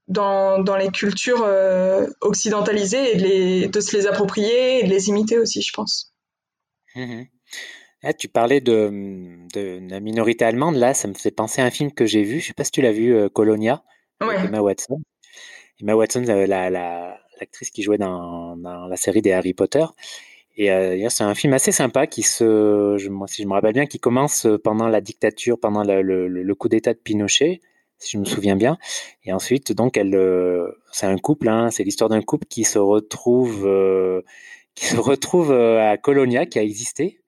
dans, 0.09 0.59
dans 0.59 0.77
les 0.77 0.89
cultures 0.89 1.43
euh, 1.45 2.07
occidentalisées 2.21 3.13
et 3.13 3.17
de, 3.17 3.23
les, 3.23 3.69
de, 3.69 3.81
se 3.81 3.97
les 3.97 4.07
approprier 4.07 4.81
et 4.81 4.83
de 4.85 4.89
les 4.89 5.09
imiter 5.09 5.39
aussi, 5.39 5.63
je 5.63 5.73
pense. 5.73 6.15
Mmh 6.95 7.25
Là, 8.05 8.13
tu 8.13 8.29
parlais 8.29 8.61
de, 8.61 9.49
de, 9.53 9.81
la 9.91 9.99
minorité 9.99 10.45
allemande. 10.45 10.77
Là, 10.77 10.95
ça 10.95 11.09
me 11.09 11.15
fait 11.15 11.33
penser 11.33 11.61
à 11.61 11.65
un 11.65 11.71
film 11.71 11.93
que 11.93 12.07
j'ai 12.07 12.23
vu. 12.23 12.35
Je 12.35 12.37
ne 12.37 12.41
sais 12.43 12.53
pas 12.53 12.63
si 12.63 12.71
tu 12.71 12.81
l'as 12.81 12.93
vu, 12.93 13.13
euh, 13.13 13.29
Colonia. 13.29 13.83
Emma 14.21 14.61
Watson. 14.61 15.03
Emma 15.81 15.95
Watson, 15.97 16.23
la, 16.23 17.19
l'actrice 17.41 17.71
qui 17.71 17.83
jouait 17.83 17.99
dans, 17.99 18.57
la 18.57 18.97
série 18.97 19.23
des 19.23 19.33
Harry 19.33 19.55
Potter. 19.55 19.85
Et 20.57 20.73
euh, 20.73 21.09
c'est 21.09 21.25
un 21.25 21.35
film 21.35 21.53
assez 21.53 21.71
sympa 21.71 22.07
qui 22.07 22.23
se, 22.23 22.97
si 23.27 23.43
je 23.43 23.47
me 23.49 23.53
rappelle 23.53 23.73
bien, 23.73 23.87
qui 23.87 24.01
commence 24.01 24.47
pendant 24.65 24.89
la 24.89 25.01
dictature, 25.01 25.59
pendant 25.59 25.85
le, 25.85 26.55
coup 26.55 26.69
d'État 26.69 26.95
de 26.95 26.99
Pinochet, 26.99 27.61
si 27.99 28.13
je 28.13 28.19
me 28.19 28.25
souviens 28.25 28.57
bien. 28.57 28.79
Et 29.25 29.33
ensuite, 29.33 29.73
donc, 29.73 29.97
elle, 29.97 30.15
euh, 30.15 30.73
c'est 30.93 31.07
un 31.07 31.19
couple, 31.19 31.49
hein, 31.49 31.71
c'est 31.71 31.85
l'histoire 31.85 32.11
d'un 32.11 32.23
couple 32.23 32.47
qui 32.47 32.65
se 32.65 32.79
retrouve, 32.79 33.67
euh, 33.67 34.23
qui 34.75 34.87
se 34.87 34.97
retrouve 34.97 35.53
à 35.53 35.97
Colonia, 35.97 36.47
qui 36.47 36.59
a 36.59 36.63
existé, 36.63 37.21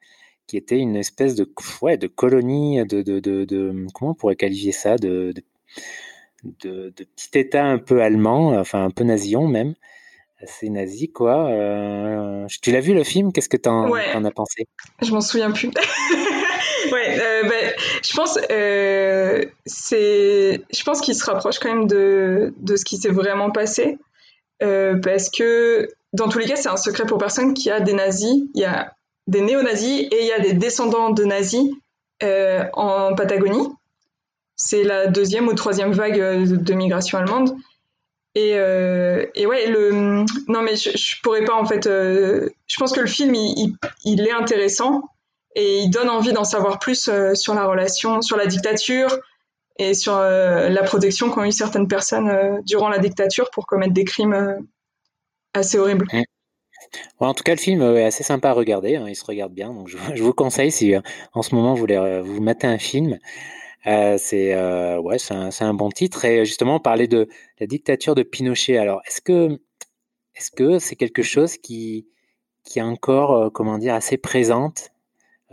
qui 0.48 0.56
était 0.56 0.78
une 0.78 0.96
espèce 0.96 1.36
de, 1.36 1.48
ouais, 1.82 1.96
de 1.96 2.08
colonie, 2.08 2.84
de, 2.84 3.02
de, 3.02 3.20
de, 3.20 3.86
comment 3.94 4.14
pourrait 4.14 4.36
qualifier 4.36 4.72
ça, 4.72 4.96
de 4.96 5.32
de, 6.44 6.90
petit 6.90 7.38
état 7.38 7.64
un 7.64 7.78
peu 7.78 8.02
allemand, 8.02 8.58
enfin 8.58 8.84
un 8.84 8.90
peu 8.90 9.04
nazillon 9.04 9.48
même, 9.48 9.74
assez 10.42 10.68
nazi 10.70 11.10
quoi. 11.10 11.48
Euh, 11.48 12.46
tu 12.62 12.72
l'as 12.72 12.80
vu 12.80 12.94
le 12.94 13.04
film? 13.04 13.32
Qu'est-ce 13.32 13.48
que 13.48 13.56
tu 13.56 13.68
en, 13.68 13.92
as 13.92 14.30
pensé? 14.30 14.66
Je 15.02 15.10
m'en 15.12 15.20
souviens 15.20 15.50
plus. 15.50 15.68
ouais, 16.92 17.20
euh, 17.20 17.42
bah, 17.44 17.72
je 18.04 18.14
pense, 18.14 18.38
euh, 18.50 19.44
c'est, 19.66 20.62
je 20.72 20.82
pense 20.84 21.00
qu'il 21.00 21.14
se 21.14 21.24
rapproche 21.24 21.58
quand 21.58 21.74
même 21.74 21.86
de, 21.86 22.54
de 22.58 22.76
ce 22.76 22.84
qui 22.84 22.96
s'est 22.96 23.10
vraiment 23.10 23.50
passé, 23.50 23.98
parce 24.58 25.30
que 25.30 25.88
dans 26.12 26.28
tous 26.28 26.38
les 26.38 26.46
cas, 26.46 26.56
c'est 26.56 26.68
un 26.68 26.76
secret 26.76 27.06
pour 27.06 27.18
personne 27.18 27.54
qu'il 27.54 27.66
y 27.66 27.70
a 27.70 27.80
des 27.80 27.92
nazis, 27.92 28.42
il 28.54 28.60
y 28.60 28.64
a 28.64 28.94
des 29.26 29.40
néo-nazis 29.40 30.08
et 30.10 30.20
il 30.20 30.26
y 30.26 30.32
a 30.32 30.40
des 30.40 30.54
descendants 30.54 31.10
de 31.10 31.24
nazis 31.24 31.70
en 32.22 33.14
Patagonie 33.14 33.68
c'est 34.62 34.84
la 34.84 35.06
deuxième 35.06 35.48
ou 35.48 35.54
troisième 35.54 35.92
vague 35.92 36.18
de 36.18 36.74
migration 36.74 37.16
allemande. 37.16 37.56
Et, 38.36 38.52
euh, 38.54 39.26
et 39.34 39.46
ouais, 39.46 39.66
le 39.66 40.24
non 40.46 40.62
mais 40.62 40.76
je, 40.76 40.90
je 40.96 41.20
pourrais 41.22 41.44
pas 41.44 41.54
en 41.54 41.64
fait. 41.64 41.86
Euh, 41.86 42.48
je 42.68 42.76
pense 42.76 42.92
que 42.92 43.00
le 43.00 43.08
film 43.08 43.34
il, 43.34 43.74
il, 44.04 44.20
est 44.20 44.32
intéressant 44.32 45.02
et 45.56 45.78
il 45.78 45.90
donne 45.90 46.08
envie 46.08 46.32
d'en 46.32 46.44
savoir 46.44 46.78
plus 46.78 47.10
sur 47.34 47.54
la 47.54 47.66
relation, 47.66 48.22
sur 48.22 48.36
la 48.36 48.46
dictature 48.46 49.18
et 49.78 49.94
sur 49.94 50.16
la 50.16 50.82
protection 50.82 51.30
qu'ont 51.30 51.44
eu 51.44 51.52
certaines 51.52 51.88
personnes 51.88 52.60
durant 52.66 52.88
la 52.88 52.98
dictature 52.98 53.50
pour 53.50 53.66
commettre 53.66 53.94
des 53.94 54.04
crimes 54.04 54.58
assez 55.54 55.78
horribles. 55.78 56.06
en 57.18 57.34
tout 57.34 57.42
cas, 57.42 57.54
le 57.54 57.60
film 57.60 57.82
est 57.82 58.04
assez 58.04 58.22
sympa 58.22 58.50
à 58.50 58.52
regarder. 58.52 58.94
Hein, 58.94 59.06
il 59.08 59.16
se 59.16 59.24
regarde 59.24 59.52
bien, 59.52 59.72
donc 59.72 59.88
je, 59.88 59.96
je 60.14 60.22
vous 60.22 60.34
conseille 60.34 60.70
si 60.70 60.94
en 61.32 61.42
ce 61.42 61.54
moment 61.56 61.74
vous 61.74 61.80
voulez 61.80 62.20
vous 62.22 62.40
mettez 62.40 62.68
un 62.68 62.78
film. 62.78 63.18
Euh, 63.86 64.16
c'est 64.18 64.54
euh, 64.54 65.00
ouais, 65.00 65.18
c'est 65.18 65.34
un, 65.34 65.50
un, 65.60 65.74
bon 65.74 65.90
titre. 65.90 66.24
Et 66.24 66.44
justement, 66.44 66.80
parler 66.80 67.08
de 67.08 67.28
la 67.58 67.66
dictature 67.66 68.14
de 68.14 68.22
Pinochet. 68.22 68.76
Alors, 68.76 69.00
est-ce 69.06 69.20
que 69.20 69.58
est-ce 70.34 70.50
que 70.50 70.78
c'est 70.78 70.96
quelque 70.96 71.22
chose 71.22 71.56
qui 71.56 72.06
qui 72.64 72.78
est 72.78 72.82
encore, 72.82 73.32
euh, 73.32 73.50
comment 73.50 73.78
dire, 73.78 73.94
assez 73.94 74.18
présente? 74.18 74.90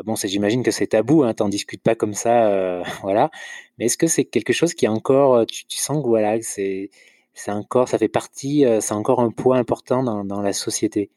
Bon, 0.06 0.16
j'imagine 0.16 0.64
que 0.64 0.72
c'est 0.72 0.88
tabou, 0.88 1.24
hein, 1.24 1.34
t'en 1.34 1.50
discutes 1.50 1.82
pas 1.82 1.96
comme 1.96 2.14
ça, 2.14 2.84
voilà. 3.02 3.32
Mais 3.78 3.86
est-ce 3.86 3.98
que 3.98 4.08
c'est 4.08 4.26
quelque 4.26 4.54
chose 4.54 4.76
qui 4.76 4.86
est 4.86 4.90
encore, 4.90 5.46
tu, 5.48 5.66
tu 5.66 5.80
sens 5.80 6.04
que 6.04 6.08
voilà, 6.08 6.40
c'est 6.42 6.92
c'est 7.34 7.52
encore, 7.52 7.88
ça 7.90 7.98
fait 7.98 8.08
partie, 8.08 8.66
c'est 8.80 8.94
encore 8.94 9.22
un 9.22 9.32
poids 9.32 9.58
important 9.58 10.04
dans, 10.04 10.24
dans 10.24 10.42
la 10.42 10.54
société, 10.54 11.10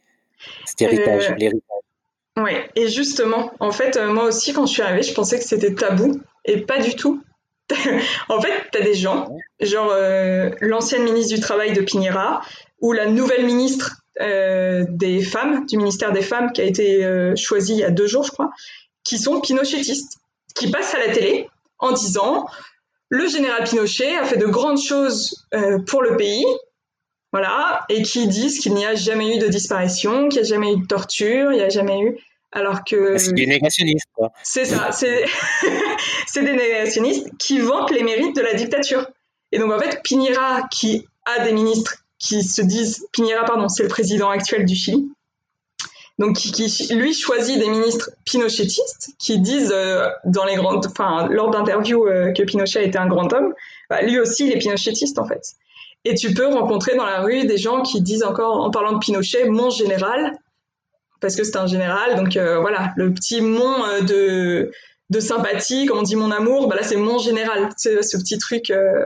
cet 0.64 0.82
héritage, 0.82 1.34
l'héritage? 1.36 1.62
Oui, 2.38 2.52
et 2.74 2.88
justement, 2.88 3.52
en 3.60 3.70
fait, 3.70 3.98
moi 3.98 4.24
aussi, 4.24 4.54
quand 4.54 4.64
je 4.64 4.72
suis 4.72 4.82
arrivée, 4.82 5.02
je 5.02 5.12
pensais 5.12 5.38
que 5.38 5.44
c'était 5.44 5.74
tabou. 5.74 6.20
Et 6.44 6.58
pas 6.58 6.78
du 6.78 6.94
tout. 6.94 7.22
en 8.28 8.40
fait, 8.40 8.52
tu 8.72 8.78
as 8.78 8.82
des 8.82 8.94
gens, 8.94 9.28
genre 9.60 9.90
euh, 9.92 10.50
l'ancienne 10.60 11.04
ministre 11.04 11.34
du 11.34 11.40
Travail 11.40 11.72
de 11.72 11.80
Pinera 11.82 12.42
ou 12.80 12.92
la 12.92 13.06
nouvelle 13.06 13.44
ministre 13.44 14.02
euh, 14.20 14.84
des 14.88 15.22
Femmes, 15.22 15.66
du 15.66 15.76
ministère 15.76 16.12
des 16.12 16.22
Femmes, 16.22 16.52
qui 16.52 16.60
a 16.60 16.64
été 16.64 17.04
euh, 17.04 17.34
choisie 17.36 17.74
il 17.74 17.78
y 17.78 17.84
a 17.84 17.90
deux 17.90 18.06
jours, 18.06 18.24
je 18.24 18.32
crois, 18.32 18.50
qui 19.04 19.18
sont 19.18 19.40
pinochetistes, 19.40 20.18
qui 20.54 20.70
passent 20.70 20.94
à 20.94 20.98
la 20.98 21.12
télé 21.12 21.48
en 21.78 21.92
disant 21.92 22.46
le 23.08 23.28
général 23.28 23.64
Pinochet 23.64 24.16
a 24.16 24.24
fait 24.24 24.36
de 24.36 24.46
grandes 24.46 24.80
choses 24.80 25.46
pour 25.86 26.02
le 26.02 26.16
pays, 26.16 26.44
voilà, 27.32 27.84
et 27.88 28.02
qui 28.02 28.28
disent 28.28 28.60
qu'il 28.60 28.74
n'y 28.74 28.86
a 28.86 28.94
jamais 28.94 29.36
eu 29.36 29.38
de 29.38 29.48
disparition, 29.48 30.28
qu'il 30.28 30.42
n'y 30.42 30.46
a 30.46 30.48
jamais 30.48 30.72
eu 30.72 30.76
de 30.76 30.86
torture, 30.86 31.52
il 31.52 31.56
n'y 31.56 31.62
a 31.62 31.68
jamais 31.68 32.00
eu. 32.00 32.18
Alors 32.52 32.82
que. 32.84 33.16
C'est 33.16 33.32
des 33.32 33.46
négationnistes, 33.46 34.08
quoi. 34.12 34.32
C'est 34.42 34.64
ça, 34.64 34.90
c'est 34.90 35.24
des 36.34 36.52
négationnistes 36.52 37.28
qui 37.38 37.60
vantent 37.60 37.90
les 37.90 38.02
mérites 38.02 38.36
de 38.36 38.42
la 38.42 38.54
dictature. 38.54 39.06
Et 39.52 39.58
donc, 39.58 39.72
en 39.72 39.78
fait, 39.78 40.00
Pinera, 40.02 40.62
qui 40.70 41.06
a 41.24 41.44
des 41.44 41.52
ministres 41.52 41.96
qui 42.18 42.42
se 42.42 42.62
disent. 42.62 43.06
Pinera, 43.12 43.44
pardon, 43.44 43.68
c'est 43.68 43.82
le 43.82 43.88
président 43.88 44.30
actuel 44.30 44.64
du 44.64 44.74
Chili. 44.74 45.10
Donc, 46.18 46.36
qui, 46.36 46.94
lui 46.94 47.14
choisit 47.14 47.58
des 47.58 47.68
ministres 47.68 48.10
pinochetistes 48.26 49.14
qui 49.18 49.38
disent 49.38 49.72
euh, 49.74 50.06
dans 50.26 50.44
les 50.44 50.54
grandes, 50.54 50.86
enfin, 50.86 51.26
lors 51.30 51.50
d'interviews 51.50 52.06
euh, 52.06 52.32
que 52.32 52.42
Pinochet 52.42 52.86
était 52.86 52.98
un 52.98 53.06
grand 53.06 53.32
homme. 53.32 53.54
Bah, 53.88 54.02
lui 54.02 54.20
aussi, 54.20 54.46
il 54.46 54.52
est 54.52 54.58
pinochetiste, 54.58 55.18
en 55.18 55.26
fait. 55.26 55.54
Et 56.04 56.14
tu 56.14 56.32
peux 56.34 56.46
rencontrer 56.46 56.94
dans 56.94 57.06
la 57.06 57.20
rue 57.22 57.44
des 57.44 57.56
gens 57.56 57.82
qui 57.82 58.02
disent 58.02 58.22
encore, 58.22 58.60
en 58.62 58.70
parlant 58.70 58.92
de 58.92 58.98
Pinochet, 58.98 59.48
mon 59.48 59.70
général, 59.70 60.38
parce 61.20 61.36
que 61.36 61.44
c'est 61.44 61.56
un 61.56 61.66
général. 61.66 62.16
Donc 62.16 62.36
euh, 62.36 62.60
voilà, 62.60 62.92
le 62.96 63.12
petit 63.12 63.40
mon 63.40 64.02
de, 64.02 64.72
de 65.10 65.20
sympathie, 65.20 65.86
comme 65.86 65.98
on 65.98 66.02
dit 66.02 66.16
mon 66.16 66.30
amour, 66.30 66.68
bah 66.68 66.76
là 66.76 66.82
c'est 66.82 66.96
mon 66.96 67.18
général. 67.18 67.68
C'est 67.76 68.02
ce 68.02 68.16
petit 68.16 68.38
truc. 68.38 68.70
Euh, 68.70 69.04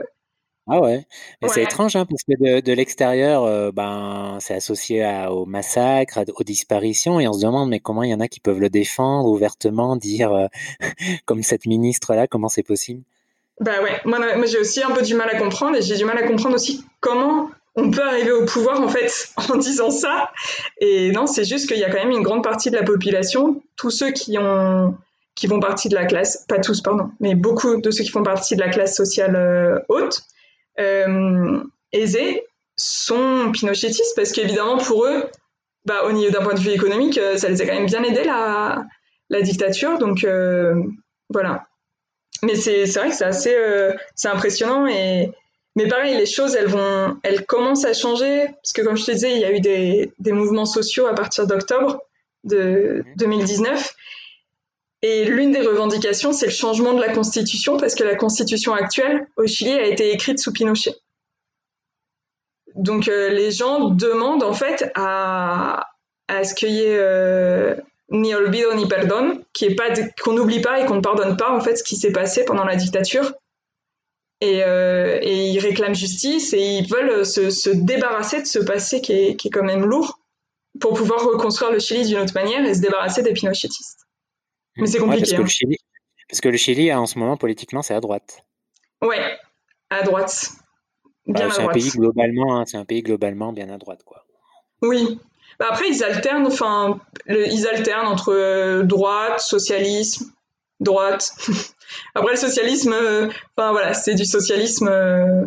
Ah 0.67 0.79
ouais, 0.79 1.05
c'est 1.47 1.63
étrange 1.63 1.95
hein, 1.95 2.05
parce 2.05 2.23
que 2.23 2.33
de, 2.39 2.61
de 2.61 2.73
l'extérieur, 2.73 3.43
euh, 3.43 3.71
ben 3.71 4.37
c'est 4.39 4.53
associé 4.53 5.03
à, 5.03 5.31
au 5.31 5.45
massacre, 5.45 6.23
aux 6.35 6.43
disparitions, 6.43 7.19
et 7.19 7.27
on 7.27 7.33
se 7.33 7.41
demande 7.41 7.69
mais 7.69 7.79
comment 7.79 8.03
il 8.03 8.11
y 8.11 8.13
en 8.13 8.19
a 8.19 8.27
qui 8.27 8.39
peuvent 8.39 8.59
le 8.59 8.69
défendre 8.69 9.27
ouvertement, 9.29 9.95
dire 9.95 10.31
euh, 10.31 10.47
comme 11.25 11.43
cette 11.43 11.65
ministre 11.65 12.13
là, 12.13 12.27
comment 12.27 12.49
c'est 12.49 12.63
possible? 12.63 13.01
Bah 13.59 13.81
ouais, 13.81 14.01
moi, 14.05 14.19
moi 14.35 14.45
j'ai 14.45 14.59
aussi 14.59 14.83
un 14.83 14.91
peu 14.91 15.01
du 15.01 15.15
mal 15.15 15.29
à 15.29 15.39
comprendre, 15.39 15.77
et 15.77 15.81
j'ai 15.81 15.95
du 15.95 16.05
mal 16.05 16.17
à 16.17 16.23
comprendre 16.23 16.55
aussi 16.55 16.85
comment 16.99 17.49
on 17.77 17.91
peut 17.91 18.03
arriver 18.03 18.31
au 18.31 18.45
pouvoir 18.45 18.79
en 18.79 18.87
fait 18.89 19.29
en 19.49 19.57
disant 19.57 19.89
ça. 19.89 20.31
Et 20.79 21.11
non, 21.11 21.25
c'est 21.25 21.45
juste 21.45 21.67
qu'il 21.67 21.79
y 21.79 21.83
a 21.83 21.89
quand 21.89 21.97
même 21.97 22.11
une 22.11 22.23
grande 22.23 22.43
partie 22.43 22.69
de 22.69 22.75
la 22.75 22.83
population, 22.83 23.63
tous 23.75 23.89
ceux 23.89 24.11
qui 24.11 24.37
ont 24.37 24.95
qui 25.35 25.47
font 25.47 25.59
partie 25.59 25.89
de 25.89 25.95
la 25.95 26.05
classe, 26.05 26.45
pas 26.47 26.59
tous 26.59 26.81
pardon, 26.81 27.09
mais 27.19 27.35
beaucoup 27.35 27.79
de 27.79 27.91
ceux 27.91 28.03
qui 28.03 28.09
font 28.09 28.23
partie 28.23 28.55
de 28.55 28.61
la 28.61 28.69
classe 28.69 28.95
sociale 28.95 29.35
euh, 29.35 29.79
haute, 29.89 30.21
euh, 30.79 31.61
aisés, 31.91 32.43
sont 32.77 33.51
pinochetistes 33.51 34.15
parce 34.15 34.31
qu'évidemment 34.31 34.77
pour 34.77 35.05
eux, 35.05 35.25
bah, 35.85 36.05
au 36.05 36.11
niveau 36.11 36.31
d'un 36.31 36.41
point 36.41 36.53
de 36.53 36.59
vue 36.59 36.71
économique, 36.71 37.17
euh, 37.17 37.37
ça 37.37 37.49
les 37.49 37.61
a 37.61 37.65
quand 37.65 37.73
même 37.73 37.85
bien 37.85 38.03
aidé 38.03 38.23
la, 38.23 38.83
la 39.29 39.41
dictature. 39.41 39.97
Donc 39.99 40.25
voilà. 41.29 41.65
Mais 42.43 42.55
c'est 42.55 42.85
vrai 42.85 43.09
que 43.09 43.15
c'est 43.15 43.25
assez 43.25 43.55
c'est 44.15 44.27
impressionnant 44.27 44.87
et 44.87 45.31
mais 45.75 45.87
pareil, 45.87 46.15
les 46.15 46.25
choses, 46.25 46.55
elles 46.55 46.67
vont, 46.67 47.17
elles 47.23 47.45
commencent 47.45 47.83
à 47.83 47.93
changer 47.93 48.45
parce 48.45 48.71
que 48.73 48.81
comme 48.81 48.95
je 48.95 49.05
te 49.05 49.11
disais, 49.11 49.33
il 49.33 49.39
y 49.39 49.45
a 49.45 49.51
eu 49.51 49.59
des, 49.59 50.13
des 50.19 50.31
mouvements 50.31 50.65
sociaux 50.65 51.05
à 51.05 51.13
partir 51.13 51.47
d'octobre 51.47 51.99
de 52.45 53.03
2019. 53.17 53.93
Et 55.07 55.23
l'une 55.23 55.51
des 55.51 55.61
revendications, 55.61 56.33
c'est 56.33 56.47
le 56.47 56.51
changement 56.51 56.95
de 56.95 56.99
la 56.99 57.13
constitution 57.13 57.77
parce 57.77 57.93
que 57.93 58.03
la 58.03 58.15
constitution 58.15 58.73
actuelle 58.73 59.27
au 59.37 59.45
Chili 59.45 59.71
a 59.71 59.85
été 59.85 60.11
écrite 60.11 60.39
sous 60.39 60.51
Pinochet. 60.51 60.95
Donc 62.73 63.07
euh, 63.07 63.29
les 63.29 63.51
gens 63.51 63.89
demandent 63.89 64.41
en 64.41 64.53
fait 64.53 64.91
à, 64.95 65.91
ce 66.27 66.55
qu'il 66.55 66.71
y 66.71 66.81
ait 66.81 66.97
euh, 66.97 67.75
ni 68.09 68.33
olvido 68.33 68.73
ni 68.73 68.87
perdón, 68.87 69.43
qu'on 70.23 70.33
n'oublie 70.33 70.61
pas 70.61 70.79
et 70.79 70.87
qu'on 70.87 70.95
ne 70.95 71.01
pardonne 71.01 71.37
pas 71.37 71.51
en 71.51 71.59
fait 71.59 71.75
ce 71.75 71.83
qui 71.83 71.97
s'est 71.97 72.11
passé 72.11 72.43
pendant 72.43 72.65
la 72.65 72.75
dictature 72.75 73.31
euh, 74.43 75.19
et, 75.21 75.49
ils 75.49 75.59
réclament 75.59 75.93
justice 75.93 76.51
et 76.53 76.79
ils 76.79 76.89
veulent 76.91 77.23
se, 77.23 77.69
débarrasser 77.69 78.41
de 78.41 78.47
ce 78.47 78.57
passé 78.57 79.01
qui 79.01 79.13
est, 79.13 79.35
qui 79.35 79.49
est, 79.49 79.51
quand 79.51 79.63
même 79.63 79.85
lourd 79.85 80.17
pour 80.79 80.95
pouvoir 80.95 81.23
reconstruire 81.23 81.71
le 81.71 81.77
Chili 81.77 82.07
d'une 82.07 82.17
autre 82.17 82.33
manière 82.33 82.65
et 82.65 82.73
se 82.73 82.81
débarrasser 82.81 83.21
des 83.21 83.33
pinochettistes. 83.33 84.04
Mais 84.77 84.87
c'est 84.87 84.99
compliqué. 84.99 85.21
parce, 85.21 85.31
que 85.31 85.37
le 85.37 85.43
hein. 85.43 85.47
Chili, 85.47 85.77
parce 86.29 86.41
que 86.41 86.49
le 86.49 86.57
Chili, 86.57 86.93
en 86.93 87.05
ce 87.05 87.19
moment, 87.19 87.37
politiquement, 87.37 87.81
c'est 87.81 87.93
à 87.93 88.01
droite. 88.01 88.45
Ouais, 89.01 89.37
à 89.89 90.03
droite. 90.03 90.51
Bien 91.27 91.47
bah, 91.47 91.53
c'est 91.55 91.63
un 91.63 91.69
pays 91.69 91.89
globalement, 91.89 92.57
hein, 92.59 92.65
c'est 92.65 92.77
un 92.77 92.85
pays 92.85 93.01
globalement 93.01 93.51
bien 93.51 93.69
à 93.69 93.77
droite, 93.77 94.03
quoi. 94.03 94.25
Oui. 94.81 95.19
Bah, 95.59 95.67
après, 95.69 95.87
ils 95.89 96.03
alternent, 96.03 96.47
enfin, 96.47 96.99
ils 97.27 97.67
alternent 97.67 98.07
entre 98.07 98.33
euh, 98.33 98.83
droite, 98.83 99.39
socialisme, 99.39 100.31
droite. 100.79 101.31
Après 102.15 102.31
le 102.31 102.37
socialisme, 102.37 102.93
euh, 102.93 103.29
enfin 103.55 103.71
voilà, 103.71 103.93
c'est 103.93 104.15
du 104.15 104.25
socialisme 104.25 104.87
euh, 104.87 105.45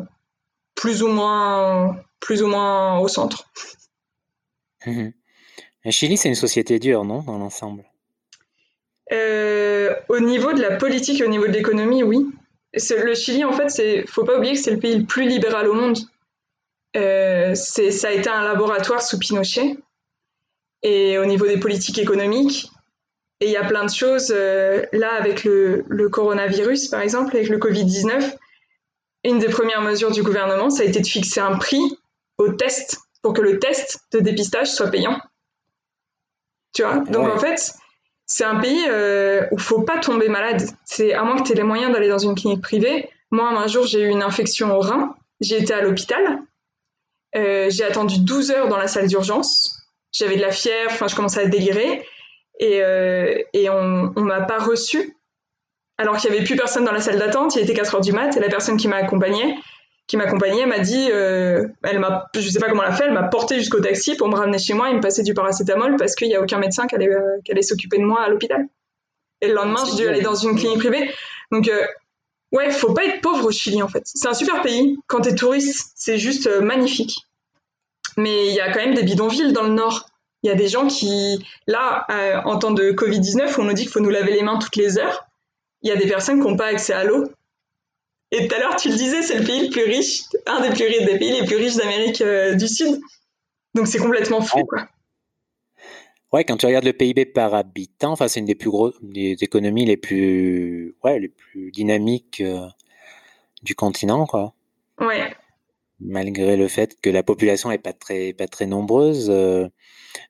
plus 0.75 1.03
ou 1.03 1.09
moins, 1.09 1.97
plus 2.21 2.43
ou 2.43 2.47
moins 2.47 2.99
au 3.01 3.09
centre. 3.09 3.51
Le 5.85 5.93
Chili, 5.93 6.17
c'est 6.17 6.29
une 6.29 6.35
société 6.35 6.79
dure, 6.79 7.05
non, 7.05 7.23
dans 7.23 7.39
l'ensemble? 7.39 7.85
Euh, 9.13 9.95
Au 10.09 10.21
niveau 10.21 10.53
de 10.53 10.61
la 10.61 10.77
politique 10.77 11.23
au 11.23 11.29
niveau 11.29 11.47
de 11.47 11.53
l'économie, 11.53 12.03
oui. 12.03 12.27
Le 12.73 13.15
Chili, 13.15 13.45
en 13.45 13.53
fait, 13.53 13.71
c'est, 13.71 14.07
faut 14.07 14.25
pas 14.25 14.37
oublier 14.37 14.55
que 14.55 14.61
c'est 14.61 14.71
le 14.71 14.79
pays 14.79 14.99
le 14.99 15.05
plus 15.05 15.27
libéral 15.27 15.69
au 15.69 15.75
monde. 15.75 15.99
c'est, 16.95 17.91
ça 17.91 18.09
a 18.09 18.13
été 18.13 18.29
un 18.29 18.45
laboratoire 18.45 19.03
sous 19.03 19.19
Pinochet. 19.19 19.77
Et 20.83 21.19
au 21.19 21.25
niveau 21.25 21.47
des 21.47 21.59
politiques 21.59 21.99
économiques, 21.99 22.71
et 23.41 23.47
il 23.47 23.53
y 23.53 23.57
a 23.57 23.65
plein 23.65 23.85
de 23.85 23.91
choses, 23.91 24.33
euh, 24.35 24.85
là, 24.93 25.13
avec 25.15 25.45
le, 25.45 25.85
le, 25.89 26.09
coronavirus, 26.09 26.89
par 26.89 27.01
exemple, 27.01 27.37
avec 27.37 27.49
le 27.49 27.59
Covid-19, 27.59 28.37
une 29.25 29.39
des 29.39 29.49
premières 29.49 29.83
mesures 29.83 30.11
du 30.11 30.23
gouvernement, 30.23 30.71
ça 30.71 30.83
a 30.83 30.87
été 30.87 31.01
de 31.01 31.07
fixer 31.07 31.41
un 31.41 31.57
prix 31.57 31.81
au 32.39 32.53
test 32.53 32.99
pour 33.23 33.35
que 33.35 33.41
le 33.41 33.59
test 33.59 34.01
de 34.13 34.21
dépistage 34.21 34.73
soit 34.73 34.89
payant. 34.89 35.21
Tu 36.75 36.83
vois? 36.83 36.99
Donc, 36.99 37.29
en 37.29 37.39
fait, 37.39 37.75
c'est 38.29 38.45
un 38.45 38.61
pays 38.61 38.85
euh, 38.89 39.47
où 39.51 39.59
faut 39.59 39.83
pas 39.83 39.99
tomber 39.99 40.29
malade. 40.29 40.63
C'est 40.85 41.15
à 41.15 41.25
moins 41.25 41.37
que 41.37 41.45
tu 41.45 41.53
aies 41.53 41.57
les 41.57 41.63
moyens 41.63 41.93
d'aller 41.93 42.09
dans 42.09 42.19
une 42.19 42.35
clinique 42.35 42.63
privée. 42.63 43.09
Moi, 43.31 43.49
un 43.49 43.67
jour, 43.67 43.87
j'ai 43.87 44.03
eu 44.03 44.09
une 44.09 44.23
infection 44.23 44.77
au 44.77 44.81
rein. 44.81 45.17
J'ai 45.41 45.57
été 45.57 45.73
à 45.73 45.81
l'hôpital. 45.81 46.39
Euh, 47.37 47.69
j'ai 47.71 47.85
attendu 47.85 48.21
12 48.21 48.51
heures 48.51 48.69
dans 48.69 48.77
la 48.77 48.87
salle 48.87 49.07
d'urgence. 49.07 49.83
J'avais 50.13 50.37
de 50.37 50.43
la 50.43 50.51
fièvre, 50.51 50.91
enfin, 50.91 51.09
je 51.09 51.17
commençais 51.17 51.41
à 51.41 51.47
délirer 51.47 52.07
et, 52.59 52.83
euh, 52.83 53.43
on, 53.55 54.13
on 54.17 54.23
m'a 54.23 54.41
pas 54.41 54.59
reçu 54.59 55.17
alors 55.99 56.17
qu'il 56.17 56.33
y 56.33 56.35
avait 56.35 56.45
plus 56.45 56.57
personne 56.57 56.85
dans 56.85 56.93
la 56.93 57.01
salle 57.01 57.19
d'attente. 57.19 57.57
Il 57.57 57.63
était 57.63 57.75
4 57.75 57.97
heures 57.97 58.01
du 58.01 58.13
mat 58.13 58.37
et 58.37 58.41
la 58.41 58.49
personne 58.49 58.77
qui 58.77 58.89
m'a 58.89 58.97
accompagnée, 58.97 59.57
qui 60.09 60.17
m'accompagnait, 60.17 60.67
m'a 60.67 60.81
dit, 60.81 61.11
euh, 61.13 61.69
elle 61.85 62.01
m'a, 62.01 62.29
je 62.35 62.49
sais 62.49 62.59
pas 62.59 62.69
comment 62.69 62.83
elle 62.83 62.91
a 62.91 62.97
fait, 62.97 63.05
elle 63.05 63.13
m'a 63.13 63.25
porté 63.25 63.59
jusqu'au 63.59 63.79
taxi 63.79 64.17
pour 64.17 64.29
me 64.29 64.35
ramener 64.35 64.59
chez 64.59 64.75
moi 64.75 64.91
et 64.91 64.95
me 64.95 65.01
passer 65.01 65.23
du 65.23 65.35
paracétamol 65.35 65.97
parce 65.97 66.17
qu'il 66.17 66.29
y 66.29 66.35
a 66.35 66.43
aucun 66.43 66.59
médecin 66.59 66.87
qui 66.87 66.97
allait, 66.97 67.09
euh, 67.09 67.39
qui 67.45 67.53
allait 67.53 67.63
s'occuper 67.63 67.99
de 67.99 68.05
moi 68.05 68.23
à 68.23 68.29
l'hôpital. 68.29 68.67
Et 69.41 69.49
le 69.49 69.55
lendemain, 69.55 69.85
j'ai 69.85 69.97
dû 69.97 70.09
aller 70.09 70.23
dans 70.23 70.35
une 70.35 70.57
clinique 70.57 70.79
privée. 70.79 71.11
Donc, 71.53 71.69
euh, 71.69 71.87
ouais, 72.53 72.71
faut 72.71 72.93
pas 72.93 73.05
être 73.05 73.21
pauvre 73.21 73.47
au 73.47 73.51
Chili 73.51 73.83
en 73.83 73.89
fait. 73.89 74.03
C'est 74.05 74.29
un 74.29 74.35
super 74.35 74.63
pays. 74.63 74.99
Quand 75.07 75.21
t'es 75.21 75.35
touriste, 75.35 75.93
c'est 75.95 76.19
juste 76.19 76.47
euh, 76.47 76.61
magnifique. 76.61 77.27
Mais 78.17 78.49
il 78.49 78.55
y 78.55 78.61
a 78.61 78.73
quand 78.73 78.81
même 78.81 78.95
des 78.95 79.05
bidonvilles 79.05 79.53
dans 79.53 79.63
le 79.63 79.75
nord. 79.75 80.09
Il 80.43 80.49
y 80.49 80.51
a 80.51 80.57
des 80.57 80.69
gens 80.69 80.87
qui, 80.87 81.45
là, 81.67 82.07
euh, 82.11 82.41
en 82.45 82.59
temps 82.59 82.71
de 82.71 82.93
Covid-19, 82.93 83.55
on 83.59 83.65
nous 83.65 83.73
dit 83.73 83.83
qu'il 83.83 83.93
faut 83.93 84.01
nous 84.01 84.11
laver 84.11 84.33
les 84.33 84.43
mains 84.43 84.59
toutes 84.59 84.77
les 84.77 84.99
heures. 84.99 85.27
Il 85.83 85.89
y 85.89 85.93
a 85.93 85.97
des 85.97 86.07
personnes 86.07 86.41
qui 86.41 86.49
n'ont 86.49 86.57
pas 86.57 86.67
accès 86.67 86.93
à 86.93 87.05
l'eau. 87.05 87.29
Et 88.31 88.47
tout 88.47 88.55
à 88.55 88.59
l'heure, 88.59 88.77
tu 88.77 88.89
le 88.91 88.97
disais, 88.97 89.23
c'est 89.23 89.39
le 89.39 89.45
pays 89.45 89.67
le 89.67 89.71
plus 89.71 89.85
riche, 89.85 90.25
un 90.47 90.61
des 90.61 90.71
plus 90.71 90.87
riches 90.87 91.05
des 91.07 91.19
pays 91.19 91.41
les 91.41 91.47
plus 91.47 91.57
riches 91.57 91.77
d'Amérique 91.77 92.21
euh, 92.21 92.55
du 92.55 92.69
Sud. 92.69 93.01
Donc 93.75 93.87
c'est 93.87 93.99
complètement 93.99 94.41
fou, 94.41 94.65
quoi. 94.65 94.89
Ouais, 96.33 96.45
quand 96.45 96.59
tu 96.59 96.67
regardes 96.67 96.85
le 96.85 96.93
PIB 96.93 97.25
par 97.25 97.55
habitant, 97.55 98.13
enfin, 98.13 98.29
c'est 98.29 98.41
une 98.41 98.47
des 98.47 98.55
plus 98.55 98.69
grosses, 98.69 98.97
des 99.01 99.37
économies 99.41 99.87
les 99.87 99.97
plus, 99.97 100.95
ouais, 101.03 101.19
les 101.19 101.29
plus 101.29 101.71
dynamiques 101.73 102.43
euh, 102.43 102.67
du 103.63 103.75
continent, 103.75 104.27
quoi. 104.27 104.53
Ouais. 105.01 105.35
Malgré 106.01 106.59
le 106.59 106.69
fait 106.69 107.01
que 107.01 107.09
la 107.09 107.23
population 107.23 107.71
est 107.71 107.79
pas 107.79 107.95
très, 107.95 108.35
pas 108.35 108.47
très 108.47 108.67
nombreuse. 108.67 109.31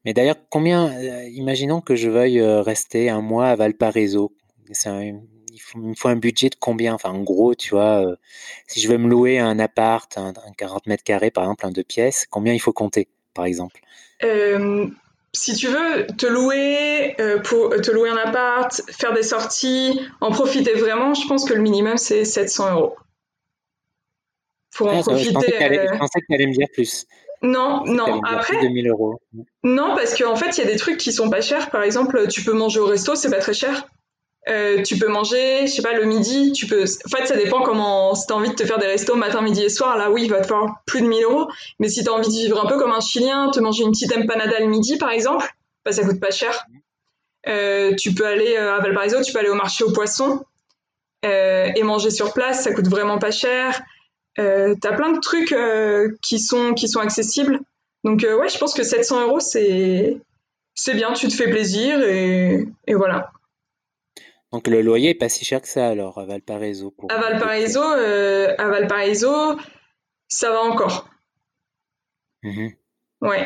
Mais 0.05 0.15
d'ailleurs, 0.15 0.37
combien, 0.51 0.89
euh, 0.89 1.29
imaginons 1.29 1.81
que 1.81 1.95
je 1.95 2.09
veuille 2.09 2.41
euh, 2.41 2.63
rester 2.63 3.11
un 3.11 3.21
mois 3.21 3.49
à 3.49 3.57
Valparaiso. 3.57 4.35
Il, 5.59 5.61
faut, 5.61 5.79
me 5.79 5.95
faut 5.95 6.09
un 6.09 6.17
budget 6.17 6.49
de 6.49 6.57
combien? 6.59 6.95
Enfin, 6.95 7.11
en 7.11 7.23
gros, 7.23 7.55
tu 7.55 7.71
vois, 7.71 8.07
euh, 8.07 8.17
si 8.67 8.81
je 8.81 8.89
veux 8.89 8.99
me 8.99 9.09
louer 9.09 9.39
un 9.39 9.59
appart, 9.59 10.17
un, 10.17 10.33
40 10.57 10.87
mètres 10.87 11.05
carrés, 11.05 11.31
par 11.31 11.45
exemple, 11.45 11.67
un 11.67 11.71
deux 11.71 11.85
pièces, 11.85 12.27
combien 12.31 12.53
il 12.53 12.61
faut 12.61 12.73
compter, 12.73 13.09
par 13.35 13.45
exemple? 13.45 13.81
Si 15.35 15.55
tu 15.55 15.69
veux 15.69 16.07
te 16.17 16.27
louer 16.27 17.15
pour 17.45 17.71
te 17.71 17.91
louer 17.91 18.09
un 18.09 18.17
appart, 18.17 18.81
faire 18.91 19.13
des 19.13 19.23
sorties, 19.23 20.01
en 20.21 20.31
profiter 20.31 20.73
vraiment, 20.73 21.15
je 21.15 21.27
pense 21.29 21.45
que 21.45 21.55
le 21.55 21.61
minimum 21.61 21.99
c'est 21.99 22.25
700 22.25 22.75
euros. 22.75 22.97
Pour 24.75 24.89
en 24.89 25.03
profiter. 25.03 25.29
Je 25.29 25.99
pensais 25.99 26.21
que 26.21 26.27
tu 26.27 26.35
allais 26.35 26.47
me 26.47 26.55
dire 26.55 26.69
plus. 26.73 27.07
Non, 27.43 27.85
non. 27.85 28.21
Après, 28.25 28.61
2000 28.61 28.89
euros. 28.89 29.21
Non, 29.63 29.95
parce 29.95 30.17
qu'en 30.17 30.37
fait, 30.37 30.59
il 30.59 30.65
y 30.65 30.67
a 30.67 30.71
des 30.71 30.77
trucs 30.77 30.99
qui 30.99 31.13
sont 31.13 31.31
pas 31.31 31.41
chers. 31.41 31.71
Par 31.71 31.83
exemple, 31.83 32.27
tu 32.29 32.43
peux 32.43 32.53
manger 32.53 32.81
au 32.81 32.87
resto, 32.87 33.15
c'est 33.15 33.31
pas 33.31 33.39
très 33.39 33.55
cher. 33.55 33.87
Euh, 34.49 34.83
tu 34.83 34.97
peux 34.97 35.09
manger, 35.09 35.67
je 35.67 35.73
sais 35.73 35.83
pas, 35.83 35.93
le 35.93 36.05
midi, 36.05 36.53
tu 36.53 36.67
peux. 36.67 36.83
En 36.83 37.17
fait, 37.17 37.27
ça 37.27 37.37
dépend 37.37 37.63
comment. 37.63 38.15
Si 38.15 38.27
t'as 38.27 38.35
envie 38.35 38.51
de 38.51 38.55
te 38.55 38.65
faire 38.65 38.79
des 38.79 38.87
restos 38.87 39.15
matin, 39.15 39.43
midi 39.43 39.63
et 39.63 39.69
soir, 39.69 39.97
là, 39.99 40.11
oui, 40.11 40.23
il 40.25 40.31
va 40.31 40.41
te 40.41 40.47
falloir 40.47 40.83
plus 40.87 41.03
de 41.03 41.07
1000 41.07 41.25
euros. 41.25 41.49
Mais 41.79 41.89
si 41.89 42.03
t'as 42.03 42.13
envie 42.13 42.29
de 42.29 42.33
vivre 42.33 42.65
un 42.65 42.67
peu 42.67 42.79
comme 42.79 42.93
un 42.93 43.01
Chilien, 43.01 43.51
te 43.51 43.61
manger 43.61 43.85
une 43.85 43.91
petite 43.91 44.17
empanada 44.17 44.59
le 44.61 44.67
midi, 44.67 44.97
par 44.97 45.11
exemple, 45.11 45.47
bah, 45.85 45.93
ça 45.93 46.03
coûte 46.03 46.21
pas 46.21 46.31
cher. 46.31 46.67
Euh, 47.47 47.95
tu 47.95 48.15
peux 48.15 48.27
aller 48.27 48.57
euh, 48.57 48.77
à 48.77 48.81
Valparaiso, 48.81 49.23
tu 49.23 49.33
peux 49.33 49.39
aller 49.39 49.49
au 49.49 49.55
marché 49.55 49.85
aux 49.85 49.93
poissons 49.93 50.45
et 51.25 51.83
manger 51.83 52.11
sur 52.11 52.33
place, 52.33 52.63
ça 52.63 52.73
coûte 52.73 52.87
vraiment 52.89 53.19
pas 53.19 53.33
cher. 53.33 53.83
Euh, 54.39 54.75
t'as 54.81 54.93
plein 54.93 55.13
de 55.13 55.21
trucs 55.21 55.53
euh, 55.53 56.11
qui, 56.23 56.39
sont, 56.39 56.75
qui 56.75 56.89
sont 56.89 57.01
accessibles. 57.01 57.61
Donc 58.05 58.23
euh, 58.25 58.39
ouais, 58.39 58.49
je 58.49 58.59
pense 58.59 58.73
que 58.73 58.85
700 58.85 59.27
euros, 59.27 59.41
c'est, 59.41 60.19
c'est 60.75 60.95
bien, 60.95 61.13
tu 61.13 61.29
te 61.29 61.35
fais 61.35 61.51
plaisir 61.51 62.01
et, 62.03 62.69
et, 62.87 62.95
voilà. 62.95 63.33
Donc 64.53 64.67
le 64.67 64.81
loyer 64.81 65.11
est 65.11 65.15
pas 65.15 65.29
si 65.29 65.45
cher 65.45 65.61
que 65.61 65.69
ça 65.69 65.89
alors 65.89 66.19
à 66.19 66.25
Valparaiso. 66.25 66.95
à 67.09 67.19
Valparaiso, 67.19 67.83
à 67.83 68.69
Valparaiso, 68.69 69.59
ça 70.29 70.51
va 70.51 70.63
encore. 70.63 71.09
Mmh 72.43 72.69
ouais. 73.21 73.45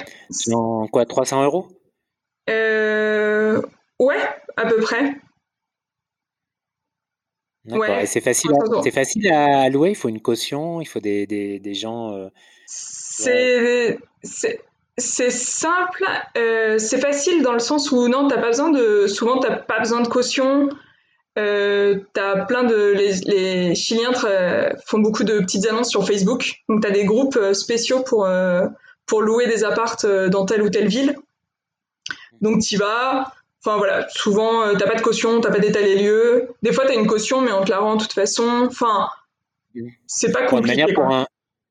En 0.53 0.87
quoi, 0.87 1.07
300 1.07 1.45
euros? 1.45 1.69
Ouais, 3.99 4.23
à 4.57 4.67
peu 4.67 4.81
près. 4.81 5.17
Ouais, 7.69 8.07
c'est 8.07 8.21
facile, 8.21 8.51
à, 8.53 8.91
facile 8.91 9.33
à 9.33 9.69
louer? 9.69 9.91
Il 9.91 9.95
faut 9.95 10.09
une 10.09 10.21
caution, 10.21 10.81
il 10.81 10.87
faut 10.87 10.99
des, 10.99 11.27
des, 11.27 11.61
des 11.61 11.75
gens. 11.75 12.13
Euh, 12.13 12.29
c'est 12.67 13.99
c'est 14.99 15.31
simple, 15.31 16.05
euh, 16.37 16.79
c'est 16.79 17.01
facile 17.01 17.43
dans 17.43 17.53
le 17.53 17.61
sens 17.61 17.93
où 17.93 18.09
non, 18.09 18.27
t'as 18.29 18.39
pas 18.39 18.49
besoin 18.49 18.71
de. 18.71 19.07
Souvent, 19.07 19.39
t'as 19.39 19.57
pas 19.57 19.79
besoin 19.79 20.01
de 20.03 20.09
caution. 20.09 20.69
Euh, 21.39 22.01
t'as 22.13 22.45
plein 22.45 22.65
de 22.65 22.93
les, 22.93 23.15
les 23.25 23.75
Chiliens 23.75 24.13
font 24.87 24.99
beaucoup 24.99 25.25
de 25.25 25.39
petites 25.41 25.67
annonces 25.67 25.91
sur 25.91 26.07
Facebook. 26.07 26.63
Donc 26.69 26.83
t'as 26.83 26.91
des 26.91 27.05
groupes 27.05 27.39
spéciaux 27.53 28.03
pour 28.03 28.29
pour 29.07 29.23
louer 29.23 29.47
des 29.47 29.65
appartes 29.65 30.07
dans 30.07 30.45
telle 30.45 30.63
ou 30.63 30.69
telle 30.71 30.89
ville. 30.89 31.17
Donc 32.41 32.61
tu 32.61 32.77
vas, 32.77 33.33
Enfin 33.65 33.77
voilà, 33.79 34.09
souvent 34.09 34.63
euh, 34.63 34.75
t'as 34.75 34.89
pas 34.89 34.97
de 34.97 35.03
caution, 35.03 35.41
t'as 35.41 35.53
pas 35.53 35.61
d'état 35.61 35.83
des 35.83 35.97
lieux. 35.97 36.49
Des 36.63 36.73
fois 36.73 36.85
t'as 36.85 36.95
une 36.95 37.07
caution, 37.07 37.41
mais 37.41 37.53
on 37.53 37.65
te 37.65 37.71
la 37.71 37.79
rend 37.79 37.95
de 37.95 38.03
toute 38.03 38.13
façon. 38.13 38.67
Enfin, 38.67 39.09
c'est 40.07 40.33
pas 40.33 40.47
compliqué. 40.47 40.93
pour, 40.93 41.05
un, 41.05 41.27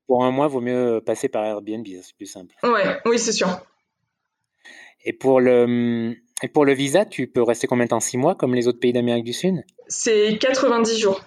pour 0.08 0.24
un 0.24 0.32
mois, 0.32 0.48
vaut 0.48 0.62
mieux 0.62 1.02
passer 1.06 1.28
par 1.28 1.44
Airbnb, 1.44 1.86
c'est 2.02 2.16
plus 2.16 2.28
simple. 2.28 2.56
Ouais, 2.64 2.98
oui, 3.06 3.20
c'est 3.20 3.34
sûr. 3.34 3.60
Et 5.04 5.12
pour 5.12 5.42
le 5.42 6.16
et 6.42 6.48
pour 6.48 6.66
le 6.66 6.74
visa, 6.74 7.06
tu 7.06 7.28
peux 7.28 7.44
rester 7.44 7.68
combien 7.68 7.86
de 7.86 7.90
temps? 7.90 8.00
6 8.00 8.18
mois 8.18 8.36
comme 8.36 8.56
les 8.56 8.68
autres 8.68 8.80
pays 8.80 8.94
d'Amérique 8.94 9.26
du 9.26 9.34
Sud? 9.34 9.64
C'est 9.88 10.38
90 10.40 11.00
jours. 11.00 11.22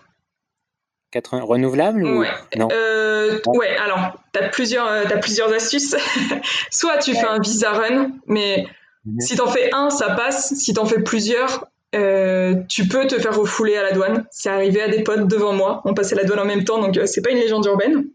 80... 1.12 1.42
Renouvelable 1.42 2.04
ou... 2.04 2.20
ouais. 2.20 2.28
Non? 2.56 2.68
Euh, 2.72 3.38
ouais, 3.46 3.76
alors, 3.76 4.16
tu 4.32 4.40
as 4.40 4.48
plusieurs, 4.48 4.86
euh, 4.88 5.04
as 5.04 5.18
plusieurs 5.18 5.52
astuces. 5.52 5.94
Soit 6.70 6.98
tu 6.98 7.12
fais 7.14 7.26
un 7.26 7.38
visa 7.38 7.72
run, 7.72 8.12
mais 8.26 8.66
Mhm. 9.06 9.20
Si 9.20 9.36
t'en 9.36 9.46
fais 9.46 9.70
un, 9.72 9.90
ça 9.90 10.10
passe. 10.10 10.54
Si 10.54 10.72
t'en 10.72 10.86
fais 10.86 11.02
plusieurs, 11.02 11.66
euh, 11.94 12.54
tu 12.68 12.88
peux 12.88 13.06
te 13.06 13.18
faire 13.18 13.36
refouler 13.36 13.76
à 13.76 13.82
la 13.82 13.92
douane. 13.92 14.26
C'est 14.30 14.48
arrivé 14.48 14.80
à 14.82 14.88
des 14.88 15.02
potes 15.02 15.28
devant 15.28 15.52
moi. 15.52 15.82
On 15.84 15.94
passait 15.94 16.14
la 16.14 16.24
douane 16.24 16.40
en 16.40 16.44
même 16.44 16.64
temps, 16.64 16.80
donc 16.80 16.96
euh, 16.96 17.06
c'est 17.06 17.22
pas 17.22 17.30
une 17.30 17.38
légende 17.38 17.64
urbaine. 17.66 18.06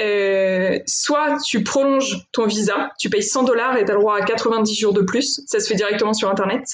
Euh, 0.00 0.78
soit 0.86 1.36
tu 1.44 1.62
prolonges 1.62 2.26
ton 2.32 2.46
visa, 2.46 2.90
tu 2.98 3.10
payes 3.10 3.22
100 3.22 3.44
dollars 3.44 3.76
et 3.76 3.84
tu 3.84 3.90
as 3.90 3.94
le 3.94 4.00
droit 4.00 4.16
à 4.16 4.22
90 4.22 4.74
jours 4.74 4.92
de 4.92 5.02
plus. 5.02 5.42
Ça 5.46 5.60
se 5.60 5.68
fait 5.68 5.74
directement 5.74 6.14
sur 6.14 6.30
Internet. 6.30 6.64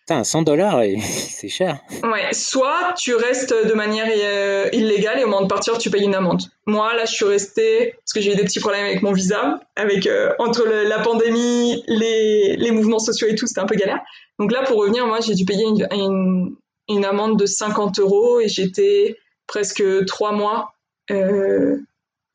Putain, 0.00 0.22
100 0.22 0.42
dollars, 0.42 0.82
c'est 1.02 1.48
cher. 1.48 1.80
Ouais, 2.04 2.32
soit 2.32 2.94
tu 2.96 3.16
restes 3.16 3.52
de 3.52 3.72
manière 3.72 4.06
euh, 4.08 4.68
illégale 4.72 5.18
et 5.18 5.24
au 5.24 5.26
moment 5.26 5.42
de 5.42 5.48
partir, 5.48 5.78
tu 5.78 5.90
payes 5.90 6.04
une 6.04 6.14
amende. 6.14 6.42
Moi, 6.66 6.94
là, 6.94 7.06
je 7.06 7.12
suis 7.12 7.24
restée, 7.24 7.94
parce 7.98 8.12
que 8.12 8.20
j'ai 8.20 8.32
eu 8.32 8.36
des 8.36 8.44
petits 8.44 8.60
problèmes 8.60 8.84
avec 8.84 9.02
mon 9.02 9.12
visa, 9.12 9.58
avec 9.74 10.06
euh, 10.06 10.32
entre 10.38 10.64
la 10.64 11.00
pandémie, 11.00 11.82
les, 11.88 12.56
les, 12.56 12.70
mouvements 12.70 13.00
sociaux 13.00 13.26
et 13.26 13.34
tout, 13.34 13.48
c'était 13.48 13.60
un 13.60 13.66
peu 13.66 13.74
galère. 13.74 13.98
Donc 14.38 14.52
là, 14.52 14.62
pour 14.62 14.76
revenir, 14.78 15.08
moi, 15.08 15.18
j'ai 15.18 15.34
dû 15.34 15.44
payer 15.44 15.64
une, 15.64 16.54
une, 16.88 17.04
amende 17.04 17.36
de 17.36 17.46
50 17.46 17.98
euros 17.98 18.38
et 18.38 18.46
j'étais 18.46 19.16
presque 19.48 19.82
trois 20.06 20.30
mois 20.30 20.76
euh, 21.10 21.78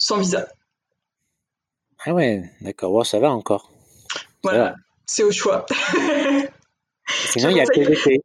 sans 0.02 0.18
visa. 0.18 0.48
Ah 2.04 2.14
ouais, 2.14 2.44
d'accord, 2.62 3.06
ça 3.06 3.20
va 3.20 3.30
encore. 3.30 3.72
Voilà, 4.44 4.76
c'est 5.06 5.24
au 5.24 5.32
choix. 5.32 5.66
Sinon, 7.08 7.50
il 7.50 7.58
y 7.58 7.62
a 7.62 7.64
le 7.64 7.74
PVT. 7.74 8.22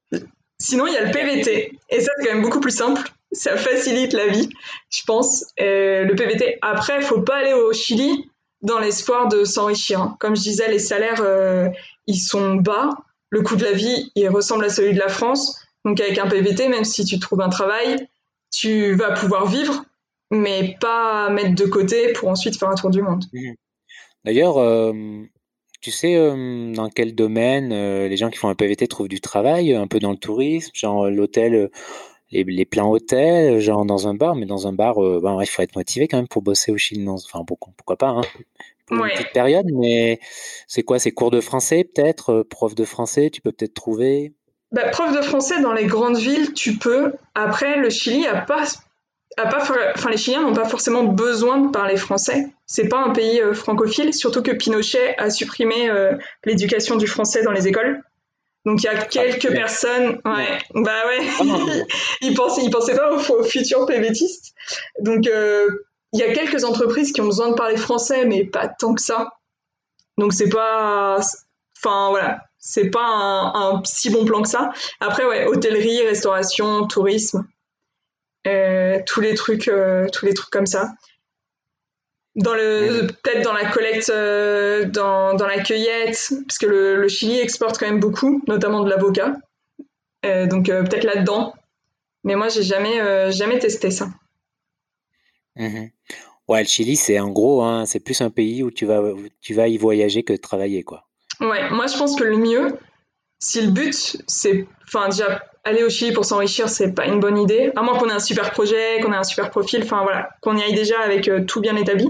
Sinon, 0.58 0.86
il 0.86 0.94
y 0.94 0.96
a 0.96 1.04
le 1.04 1.12
PVT. 1.12 1.78
Et 1.90 2.00
ça, 2.00 2.10
c'est 2.16 2.26
quand 2.26 2.34
même 2.34 2.42
beaucoup 2.42 2.60
plus 2.60 2.74
simple. 2.74 3.02
Ça 3.32 3.56
facilite 3.56 4.14
la 4.14 4.28
vie, 4.28 4.48
je 4.90 5.02
pense. 5.06 5.44
le 5.58 6.14
PVT. 6.14 6.58
Après, 6.62 6.96
il 6.96 7.02
faut 7.02 7.20
pas 7.20 7.36
aller 7.36 7.52
au 7.52 7.72
Chili 7.72 8.30
dans 8.62 8.78
l'espoir 8.78 9.28
de 9.28 9.44
s'enrichir. 9.44 10.00
Hein. 10.00 10.16
Comme 10.18 10.34
je 10.34 10.42
disais, 10.42 10.70
les 10.70 10.78
salaires, 10.78 11.20
euh, 11.20 11.68
ils 12.06 12.18
sont 12.18 12.54
bas. 12.54 12.90
Le 13.28 13.42
coût 13.42 13.56
de 13.56 13.64
la 13.64 13.72
vie, 13.72 14.10
il 14.14 14.28
ressemble 14.28 14.64
à 14.64 14.70
celui 14.70 14.94
de 14.94 14.98
la 14.98 15.08
France. 15.08 15.60
Donc, 15.84 16.00
avec 16.00 16.16
un 16.16 16.28
PVT, 16.28 16.68
même 16.68 16.84
si 16.84 17.04
tu 17.04 17.18
trouves 17.18 17.42
un 17.42 17.50
travail, 17.50 18.08
tu 18.50 18.94
vas 18.94 19.10
pouvoir 19.10 19.46
vivre, 19.46 19.84
mais 20.30 20.76
pas 20.80 21.30
mettre 21.30 21.54
de 21.54 21.64
côté 21.64 22.12
pour 22.12 22.28
ensuite 22.28 22.58
faire 22.58 22.68
un 22.68 22.74
tour 22.74 22.90
du 22.90 23.02
monde. 23.02 23.24
Mmh. 23.32 23.52
D'ailleurs, 24.24 24.58
euh, 24.58 24.92
tu 25.80 25.90
sais 25.90 26.16
dans 26.16 26.88
quel 26.92 27.14
domaine 27.14 27.68
les 27.70 28.16
gens 28.16 28.28
qui 28.30 28.38
font 28.38 28.48
un 28.48 28.56
PVT 28.56 28.88
trouvent 28.88 29.08
du 29.08 29.20
travail 29.20 29.72
Un 29.72 29.86
peu 29.86 30.00
dans 30.00 30.10
le 30.10 30.16
tourisme, 30.16 30.72
genre 30.74 31.08
l'hôtel, 31.08 31.70
les, 32.32 32.42
les, 32.42 32.64
plans 32.64 32.90
hôtels, 32.90 33.60
genre 33.60 33.84
dans 33.84 34.08
un 34.08 34.14
bar, 34.14 34.34
mais 34.34 34.46
dans 34.46 34.66
un 34.66 34.72
bar, 34.72 34.96
ben, 34.96 35.38
il 35.40 35.46
faut 35.46 35.62
être 35.62 35.76
motivé 35.76 36.08
quand 36.08 36.16
même 36.16 36.26
pour 36.26 36.42
bosser 36.42 36.72
au 36.72 36.76
Chili. 36.76 37.08
Enfin, 37.08 37.44
pourquoi 37.46 37.96
pas, 37.96 38.08
hein, 38.08 38.22
pour 38.86 39.04
une 39.04 39.12
petite 39.12 39.32
période, 39.32 39.66
mais 39.72 40.18
c'est 40.66 40.82
quoi 40.82 40.98
C'est 40.98 41.12
cours 41.12 41.30
de 41.30 41.40
français 41.40 41.84
peut-être 41.84 42.42
Prof 42.42 42.74
de 42.74 42.84
français, 42.84 43.30
tu 43.30 43.40
peux 43.40 43.52
peut-être 43.52 43.74
trouver? 43.74 44.32
Bah, 44.72 44.88
prof 44.90 45.14
de 45.14 45.22
français 45.22 45.60
dans 45.60 45.72
les 45.72 45.86
grandes 45.86 46.16
villes, 46.16 46.52
tu 46.52 46.76
peux. 46.76 47.12
Après, 47.34 47.76
le 47.76 47.90
Chili 47.90 48.26
a 49.36 49.46
pas 49.46 49.62
enfin, 49.94 50.10
les 50.10 50.16
Chiliens 50.16 50.42
n'ont 50.42 50.54
pas 50.54 50.68
forcément 50.68 51.04
besoin 51.04 51.58
de 51.58 51.70
parler 51.70 51.96
français. 51.96 52.48
C'est 52.64 52.88
pas 52.88 52.98
un 52.98 53.10
pays 53.10 53.40
euh, 53.40 53.52
francophile, 53.52 54.14
surtout 54.14 54.42
que 54.42 54.50
Pinochet 54.50 55.14
a 55.18 55.30
supprimé 55.30 55.90
euh, 55.90 56.16
l'éducation 56.44 56.96
du 56.96 57.06
français 57.06 57.42
dans 57.42 57.52
les 57.52 57.68
écoles. 57.68 58.02
Donc 58.64 58.82
il 58.82 58.86
y 58.86 58.88
a 58.88 58.96
quelques 59.04 59.48
personnes, 59.52 60.20
ouais, 60.24 60.58
bah 60.74 61.06
ouais, 61.06 61.26
ah 61.38 61.44
ils 62.20 62.34
pensaient, 62.34 62.64
ils 62.64 62.70
pensaient 62.70 62.96
pas 62.96 63.12
aux, 63.12 63.44
futurs 63.44 63.86
PVTistes. 63.86 64.54
Donc 65.00 65.28
euh, 65.28 65.68
il 66.12 66.18
y 66.18 66.24
a 66.24 66.32
quelques 66.32 66.64
entreprises 66.64 67.12
qui 67.12 67.20
ont 67.20 67.26
besoin 67.26 67.50
de 67.50 67.54
parler 67.54 67.76
français, 67.76 68.24
mais 68.24 68.44
pas 68.44 68.66
tant 68.66 68.94
que 68.94 69.02
ça. 69.02 69.28
Donc 70.18 70.32
c'est 70.32 70.48
pas, 70.48 71.20
enfin 71.78 72.08
voilà, 72.10 72.40
c'est 72.58 72.90
pas 72.90 73.06
un, 73.06 73.54
un, 73.54 73.82
si 73.84 74.10
bon 74.10 74.24
plan 74.24 74.42
que 74.42 74.48
ça. 74.48 74.72
Après 74.98 75.24
ouais, 75.24 75.46
hôtellerie, 75.46 76.04
restauration, 76.04 76.88
tourisme, 76.88 77.46
tous 79.06 79.20
les 79.20 79.34
trucs, 79.34 79.68
euh, 79.68 80.08
tous 80.12 80.26
les 80.26 80.34
trucs 80.34 80.50
comme 80.50 80.66
ça. 80.66 80.92
Dans 82.34 82.54
le, 82.54 83.06
peut-être 83.06 83.42
dans 83.42 83.54
la 83.54 83.70
collecte, 83.70 84.10
euh, 84.10 84.84
dans, 84.84 85.34
dans, 85.34 85.46
la 85.46 85.62
cueillette, 85.62 86.32
parce 86.46 86.58
que 86.58 86.66
le, 86.66 87.08
Chili 87.08 87.38
exporte 87.38 87.78
quand 87.78 87.86
même 87.86 88.00
beaucoup, 88.00 88.42
notamment 88.46 88.82
de 88.84 88.90
l'avocat. 88.90 89.36
donc 90.22 90.66
peut-être 90.66 91.04
là-dedans. 91.04 91.54
Mais 92.24 92.34
moi, 92.34 92.48
j'ai 92.48 92.62
jamais, 92.62 93.32
jamais 93.32 93.58
testé 93.58 93.90
ça. 93.90 94.08
Mhm. 95.56 95.90
Ouais, 96.48 96.62
le 96.62 96.68
Chili, 96.68 96.96
c'est 96.96 97.18
en 97.18 97.30
gros, 97.30 97.62
hein, 97.62 97.86
c'est 97.86 98.00
plus 98.00 98.20
un 98.20 98.30
pays 98.30 98.62
où 98.62 98.70
tu 98.70 98.86
vas, 98.86 99.02
tu 99.40 99.54
vas 99.54 99.68
y 99.68 99.78
voyager 99.78 100.22
que 100.22 100.34
travailler, 100.34 100.82
quoi. 100.82 101.06
Ouais, 101.40 101.68
moi 101.70 101.86
je 101.86 101.96
pense 101.98 102.16
que 102.16 102.24
le 102.24 102.36
mieux, 102.36 102.78
si 103.38 103.62
le 103.62 103.70
but, 103.70 104.16
c'est, 104.26 104.66
enfin 104.86 105.08
déjà 105.08 105.44
aller 105.66 105.82
au 105.82 105.90
Chili 105.90 106.12
pour 106.12 106.24
s'enrichir, 106.24 106.68
c'est 106.68 106.92
pas 106.92 107.06
une 107.06 107.18
bonne 107.18 107.36
idée. 107.36 107.72
À 107.74 107.82
moins 107.82 107.98
qu'on 107.98 108.08
ait 108.08 108.12
un 108.12 108.20
super 108.20 108.52
projet, 108.52 109.00
qu'on 109.02 109.12
ait 109.12 109.16
un 109.16 109.24
super 109.24 109.50
profil, 109.50 109.82
enfin 109.82 110.02
voilà, 110.02 110.30
qu'on 110.40 110.56
y 110.56 110.62
aille 110.62 110.74
déjà 110.74 111.00
avec 111.00 111.28
euh, 111.28 111.44
tout 111.44 111.60
bien 111.60 111.76
établi. 111.76 112.08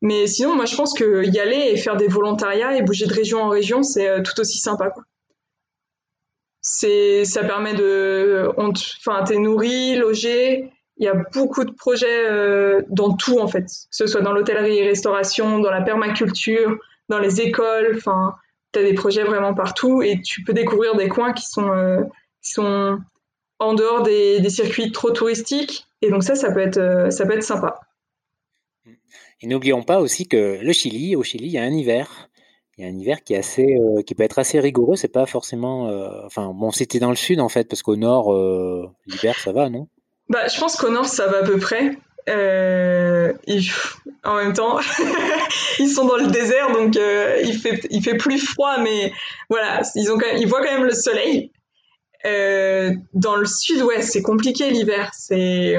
Mais 0.00 0.26
sinon, 0.28 0.54
moi, 0.54 0.64
je 0.64 0.76
pense 0.76 0.94
que 0.94 1.24
y 1.24 1.40
aller 1.40 1.72
et 1.72 1.76
faire 1.76 1.96
des 1.96 2.06
volontariats 2.06 2.76
et 2.76 2.82
bouger 2.82 3.06
de 3.06 3.12
région 3.12 3.42
en 3.42 3.48
région, 3.48 3.82
c'est 3.82 4.08
euh, 4.08 4.22
tout 4.22 4.38
aussi 4.40 4.58
sympa. 4.58 4.90
Quoi. 4.90 5.02
C'est, 6.62 7.24
ça 7.24 7.42
permet 7.42 7.74
de, 7.74 8.48
enfin, 8.56 9.24
t'es 9.24 9.38
nourri, 9.38 9.96
logé. 9.96 10.70
Il 10.96 11.04
y 11.04 11.08
a 11.08 11.14
beaucoup 11.32 11.64
de 11.64 11.72
projets 11.72 12.30
euh, 12.30 12.82
dans 12.88 13.16
tout 13.16 13.40
en 13.40 13.48
fait, 13.48 13.64
que 13.64 13.72
ce 13.90 14.06
soit 14.06 14.20
dans 14.20 14.32
l'hôtellerie 14.32 14.78
et 14.78 14.86
restauration, 14.86 15.58
dans 15.58 15.70
la 15.70 15.82
permaculture, 15.82 16.76
dans 17.08 17.18
les 17.18 17.40
écoles. 17.40 17.94
Enfin, 17.96 18.34
t'as 18.70 18.82
des 18.82 18.94
projets 18.94 19.24
vraiment 19.24 19.54
partout 19.54 20.02
et 20.02 20.22
tu 20.22 20.44
peux 20.44 20.52
découvrir 20.52 20.94
des 20.94 21.08
coins 21.08 21.32
qui 21.32 21.46
sont 21.46 21.68
sont 22.52 22.98
en 23.58 23.74
dehors 23.74 24.02
des, 24.02 24.48
circuits 24.50 24.92
trop 24.92 25.10
touristiques. 25.10 25.86
Et 26.02 26.10
donc 26.10 26.22
ça, 26.22 26.34
ça 26.34 26.52
peut 26.52 26.60
être, 26.60 26.78
euh, 26.78 27.10
ça 27.10 27.26
peut 27.26 27.32
être 27.32 27.42
sympa. 27.42 27.80
Et 29.40 29.46
n'oublions 29.46 29.82
pas 29.82 30.00
aussi 30.00 30.28
que 30.28 30.58
le 30.60 30.72
Chili, 30.72 31.16
au 31.16 31.22
Chili, 31.22 31.46
il 31.46 31.52
y 31.52 31.58
a 31.58 31.62
un 31.62 31.72
hiver. 31.72 32.30
Il 32.76 32.84
y 32.84 32.88
a 32.88 32.90
un 32.90 32.98
hiver 32.98 33.22
qui 33.22 33.34
est 33.34 33.38
assez, 33.38 33.76
euh, 33.76 34.02
qui 34.02 34.14
peut 34.14 34.24
être 34.24 34.38
assez 34.38 34.58
rigoureux. 34.60 34.96
C'est 34.96 35.08
pas 35.08 35.26
forcément, 35.26 35.88
euh, 35.88 36.08
enfin 36.24 36.52
bon, 36.54 36.70
c'était 36.70 36.98
dans 36.98 37.10
le 37.10 37.16
sud 37.16 37.40
en 37.40 37.48
fait, 37.48 37.68
parce 37.68 37.82
qu'au 37.82 37.96
nord, 37.96 38.34
l'hiver 39.06 39.38
ça 39.38 39.52
va, 39.52 39.68
non? 39.68 39.88
Bah, 40.28 40.48
je 40.48 40.58
pense 40.58 40.76
qu'au 40.76 40.90
nord 40.90 41.06
ça 41.06 41.26
va 41.26 41.38
à 41.38 41.42
peu 41.42 41.58
près. 41.58 41.96
en 44.24 44.36
même 44.36 44.52
temps, 44.54 44.78
ils 45.78 45.88
sont 45.88 46.06
dans 46.06 46.16
le 46.16 46.26
désert, 46.28 46.72
donc 46.72 46.96
il 47.44 47.58
fait, 47.58 47.80
il 47.90 48.02
fait 48.02 48.16
plus 48.16 48.38
froid, 48.38 48.78
mais 48.78 49.12
voilà, 49.48 49.82
ils 49.94 50.10
ont, 50.10 50.18
ils 50.36 50.46
voient 50.48 50.64
quand 50.64 50.72
même 50.72 50.86
le 50.86 50.94
soleil. 50.94 51.52
Euh, 52.26 52.92
dans 53.12 53.36
le 53.36 53.46
sud-ouest, 53.46 54.10
c'est 54.12 54.22
compliqué 54.22 54.70
l'hiver. 54.70 55.10
C'est 55.14 55.76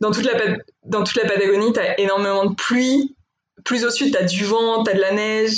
dans 0.00 0.10
toute 0.10 0.24
la 0.24 0.56
dans 0.84 1.04
toute 1.04 1.16
la 1.16 1.28
Patagonie, 1.28 1.72
t'as 1.72 1.94
énormément 1.98 2.46
de 2.46 2.54
pluie. 2.54 3.14
Plus 3.64 3.84
au 3.84 3.90
sud, 3.90 4.12
t'as 4.12 4.24
du 4.24 4.44
vent, 4.44 4.82
t'as 4.82 4.94
de 4.94 5.00
la 5.00 5.12
neige. 5.12 5.56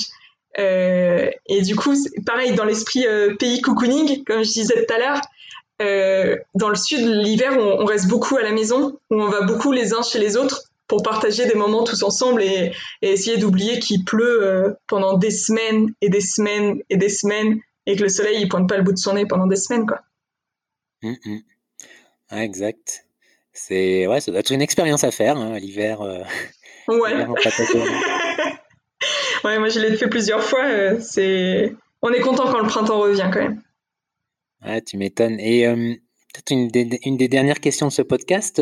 Euh, 0.58 1.30
et 1.46 1.62
du 1.62 1.76
coup, 1.76 1.94
pareil 2.24 2.54
dans 2.54 2.64
l'esprit 2.64 3.06
euh, 3.06 3.34
pays 3.36 3.60
cocooning, 3.60 4.24
comme 4.24 4.42
je 4.44 4.52
disais 4.52 4.86
tout 4.86 4.94
à 4.94 4.98
l'heure. 4.98 5.20
Euh, 5.82 6.36
dans 6.54 6.70
le 6.70 6.76
sud, 6.76 7.00
l'hiver, 7.00 7.56
on, 7.58 7.84
reste 7.84 8.08
beaucoup 8.08 8.36
à 8.36 8.42
la 8.42 8.52
maison, 8.52 8.98
où 9.10 9.20
on 9.20 9.28
va 9.28 9.42
beaucoup 9.42 9.72
les 9.72 9.92
uns 9.92 10.02
chez 10.02 10.18
les 10.18 10.36
autres 10.36 10.70
pour 10.88 11.02
partager 11.02 11.46
des 11.46 11.54
moments 11.54 11.84
tous 11.84 12.02
ensemble 12.02 12.42
et, 12.42 12.72
et 13.02 13.10
essayer 13.10 13.36
d'oublier 13.36 13.80
qu'il 13.80 14.04
pleut 14.04 14.76
pendant 14.86 15.18
des 15.18 15.32
semaines 15.32 15.92
et 16.00 16.08
des 16.08 16.20
semaines 16.20 16.80
et 16.88 16.96
des 16.96 17.08
semaines 17.08 17.58
et 17.86 17.96
que 17.96 18.04
le 18.04 18.08
soleil 18.08 18.40
il 18.40 18.48
pointe 18.48 18.68
pas 18.68 18.76
le 18.76 18.84
bout 18.84 18.92
de 18.92 18.98
son 18.98 19.14
nez 19.14 19.26
pendant 19.26 19.48
des 19.48 19.56
semaines 19.56 19.84
quoi. 19.84 20.00
Mmh, 21.06 21.16
mmh. 21.24 22.36
exact. 22.36 23.06
C'est 23.52 24.06
ouais, 24.06 24.20
ça 24.20 24.32
doit 24.32 24.40
être 24.40 24.50
une 24.50 24.60
expérience 24.60 25.04
à 25.04 25.10
faire 25.10 25.36
hein, 25.36 25.58
l'hiver. 25.58 26.02
Euh, 26.02 26.22
ouais. 26.88 27.14
ouais, 29.44 29.58
moi 29.58 29.68
je 29.68 29.80
l'ai 29.80 29.96
fait 29.96 30.08
plusieurs 30.08 30.42
fois. 30.42 30.64
Euh, 30.64 31.00
c'est, 31.00 31.74
on 32.02 32.12
est 32.12 32.20
content 32.20 32.50
quand 32.50 32.60
le 32.60 32.66
printemps 32.66 32.98
revient 32.98 33.30
quand 33.32 33.40
même. 33.40 33.62
Ouais, 34.66 34.82
tu 34.82 34.98
m'étonnes. 34.98 35.38
Et 35.38 35.66
euh, 35.66 35.94
peut-être 36.34 36.50
une 36.50 36.68
des, 36.68 36.98
une 37.04 37.16
des, 37.16 37.28
dernières 37.28 37.60
questions 37.60 37.86
de 37.86 37.92
ce 37.92 38.02
podcast. 38.02 38.60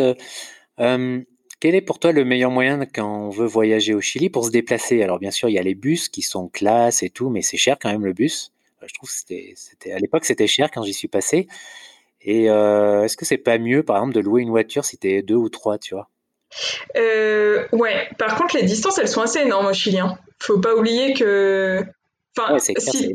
quel 0.76 1.74
est 1.74 1.80
pour 1.80 1.99
toi 1.99 2.12
le 2.12 2.24
meilleur 2.24 2.51
moyen 2.51 2.84
quand 2.84 3.26
on 3.26 3.30
veut 3.30 3.47
voyager 3.47 3.95
au 3.95 4.03
Chili 4.03 4.28
pour 4.28 4.45
se 4.45 4.51
déplacer? 4.51 5.03
Alors 5.03 5.18
bien 5.18 5.30
sûr, 5.30 5.49
il 5.49 5.55
y 5.55 5.59
a 5.59 5.62
les 5.62 5.74
bus 5.74 6.11
qui 6.11 6.20
sont 6.20 6.49
classe 6.49 7.03
et 7.03 7.09
tout, 7.09 7.30
mais 7.30 7.40
c'est 7.40 7.57
cher 7.57 7.78
quand 7.80 7.90
même 7.90 8.05
le 8.05 8.12
bus. 8.12 8.53
Je 8.86 8.92
trouve 8.92 9.09
que 9.09 9.34
c'était 9.55 9.92
à 9.92 9.99
l'époque 9.99 10.26
c'était 10.26 10.47
cher 10.47 10.70
quand 10.70 10.82
j'y 10.82 10.92
suis 10.92 11.09
passé. 11.09 11.49
Et 12.25 12.51
euh, 12.51 13.05
est-ce 13.05 13.16
que 13.16 13.27
c'est 13.27 13.39
pas 13.39 13.59
mieux, 13.59 13.83
par 13.83 13.97
exemple, 13.97 14.14
de 14.14 14.20
louer 14.20 14.43
une 14.43 14.51
voiture 14.51 14.85
si 14.85 14.97
t'es 14.97 15.22
deux 15.22 15.35
ou 15.35 15.51
trois, 15.51 15.79
tu 15.79 15.95
vois? 15.95 16.09
Euh, 16.97 17.66
Ouais. 17.72 18.09
Par 18.18 18.37
contre, 18.37 18.57
les 18.57 18.62
distances, 18.62 18.99
elles 18.99 19.09
sont 19.09 19.20
assez 19.20 19.41
énormes 19.41 19.66
au 19.66 19.72
Chili. 19.72 19.99
Hein. 19.99 20.18
Faut 20.41 20.59
pas 20.59 20.75
oublier 20.75 21.14
que. 21.14 21.85
Enfin, 22.37 22.59
c'est 22.59 22.79
si... 22.81 23.14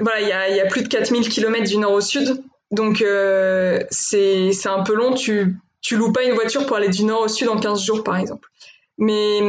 Voilà, 0.00 0.20
il 0.20 0.28
y 0.28 0.32
a, 0.32 0.48
y 0.56 0.60
a, 0.60 0.66
plus 0.66 0.82
de 0.82 0.88
4000 0.88 1.28
km 1.28 1.68
du 1.68 1.76
nord 1.76 1.92
au 1.92 2.00
sud. 2.00 2.42
Donc, 2.70 3.02
euh, 3.02 3.82
c'est 3.90 4.52
un 4.66 4.82
peu 4.82 4.94
long. 4.94 5.14
Tu, 5.14 5.56
tu 5.80 5.96
loues 5.96 6.12
pas 6.12 6.22
une 6.24 6.34
voiture 6.34 6.66
pour 6.66 6.76
aller 6.76 6.88
du 6.88 7.04
nord 7.04 7.22
au 7.22 7.28
sud 7.28 7.48
en 7.48 7.58
15 7.58 7.84
jours, 7.84 8.04
par 8.04 8.16
exemple. 8.16 8.48
Mais 8.96 9.40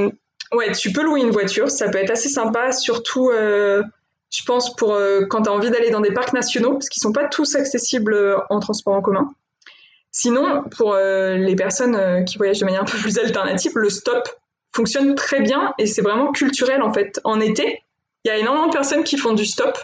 ouais, 0.52 0.72
tu 0.74 0.92
peux 0.92 1.04
louer 1.04 1.22
une 1.22 1.30
voiture. 1.30 1.70
Ça 1.70 1.90
peut 1.90 2.00
être 2.00 2.12
assez 2.12 2.30
sympa, 2.30 2.72
surtout. 2.72 3.32
Je 4.30 4.44
pense, 4.44 4.76
pour 4.76 4.94
euh, 4.94 5.26
quand 5.28 5.44
tu 5.44 5.50
as 5.50 5.54
envie 5.54 5.72
d'aller 5.72 5.90
dans 5.90 6.02
des 6.02 6.12
parcs 6.12 6.34
nationaux, 6.34 6.74
parce 6.74 6.90
qu'ils 6.90 7.02
sont 7.02 7.12
pas 7.12 7.28
tous 7.28 7.56
accessibles 7.56 8.14
euh, 8.14 8.38
en 8.50 8.60
transport 8.60 8.94
en 8.94 9.02
commun. 9.02 9.34
Sinon, 10.12 10.64
pour 10.78 10.94
euh, 10.94 11.36
les 11.36 11.56
personnes 11.56 12.26
qui 12.26 12.38
voyagent 12.38 12.60
de 12.60 12.66
manière 12.66 12.82
un 12.82 12.86
peu 12.86 12.98
plus 12.98 13.18
alternative, 13.18 13.72
le 13.76 13.90
stop 13.90 14.30
fonctionne 14.72 15.16
très 15.16 15.42
bien 15.42 15.74
et 15.78 15.88
c'est 15.88 16.02
vraiment 16.02 16.32
culturel 16.32 16.82
en 16.82 16.94
fait. 16.94 17.20
En 17.24 17.40
été, 17.40 17.84
il 18.24 18.28
y 18.28 18.32
a 18.32 18.38
énormément 18.38 18.68
de 18.68 18.74
personnes 18.74 19.04
qui 19.04 19.18
font 19.18 19.34
du 19.34 19.46
stop 19.46 19.78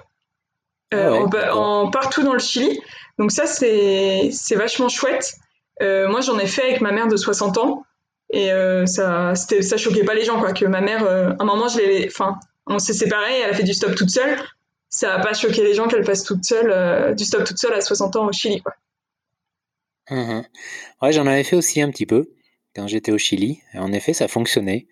ah 0.91 1.11
en, 1.53 1.89
partout 1.89 2.23
dans 2.23 2.33
le 2.33 2.39
Chili. 2.39 2.79
Donc 3.19 3.31
ça, 3.31 3.45
c'est 3.45 4.31
vachement 4.55 4.89
chouette. 4.89 5.35
moi, 5.79 6.21
j'en 6.21 6.39
ai 6.39 6.47
fait 6.47 6.63
avec 6.63 6.81
ma 6.81 6.91
mère 6.91 7.07
de 7.07 7.17
60 7.17 7.57
ans 7.59 7.83
et 8.31 8.49
ça, 8.85 9.33
ça 9.35 9.77
choquait 9.77 10.05
pas 10.05 10.15
les 10.15 10.25
gens 10.25 10.39
quoi. 10.39 10.53
Que 10.53 10.65
ma 10.65 10.81
mère, 10.81 11.07
à 11.07 11.35
un 11.39 11.45
moment, 11.45 11.67
je 11.67 11.77
l'ai, 11.77 12.07
enfin, 12.07 12.39
on 12.67 12.79
s'est 12.79 12.93
séparés, 12.93 13.39
elle 13.43 13.51
a 13.51 13.53
fait 13.53 13.63
du 13.63 13.73
stop 13.73 13.95
toute 13.95 14.09
seule. 14.09 14.37
Ça 14.89 15.17
n'a 15.17 15.23
pas 15.23 15.33
choqué 15.33 15.63
les 15.63 15.73
gens 15.73 15.87
qu'elle 15.87 16.05
fasse 16.05 16.23
toute 16.23 16.45
seule, 16.45 16.71
euh, 16.71 17.13
du 17.13 17.25
stop 17.25 17.43
toute 17.43 17.57
seule 17.57 17.73
à 17.73 17.81
60 17.81 18.15
ans 18.15 18.27
au 18.27 18.31
Chili. 18.31 18.61
Quoi. 18.61 18.73
Mmh 20.09 20.41
ouais, 21.01 21.11
j'en 21.11 21.25
avais 21.25 21.43
fait 21.43 21.55
aussi 21.55 21.81
un 21.81 21.89
petit 21.89 22.05
peu 22.05 22.31
quand 22.75 22.87
j'étais 22.87 23.11
au 23.11 23.17
Chili. 23.17 23.59
En 23.73 23.91
effet, 23.91 24.13
ça 24.13 24.27
fonctionnait. 24.27 24.87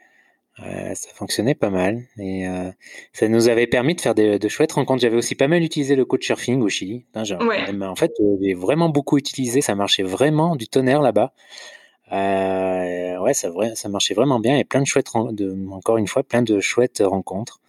Euh, 0.60 0.94
ça 0.94 1.10
fonctionnait 1.14 1.56
pas 1.56 1.70
mal. 1.70 2.04
Et 2.18 2.48
euh, 2.48 2.70
ça 3.14 3.28
nous 3.28 3.48
avait 3.48 3.66
permis 3.66 3.96
de 3.96 4.02
faire 4.02 4.14
de 4.14 4.48
chouettes 4.50 4.74
rencontres. 4.74 5.02
J'avais 5.02 5.16
aussi 5.16 5.36
pas 5.36 5.48
mal 5.48 5.64
utilisé 5.64 5.96
le 5.96 6.06
couchsurfing 6.06 6.62
au 6.62 6.70
Chili. 6.70 7.06
En 7.16 7.96
fait, 7.96 8.12
j'ai 8.42 8.54
vraiment 8.54 8.90
beaucoup 8.90 9.18
utilisé. 9.18 9.62
Ça 9.62 9.76
marchait 9.76 10.04
vraiment 10.04 10.56
du 10.56 10.68
tonnerre 10.68 11.02
là-bas. 11.02 11.34
ouais, 12.12 13.34
ça, 13.34 13.50
ça 13.76 13.90
marchait 13.90 14.14
vraiment 14.14 14.40
bien 14.40 14.58
et 14.58 14.64
plein 14.64 14.82
de 14.82 14.88
chouettes, 14.88 15.12
de, 15.32 15.56
encore 15.72 15.98
une 15.98 16.08
fois, 16.08 16.24
plein 16.24 16.42
de 16.42 16.60
chouettes 16.60 17.02
rencontres. 17.06 17.62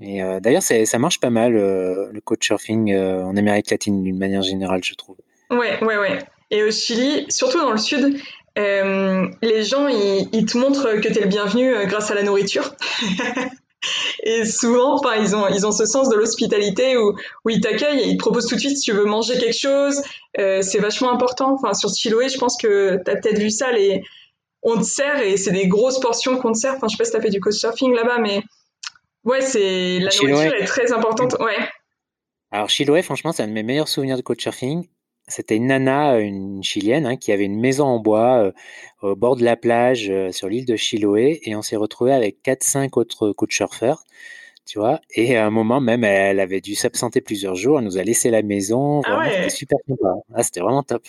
Et 0.00 0.22
euh, 0.22 0.40
d'ailleurs, 0.40 0.62
ça 0.62 0.98
marche 0.98 1.20
pas 1.20 1.30
mal, 1.30 1.56
euh, 1.56 2.08
le 2.12 2.20
couchsurfing 2.20 2.92
euh, 2.92 3.22
en 3.22 3.36
Amérique 3.36 3.70
latine 3.70 4.02
d'une 4.02 4.18
manière 4.18 4.42
générale, 4.42 4.82
je 4.82 4.94
trouve. 4.94 5.16
Ouais, 5.50 5.82
ouais, 5.82 5.98
ouais. 5.98 6.18
Et 6.50 6.62
au 6.62 6.70
Chili, 6.70 7.26
surtout 7.28 7.58
dans 7.58 7.72
le 7.72 7.78
sud, 7.78 8.18
les 8.56 9.62
gens, 9.62 9.88
ils, 9.88 10.46
te 10.46 10.58
montrent 10.58 11.00
que 11.00 11.08
tu 11.08 11.18
es 11.18 11.22
le 11.22 11.28
bienvenu 11.28 11.72
grâce 11.86 12.10
à 12.10 12.14
la 12.14 12.22
nourriture. 12.22 12.74
et 14.22 14.44
souvent, 14.44 15.00
ils 15.18 15.34
ont, 15.34 15.48
ils 15.48 15.66
ont 15.66 15.72
ce 15.72 15.86
sens 15.86 16.08
de 16.08 16.16
l'hospitalité 16.16 16.96
où, 16.96 17.14
où 17.44 17.50
ils 17.50 17.60
t'accueillent 17.60 18.02
ils 18.06 18.16
te 18.16 18.18
proposent 18.18 18.46
tout 18.46 18.54
de 18.54 18.60
suite 18.60 18.76
si 18.76 18.82
tu 18.82 18.92
veux 18.92 19.04
manger 19.04 19.38
quelque 19.38 19.58
chose. 19.58 20.02
c'est 20.36 20.78
vachement 20.78 21.10
important. 21.10 21.54
Enfin, 21.54 21.72
sur 21.72 21.90
Chiloé, 21.90 22.28
je 22.28 22.38
pense 22.38 22.56
que 22.58 23.02
tu 23.02 23.10
as 23.10 23.16
peut-être 23.16 23.38
vu 23.38 23.50
ça. 23.50 23.72
Les... 23.72 24.02
On 24.62 24.76
te 24.76 24.84
sert 24.84 25.20
et 25.20 25.36
c'est 25.38 25.52
des 25.52 25.68
grosses 25.68 26.00
portions 26.00 26.36
qu'on 26.36 26.52
te 26.52 26.58
sert. 26.58 26.74
Enfin, 26.74 26.86
je 26.88 26.92
sais 26.92 26.98
pas 26.98 27.04
si 27.04 27.12
tu 27.12 27.16
as 27.16 27.22
fait 27.22 27.30
du 27.30 27.40
couchsurfing 27.40 27.94
là-bas, 27.94 28.18
mais 28.18 28.42
Ouais, 29.24 29.40
c'est 29.40 29.98
la 30.00 30.10
nourriture 30.22 30.54
est 30.54 30.64
très 30.64 30.92
importante. 30.92 31.36
Ouais. 31.40 31.56
Alors 32.50 32.68
Chiloé, 32.68 33.02
franchement, 33.02 33.32
c'est 33.32 33.42
un 33.42 33.48
de 33.48 33.52
mes 33.52 33.62
meilleurs 33.62 33.88
souvenirs 33.88 34.16
de 34.16 34.22
couchsurfing. 34.22 34.88
C'était 35.28 35.56
une 35.56 35.68
nana, 35.68 36.18
une 36.18 36.62
chilienne, 36.62 37.06
hein, 37.06 37.16
qui 37.16 37.30
avait 37.32 37.44
une 37.44 37.60
maison 37.60 37.84
en 37.84 38.00
bois 38.00 38.38
euh, 38.38 38.52
au 39.02 39.14
bord 39.14 39.36
de 39.36 39.44
la 39.44 39.56
plage 39.56 40.10
euh, 40.10 40.32
sur 40.32 40.48
l'île 40.48 40.66
de 40.66 40.74
Chiloé, 40.74 41.40
et 41.44 41.54
on 41.54 41.62
s'est 41.62 41.76
retrouvé 41.76 42.12
avec 42.12 42.42
4-5 42.44 42.98
autres 42.98 43.32
couchsurfers, 43.32 44.02
tu 44.66 44.80
vois. 44.80 45.00
Et 45.14 45.36
à 45.36 45.46
un 45.46 45.50
moment 45.50 45.80
même, 45.80 46.02
elle 46.02 46.40
avait 46.40 46.60
dû 46.60 46.74
s'absenter 46.74 47.20
plusieurs 47.20 47.54
jours. 47.54 47.78
Elle 47.78 47.84
nous 47.84 47.98
a 47.98 48.02
laissé 48.02 48.30
la 48.30 48.42
maison. 48.42 49.00
Ah 49.04 49.20
ouais. 49.20 49.30
C'était 49.30 49.50
super 49.50 49.78
sympa. 49.88 50.14
Ah, 50.34 50.42
c'était 50.42 50.60
vraiment 50.60 50.82
top. 50.82 51.04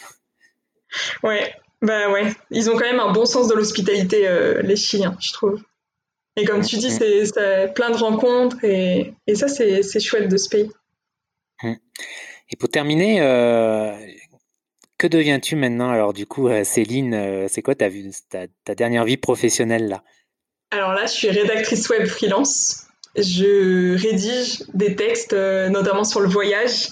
Ouais, 1.24 1.51
bah 1.82 2.11
ouais. 2.11 2.32
Ils 2.51 2.70
ont 2.70 2.74
quand 2.74 2.86
même 2.86 2.99
un 2.99 3.11
bon 3.11 3.26
sens 3.26 3.47
de 3.47 3.55
l'hospitalité, 3.55 4.28
euh, 4.28 4.61
les 4.61 4.76
Chiliens, 4.76 5.18
je 5.20 5.34
trouve. 5.34 5.59
Et 6.36 6.45
comme 6.45 6.61
tu 6.61 6.77
dis, 6.77 6.89
c'est 6.89 7.73
plein 7.73 7.91
de 7.91 7.97
rencontres 7.97 8.63
et, 8.63 9.13
et 9.27 9.36
ça, 9.36 9.47
c'est 9.47 9.99
chouette 9.99 10.29
de 10.29 10.38
ce 10.38 10.49
pays. 10.49 10.69
Et 11.63 12.55
pour 12.55 12.69
terminer, 12.69 13.21
euh, 13.21 13.95
que 14.97 15.07
deviens-tu 15.07 15.55
maintenant? 15.55 15.89
Alors 15.89 16.13
du 16.13 16.25
coup, 16.25 16.47
euh, 16.49 16.63
Céline, 16.63 17.13
euh, 17.13 17.47
c'est 17.49 17.61
quoi 17.61 17.75
ta, 17.75 17.89
ta, 18.29 18.45
ta, 18.63 18.75
dernière 18.75 19.05
vie 19.05 19.17
professionnelle 19.17 19.88
là? 19.88 20.03
Alors 20.71 20.93
là, 20.93 21.05
je 21.05 21.11
suis 21.11 21.29
rédactrice 21.29 21.89
web 21.89 22.05
freelance. 22.05 22.88
Je 23.15 23.95
rédige 23.99 24.63
des 24.73 24.95
textes, 24.95 25.34
notamment 25.34 26.03
sur 26.03 26.19
le 26.19 26.27
voyage 26.27 26.89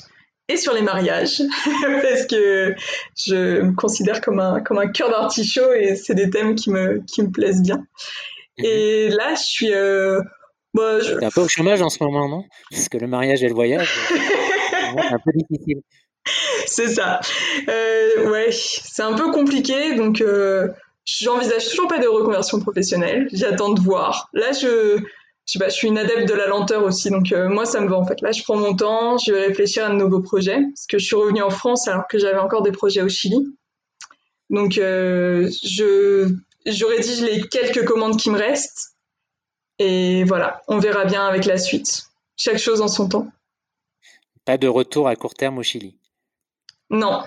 et 0.47 0.57
sur 0.57 0.73
les 0.73 0.81
mariages, 0.81 1.41
parce 2.03 2.27
que 2.27 2.75
je 3.15 3.61
me 3.61 3.73
considère 3.73 4.21
comme 4.21 4.39
un, 4.39 4.61
comme 4.61 4.77
un 4.77 4.87
cœur 4.87 5.09
d'artichaut 5.09 5.73
et 5.73 5.95
c'est 5.95 6.13
des 6.13 6.29
thèmes 6.29 6.53
qui 6.53 6.69
me, 6.69 7.01
qui 7.07 7.23
me 7.23 7.31
plaisent 7.31 7.63
bien. 7.63 7.85
Mhm. 8.57 8.65
Et 8.65 9.09
là, 9.09 9.35
je 9.35 9.43
suis. 9.43 9.73
Euh, 9.73 10.21
bah, 10.73 10.99
un 11.21 11.29
peu 11.29 11.41
au 11.41 11.47
chômage 11.47 11.81
en 11.81 11.89
ce 11.89 12.01
moment, 12.03 12.29
non? 12.29 12.43
Parce 12.69 12.87
que 12.87 12.97
le 12.97 13.07
mariage 13.07 13.43
et 13.43 13.47
le 13.47 13.53
voyage, 13.53 13.89
c'est 14.07 15.13
un 15.13 15.19
peu 15.19 15.31
difficile. 15.35 15.81
C'est 16.65 16.87
ça. 16.87 17.19
Euh, 17.67 18.31
ouais, 18.31 18.49
c'est 18.51 19.01
un 19.01 19.13
peu 19.13 19.31
compliqué, 19.31 19.95
donc 19.95 20.21
euh, 20.21 20.69
j'envisage 21.03 21.67
toujours 21.69 21.87
pas 21.87 21.99
de 21.99 22.07
reconversion 22.07 22.59
professionnelle. 22.59 23.27
J'attends 23.33 23.73
de 23.73 23.81
voir. 23.81 24.29
Là, 24.33 24.51
je, 24.53 24.97
je 24.97 25.01
sais 25.45 25.59
pas, 25.59 25.67
je 25.67 25.75
suis 25.75 25.87
une 25.89 25.97
adepte 25.97 26.29
de 26.29 26.33
la 26.33 26.47
lenteur 26.47 26.83
aussi, 26.83 27.09
donc 27.09 27.33
euh, 27.33 27.49
moi, 27.49 27.65
ça 27.65 27.81
me 27.81 27.89
va 27.89 27.97
en 27.97 28.05
fait. 28.05 28.21
Là, 28.21 28.31
je 28.31 28.43
prends 28.43 28.55
mon 28.55 28.73
temps, 28.73 29.17
je 29.17 29.33
vais 29.33 29.47
réfléchir 29.47 29.85
à 29.85 29.89
de 29.89 29.95
nouveaux 29.95 30.21
projets, 30.21 30.61
parce 30.61 30.87
que 30.87 30.99
je 30.99 31.05
suis 31.05 31.15
revenue 31.15 31.41
en 31.41 31.49
France 31.49 31.87
alors 31.89 32.07
que 32.07 32.17
j'avais 32.17 32.39
encore 32.39 32.61
des 32.61 32.71
projets 32.71 33.01
au 33.01 33.09
Chili. 33.09 33.45
Donc, 34.49 34.73
je 34.73 36.27
je 36.65 36.85
rédige 36.85 37.21
les 37.21 37.41
quelques 37.47 37.85
commandes 37.85 38.19
qui 38.19 38.29
me 38.29 38.37
restent. 38.37 38.95
Et 39.79 40.23
voilà, 40.25 40.61
on 40.67 40.77
verra 40.77 41.05
bien 41.05 41.25
avec 41.25 41.45
la 41.45 41.57
suite. 41.57 42.03
Chaque 42.37 42.59
chose 42.59 42.81
en 42.81 42.87
son 42.87 43.09
temps. 43.09 43.27
Pas 44.45 44.57
de 44.57 44.67
retour 44.67 45.07
à 45.07 45.15
court 45.15 45.33
terme 45.33 45.57
au 45.57 45.63
Chili 45.63 45.97
Non, 46.89 47.23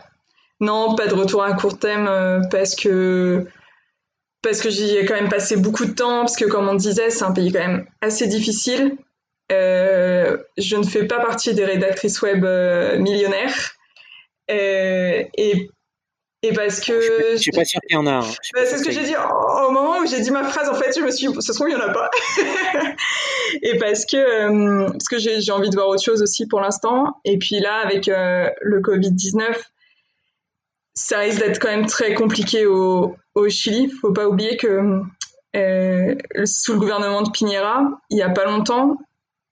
non, 0.61 0.95
pas 0.95 1.07
de 1.07 1.14
retour 1.14 1.43
à 1.43 1.53
court 1.55 1.78
terme 1.78 2.07
euh, 2.09 2.41
parce 2.51 2.74
que 2.74 3.47
parce 4.43 4.61
que 4.61 4.68
j'y 4.68 4.97
ai 4.97 5.07
quand 5.07 5.14
même 5.14 5.30
passé 5.30 5.57
beaucoup 5.57 5.87
de 5.87 5.93
temps, 5.93 6.20
parce 6.20 6.37
que 6.37 6.45
comme 6.45 6.68
on 6.68 6.74
disait, 6.74 7.11
c'est 7.11 7.24
un 7.24 7.32
pays 7.32 7.51
quand 7.51 7.66
même 7.66 7.87
assez 8.03 8.26
difficile. 8.26 8.97
Euh, 9.53 10.37
je 10.59 10.76
ne 10.76 10.85
fais 10.85 11.07
pas 11.07 11.20
partie 11.20 11.55
des 11.55 11.64
rédactrices 11.64 12.20
web 12.20 12.45
euh, 12.45 12.99
millionnaires. 12.99 13.72
et 14.49 15.70
et 16.45 16.53
parce 16.53 16.80
que. 16.80 16.92
Je, 17.32 17.36
suis 17.38 17.51
pas 17.53 17.64
sûr 17.64 17.80
qu'il 17.80 17.97
y 17.97 17.99
en 17.99 18.07
a. 18.07 18.16
Hein. 18.16 18.30
Bah, 18.53 18.61
c'est 18.66 18.76
ce 18.76 18.84
que 18.84 18.90
j'ai 18.90 19.03
dit 19.03 19.14
au 19.16 19.70
moment 19.70 19.99
où 20.01 20.07
j'ai 20.07 20.20
dit 20.20 20.30
ma 20.30 20.45
phrase. 20.45 20.68
En 20.68 20.74
fait, 20.74 20.95
je 20.95 21.03
me 21.03 21.11
suis, 21.11 21.26
ce 21.40 21.53
trouve 21.53 21.70
il 21.70 21.72
y 21.72 21.76
en 21.76 21.80
a 21.80 21.88
pas. 21.88 22.11
et 23.62 23.78
parce 23.78 24.05
que 24.05 24.16
euh, 24.16 24.88
parce 24.90 25.09
que 25.09 25.18
j'ai 25.18 25.53
envie 25.53 25.70
de 25.70 25.74
voir 25.74 25.88
autre 25.88 26.03
chose 26.03 26.20
aussi 26.20 26.47
pour 26.47 26.61
l'instant. 26.61 27.18
Et 27.24 27.38
puis 27.38 27.61
là, 27.61 27.76
avec 27.82 28.09
euh, 28.09 28.51
le 28.61 28.80
Covid 28.80 29.11
19, 29.11 29.59
ça 30.92 31.20
risque 31.20 31.40
d'être 31.40 31.59
quand 31.59 31.70
même 31.70 31.86
très 31.86 32.12
compliqué 32.12 32.66
au, 32.66 33.16
au 33.34 33.49
Chili. 33.49 33.90
Faut 34.03 34.12
pas 34.12 34.28
oublier 34.28 34.59
que 34.59 35.01
euh, 35.57 36.14
sous 36.45 36.74
le 36.74 36.78
gouvernement 36.78 37.22
de 37.22 37.30
Piñera, 37.30 37.88
il 38.11 38.18
y 38.18 38.22
a 38.22 38.28
pas 38.28 38.45
longtemps, 38.45 38.99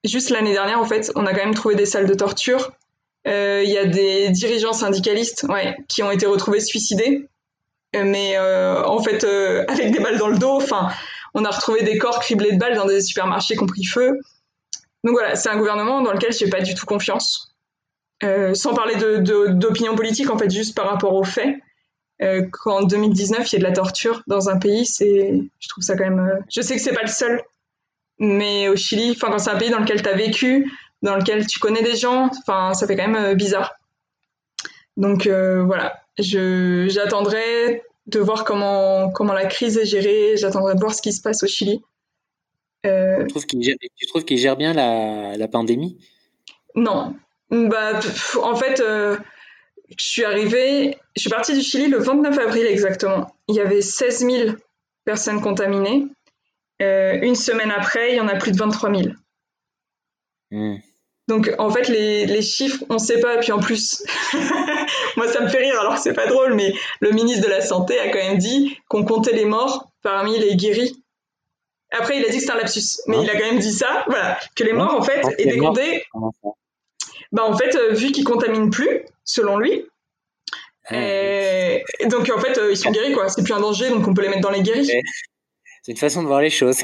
juste 0.05 0.28
l'année 0.28 0.53
dernière, 0.53 0.78
en 0.78 0.84
fait, 0.84 1.11
on 1.14 1.24
a 1.24 1.32
quand 1.32 1.45
même 1.45 1.55
trouvé 1.55 1.74
des 1.74 1.86
salles 1.86 2.07
de 2.07 2.14
torture 2.14 2.72
il 3.25 3.70
y 3.70 3.79
a 3.79 3.87
des 3.87 4.31
dirigeants 4.31 4.73
syndicalistes 4.73 5.47
ouais, 5.49 5.77
qui 5.89 6.03
ont 6.03 6.11
été 6.11 6.27
retrouvés 6.27 6.61
suicidés, 6.61 7.29
euh, 7.95 8.05
mais 8.05 8.37
euh, 8.37 8.85
en 8.85 9.03
fait 9.03 9.25
avec 9.68 9.93
des 9.93 10.01
balles 10.01 10.18
dans 10.18 10.29
le 10.29 10.39
dos. 10.39 10.57
Enfin, 10.57 10.91
on 11.35 11.45
a 11.45 11.51
retrouvé 11.51 11.83
des 11.83 11.99
corps 11.99 12.20
criblés 12.20 12.53
de 12.53 12.59
balles 12.59 12.77
dans 12.77 12.87
des 12.87 13.01
supermarchés 13.01 13.55
qui 13.55 13.62
ont 13.62 13.66
pris 13.66 13.85
feu. 13.85 14.18
Donc 15.05 15.14
voilà, 15.14 15.35
c'est 15.37 15.49
un 15.49 15.57
gouvernement 15.57 16.01
dans 16.01 16.12
lequel 16.12 16.33
j'ai 16.33 16.49
pas 16.49 16.61
du 16.61 16.75
tout 16.75 16.87
confiance. 16.87 17.55
sans 18.55 18.75
parler 18.75 18.95
d'opinion 19.20 19.97
politique, 19.97 20.31
en 20.31 20.39
fait, 20.39 20.51
juste 20.51 20.77
par 20.77 20.89
rapport 20.89 21.14
aux 21.14 21.25
faits. 21.25 21.57
qu'en 22.53 22.83
2019, 22.83 23.51
il 23.51 23.53
y 23.53 23.57
ait 23.57 23.59
de 23.59 23.64
la 23.64 23.73
torture 23.73 24.23
dans 24.27 24.49
un 24.49 24.59
pays, 24.59 24.87
c'est, 24.87 25.41
je 25.59 25.68
trouve 25.68 25.83
ça 25.83 25.97
quand 25.97 26.05
même. 26.05 26.45
je 26.49 26.61
sais 26.61 26.77
que 26.77 26.83
c'est 26.83 26.93
pas 26.93 27.03
le 27.03 27.09
seul, 27.09 27.43
mais 28.18 28.68
au 28.68 28.77
Chili, 28.77 29.11
enfin, 29.16 29.33
quand 29.33 29.39
c'est 29.39 29.51
un 29.51 29.59
pays 29.59 29.70
dans 29.70 29.81
lequel 29.81 30.03
tu 30.03 30.09
as 30.09 30.14
vécu, 30.14 30.70
dans 31.03 31.16
lequel 31.16 31.46
tu 31.46 31.59
connais 31.59 31.82
des 31.82 31.96
gens, 31.96 32.30
enfin, 32.38 32.74
ça 32.74 32.86
fait 32.86 32.96
quand 32.96 33.09
même 33.09 33.34
bizarre. 33.34 33.74
Donc 34.96 35.26
voilà, 35.26 36.03
j'attendrai 36.18 37.82
de 38.07 38.20
voir 38.20 38.44
comment, 38.44 39.11
comment 39.11 39.32
la 39.32 39.46
crise 39.46 39.78
est 39.78 39.86
gérée, 39.86 40.36
j'attendrai 40.36 40.74
de 40.74 40.80
voir 40.80 40.94
ce 40.94 41.03
qui 41.03 41.12
se 41.12 41.22
passe 41.22 41.42
au 41.42 41.46
Chili. 41.46 41.82
Euh... 42.86 43.24
Tu 43.26 43.32
trouves 44.07 44.24
qu'il 44.24 44.38
gère, 44.38 44.57
bien 44.57 44.72
la, 44.72 45.36
la, 45.36 45.48
pandémie? 45.48 45.98
Non. 46.74 47.14
Bah, 47.50 48.00
en 48.42 48.57
fait, 48.57 48.80
euh, 48.80 49.16
je 49.96 50.05
suis 50.05 50.24
arrivée, 50.24 50.98
je 51.14 51.20
suis 51.20 51.30
partie 51.30 51.55
du 51.55 51.61
Chili 51.61 51.88
le 51.88 51.98
29 51.98 52.38
avril 52.38 52.66
exactement. 52.66 53.34
Il 53.48 53.55
y 53.55 53.61
avait 53.61 53.82
16 53.82 54.26
000 54.26 54.50
personnes 55.05 55.40
contaminées. 55.40 56.07
Euh, 56.80 57.18
une 57.22 57.36
semaine 57.36 57.70
après, 57.70 58.12
il 58.12 58.16
y 58.16 58.20
en 58.20 58.28
a 58.28 58.36
plus 58.36 58.53
de 58.53 58.57
23 58.57 58.94
000. 58.94 59.11
Hmm. 60.50 60.76
Donc 61.33 61.51
en 61.59 61.70
fait 61.70 61.89
les, 61.89 62.26
les 62.26 62.43
chiffres 62.43 62.85
on 62.91 62.95
ne 62.95 62.99
sait 62.99 63.18
pas. 63.18 63.39
Puis 63.39 63.53
en 63.53 63.59
plus 63.59 64.05
moi 65.16 65.26
ça 65.28 65.41
me 65.41 65.49
fait 65.49 65.61
rire 65.61 65.80
alors 65.80 65.95
que 65.95 66.01
c'est 66.03 66.12
pas 66.12 66.26
drôle 66.26 66.53
mais 66.53 66.74
le 67.01 67.12
ministre 67.12 67.47
de 67.47 67.51
la 67.51 67.62
santé 67.62 67.99
a 67.99 68.11
quand 68.11 68.18
même 68.18 68.37
dit 68.37 68.78
qu'on 68.89 69.07
comptait 69.07 69.33
les 69.33 69.47
morts 69.47 69.91
parmi 70.03 70.39
les 70.39 70.57
guéris. 70.57 71.03
Après 71.91 72.18
il 72.18 72.24
a 72.26 72.28
dit 72.28 72.35
que 72.35 72.41
c'était 72.41 72.53
un 72.53 72.59
lapsus 72.59 73.01
mais 73.07 73.22
il 73.22 73.30
a 73.30 73.33
quand 73.33 73.47
même 73.47 73.61
dit 73.61 73.72
ça 73.72 74.05
voilà 74.09 74.39
que 74.55 74.62
les 74.62 74.74
morts 74.74 74.95
en 74.95 75.01
fait 75.01 75.22
étaient 75.39 75.57
comptés. 75.57 76.05
Bah 77.33 77.45
en 77.45 77.57
fait 77.57 77.74
euh, 77.76 77.95
vu 77.95 78.12
qu'ils 78.12 78.24
contaminent 78.24 78.68
plus 78.68 79.07
selon 79.24 79.57
lui 79.57 79.87
ah, 80.89 80.97
et... 80.97 81.83
donc 82.09 82.28
en 82.28 82.41
fait 82.41 82.59
euh, 82.59 82.72
ils 82.72 82.76
sont 82.76 82.91
guéris 82.91 83.14
quoi. 83.14 83.30
C'est 83.30 83.43
plus 83.43 83.55
un 83.55 83.61
danger 83.61 83.89
donc 83.89 84.07
on 84.07 84.12
peut 84.12 84.20
les 84.20 84.28
mettre 84.28 84.43
dans 84.43 84.51
les 84.51 84.61
guéris. 84.61 84.91
C'est 85.83 85.93
une 85.93 85.97
façon 85.97 86.22
de 86.22 86.26
voir 86.26 86.43
les 86.43 86.51
choses 86.51 86.76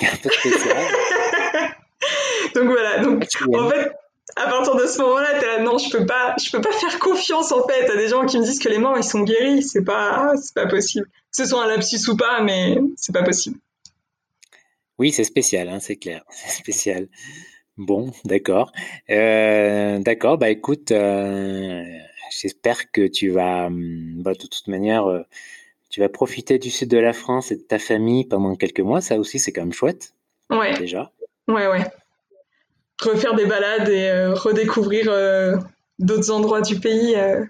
donc 2.54 2.64
voilà. 2.64 3.00
Donc 3.00 3.26
en 3.54 3.68
fait 3.68 3.92
à 4.36 4.46
partir 4.46 4.74
de 4.76 4.86
ce 4.86 5.00
moment-là, 5.00 5.40
t'es 5.40 5.46
là, 5.46 5.60
non, 5.60 5.78
je 5.78 5.90
peux 5.90 6.04
pas, 6.04 6.34
je 6.42 6.50
peux 6.50 6.60
pas 6.60 6.72
faire 6.72 6.98
confiance 6.98 7.52
en 7.52 7.66
fait 7.66 7.90
à 7.90 7.96
des 7.96 8.08
gens 8.08 8.26
qui 8.26 8.38
me 8.38 8.44
disent 8.44 8.58
que 8.58 8.68
les 8.68 8.78
morts 8.78 8.96
ils 8.96 9.04
sont 9.04 9.22
guéris. 9.22 9.62
C'est 9.62 9.84
pas, 9.84 10.32
c'est 10.36 10.54
pas 10.54 10.66
possible. 10.66 11.06
Que 11.06 11.36
ce 11.36 11.46
soit 11.46 11.64
un 11.64 11.66
lapsus 11.66 12.08
ou 12.08 12.16
pas, 12.16 12.42
mais 12.42 12.78
c'est 12.96 13.12
pas 13.12 13.22
possible. 13.22 13.58
Oui, 14.98 15.12
c'est 15.12 15.24
spécial, 15.24 15.68
hein, 15.68 15.78
c'est 15.80 15.96
clair, 15.96 16.24
c'est 16.30 16.50
spécial. 16.50 17.08
Bon, 17.76 18.10
d'accord, 18.24 18.72
euh, 19.08 19.98
d'accord. 20.00 20.36
Bah 20.36 20.50
écoute, 20.50 20.90
euh, 20.90 21.84
j'espère 22.30 22.90
que 22.90 23.06
tu 23.06 23.30
vas, 23.30 23.66
hum, 23.66 24.22
bah, 24.22 24.32
de 24.32 24.46
toute 24.46 24.66
manière, 24.66 25.06
euh, 25.06 25.22
tu 25.88 26.00
vas 26.00 26.08
profiter 26.08 26.58
du 26.58 26.70
sud 26.70 26.90
de 26.90 26.98
la 26.98 27.12
France 27.12 27.52
et 27.52 27.56
de 27.56 27.62
ta 27.62 27.78
famille 27.78 28.24
pendant 28.24 28.56
quelques 28.56 28.80
mois. 28.80 29.00
Ça 29.00 29.16
aussi, 29.16 29.38
c'est 29.38 29.52
quand 29.52 29.62
même 29.62 29.72
chouette. 29.72 30.14
Ouais. 30.50 30.76
Déjà. 30.78 31.12
Ouais, 31.46 31.68
ouais 31.68 31.84
refaire 33.00 33.34
des 33.34 33.46
balades 33.46 33.88
et 33.88 34.08
euh, 34.08 34.34
redécouvrir 34.34 35.06
euh, 35.08 35.56
d'autres 35.98 36.30
endroits 36.30 36.60
du 36.60 36.78
pays. 36.78 37.14
Euh, 37.16 37.44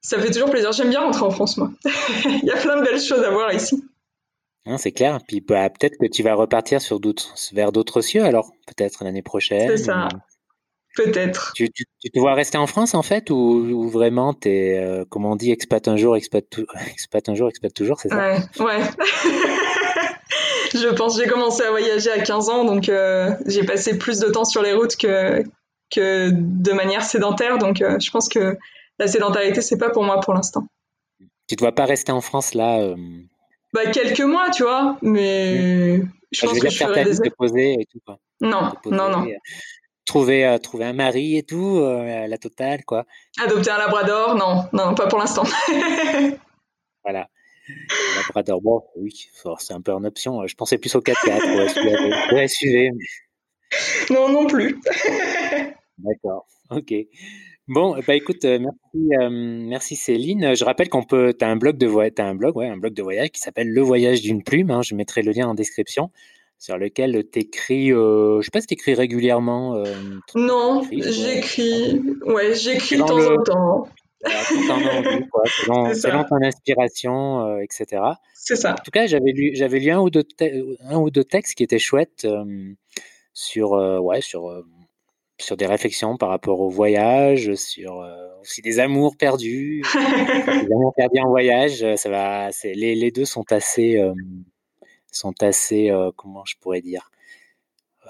ça 0.00 0.18
fait 0.18 0.30
toujours 0.30 0.50
plaisir. 0.50 0.72
J'aime 0.72 0.90
bien 0.90 1.00
rentrer 1.00 1.22
en 1.22 1.30
France, 1.30 1.56
moi. 1.56 1.70
Il 2.24 2.44
y 2.44 2.50
a 2.50 2.56
plein 2.56 2.78
de 2.80 2.84
belles 2.84 3.00
choses 3.00 3.22
à 3.22 3.30
voir 3.30 3.52
ici. 3.52 3.82
c'est 4.76 4.92
clair. 4.92 5.20
Puis 5.26 5.40
bah, 5.40 5.70
peut-être 5.70 5.96
que 5.98 6.06
tu 6.06 6.22
vas 6.22 6.34
repartir 6.34 6.80
sur 6.80 7.00
vers 7.52 7.72
d'autres 7.72 8.00
cieux, 8.00 8.24
alors 8.24 8.52
peut-être 8.66 9.04
l'année 9.04 9.22
prochaine. 9.22 9.68
C'est 9.68 9.84
ça. 9.84 10.08
Peut-être. 10.94 11.52
Tu, 11.54 11.70
te 11.70 12.18
vois 12.18 12.34
rester 12.34 12.58
en 12.58 12.66
France 12.66 12.94
en 12.94 13.00
fait 13.00 13.30
ou, 13.30 13.88
vraiment 13.88 14.34
t'es, 14.34 14.74
es, 14.74 15.04
comme 15.08 15.24
on 15.24 15.36
dit, 15.36 15.50
expat 15.50 15.88
un 15.88 15.96
jour, 15.96 16.16
expat, 16.16 16.44
expat 16.92 17.28
un 17.30 17.34
jour, 17.34 17.48
expat 17.48 17.72
toujours, 17.72 17.98
c'est 17.98 18.10
ça? 18.10 18.16
Ouais, 18.16 18.38
ouais. 18.60 18.80
je 20.80 20.88
pense 20.88 21.18
j'ai 21.18 21.26
commencé 21.26 21.62
à 21.62 21.70
voyager 21.70 22.10
à 22.10 22.20
15 22.20 22.48
ans, 22.48 22.64
donc 22.64 22.88
euh, 22.88 23.30
j'ai 23.46 23.64
passé 23.64 23.98
plus 23.98 24.18
de 24.18 24.28
temps 24.28 24.44
sur 24.44 24.62
les 24.62 24.72
routes 24.72 24.96
que, 24.96 25.42
que 25.90 26.30
de 26.32 26.72
manière 26.72 27.04
sédentaire. 27.04 27.58
Donc 27.58 27.82
euh, 27.82 27.98
je 28.00 28.10
pense 28.10 28.28
que 28.28 28.56
la 28.98 29.06
sédentarité, 29.06 29.60
c'est 29.60 29.78
pas 29.78 29.90
pour 29.90 30.04
moi 30.04 30.20
pour 30.20 30.34
l'instant. 30.34 30.66
Tu 31.48 31.54
ne 31.54 31.58
dois 31.58 31.72
pas 31.72 31.84
rester 31.84 32.12
en 32.12 32.20
France 32.20 32.54
là 32.54 32.80
euh, 32.80 32.96
bah, 33.72 33.86
Quelques 33.90 34.20
mois, 34.20 34.50
tu 34.50 34.62
vois, 34.62 34.96
mais 35.02 36.00
je 36.30 36.46
pense 36.46 36.58
que 36.58 36.70
je 36.70 36.78
ferai 36.78 37.04
des... 37.04 37.30
poser 37.30 37.74
et 37.74 37.86
tout. 37.90 37.98
Quoi. 38.06 38.18
Non, 38.40 38.72
non, 38.86 39.08
non. 39.10 39.26
Trouver, 40.04 40.56
trouver 40.62 40.86
un 40.86 40.92
mari 40.92 41.36
et 41.36 41.42
tout, 41.42 41.80
la 41.80 42.38
totale, 42.38 42.84
quoi. 42.84 43.04
Adopter 43.42 43.70
un 43.70 43.78
labrador, 43.78 44.34
non, 44.34 44.64
non, 44.72 44.94
pas 44.94 45.06
pour 45.06 45.18
l'instant. 45.18 45.44
voilà. 47.04 47.28
Labrador, 48.16 48.60
bon, 48.60 48.82
oui, 48.96 49.28
c'est 49.58 49.74
un 49.74 49.80
peu 49.80 49.92
en 49.92 50.04
option. 50.04 50.46
Je 50.46 50.54
pensais 50.54 50.78
plus 50.78 50.94
au 50.94 51.00
4x4 51.00 52.34
ouais, 52.34 52.48
SUV. 52.48 52.90
Non, 54.10 54.28
non 54.28 54.46
plus. 54.46 54.78
D'accord, 55.98 56.46
ok. 56.70 56.94
Bon, 57.68 57.96
bah 58.06 58.16
écoute, 58.16 58.44
euh, 58.44 58.58
merci, 58.58 59.14
euh, 59.20 59.30
merci 59.30 59.96
Céline. 59.96 60.56
Je 60.56 60.64
rappelle 60.64 60.88
qu'on 60.88 61.04
peut, 61.04 61.32
tu 61.38 61.44
as 61.44 61.48
un 61.48 61.56
blog 61.56 61.78
de 61.78 61.86
voyage, 61.86 62.14
un 62.18 62.34
blog, 62.34 62.56
ouais, 62.56 62.68
un 62.68 62.76
blog 62.76 62.92
de 62.92 63.02
voyage 63.02 63.30
qui 63.30 63.40
s'appelle 63.40 63.68
Le 63.68 63.80
Voyage 63.80 64.20
d'une 64.20 64.42
plume. 64.42 64.70
Hein, 64.70 64.82
je 64.82 64.94
mettrai 64.94 65.22
le 65.22 65.32
lien 65.32 65.48
en 65.48 65.54
description 65.54 66.10
sur 66.62 66.78
lequel 66.78 67.24
tu 67.32 67.40
écris, 67.40 67.92
euh, 67.92 68.40
je 68.40 68.44
sais 68.44 68.50
pas 68.52 68.60
si 68.60 68.68
tu 68.68 68.74
écris 68.74 68.94
régulièrement. 68.94 69.74
Euh, 69.74 69.84
non, 70.36 70.82
j'écris, 70.92 72.00
ouais, 72.24 72.54
j'écris 72.54 72.98
de 72.98 73.02
temps 73.02 73.18
en 73.18 73.42
temps 73.42 73.88
selon, 74.24 76.24
ton 76.28 76.42
inspiration, 76.42 77.46
euh, 77.46 77.58
etc. 77.58 78.02
C'est 78.34 78.56
ça. 78.56 78.72
En 78.72 78.82
tout 78.82 78.90
cas, 78.90 79.06
j'avais 79.06 79.32
lu, 79.32 79.52
j'avais 79.54 79.78
lu 79.78 79.90
un 79.90 80.00
ou 80.00 80.10
deux, 80.10 80.24
un 80.84 80.96
ou 80.96 81.10
deux 81.10 81.24
textes 81.24 81.54
qui 81.54 81.62
étaient 81.62 81.78
chouettes 81.78 82.24
euh, 82.24 82.74
sur, 83.34 83.74
euh, 83.74 83.98
ouais, 83.98 84.20
sur, 84.20 84.64
sur 85.40 85.56
des 85.56 85.66
réflexions 85.66 86.16
par 86.16 86.28
rapport 86.28 86.60
au 86.60 86.68
voyage, 86.68 87.54
sur 87.54 88.06
aussi 88.40 88.62
des 88.62 88.80
amours 88.80 89.16
perdus, 89.16 89.82
des 89.94 90.72
amours 90.72 90.94
perdus 90.96 91.20
en 91.20 91.28
voyage. 91.28 91.84
Ça 91.96 92.10
va, 92.10 92.50
les, 92.64 92.94
les 92.94 93.10
deux 93.10 93.24
sont 93.24 93.50
assez, 93.52 94.00
sont 95.10 95.34
assez, 95.42 95.90
comment 96.16 96.44
je 96.44 96.56
pourrais 96.60 96.80
dire, 96.80 97.10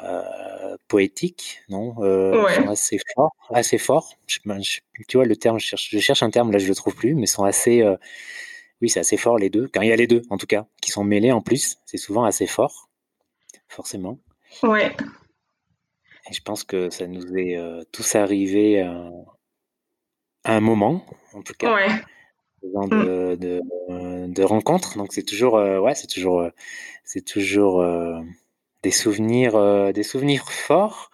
euh, 0.03 0.77
poétique, 0.89 1.61
non 1.69 1.95
euh, 2.03 2.49
sont 2.55 2.69
assez 2.69 2.99
forts, 3.15 3.37
assez 3.51 3.77
forts. 3.77 4.15
Ben, 4.47 4.61
tu 5.07 5.17
vois 5.17 5.27
le 5.27 5.37
terme, 5.37 5.61
je 5.61 5.67
cherche, 5.67 5.91
je 5.91 5.99
cherche, 5.99 6.23
un 6.23 6.31
terme 6.31 6.51
là, 6.51 6.59
je 6.59 6.67
le 6.67 6.75
trouve 6.75 6.95
plus, 6.95 7.15
mais 7.15 7.27
sont 7.27 7.45
assez, 7.45 7.83
euh, 7.83 7.97
oui, 8.81 8.89
c'est 8.89 9.01
assez 9.01 9.19
fort 9.19 9.39
les 9.39 9.51
deux. 9.51 9.69
Quand 9.69 9.83
il 9.83 9.89
y 9.89 9.93
a 9.93 9.97
les 9.97 10.07
deux, 10.07 10.23
en 10.31 10.39
tout 10.39 10.47
cas, 10.47 10.67
qui 10.81 10.91
sont 10.91 11.05
mêlés 11.05 11.31
en 11.31 11.43
plus, 11.43 11.77
c'est 11.85 11.99
souvent 11.99 12.25
assez 12.25 12.47
fort, 12.47 12.89
forcément. 13.69 14.19
Ouais. 14.63 14.97
Et 16.31 16.33
je 16.33 16.41
pense 16.43 16.65
que 16.65 16.89
ça 16.89 17.07
nous 17.07 17.37
est 17.37 17.59
tous 17.93 18.15
arrivé 18.15 18.81
à 18.81 20.57
un 20.57 20.61
moment, 20.61 21.05
en 21.35 21.43
tout 21.43 21.55
cas. 21.55 21.75
Ouais. 21.75 21.89
De, 22.63 23.35
de, 23.35 23.61
de, 24.29 24.43
rencontres 24.45 24.97
donc 24.97 25.13
c'est 25.13 25.25
toujours 25.25 25.55
ouais 25.55 25.97
c'est 25.97 26.07
toujours 26.07 26.49
c'est 27.03 27.25
toujours 27.25 27.83
des 28.83 28.91
souvenirs, 28.91 29.57
euh, 29.57 29.93
des 29.93 30.03
souvenirs 30.03 30.51
forts 30.51 31.11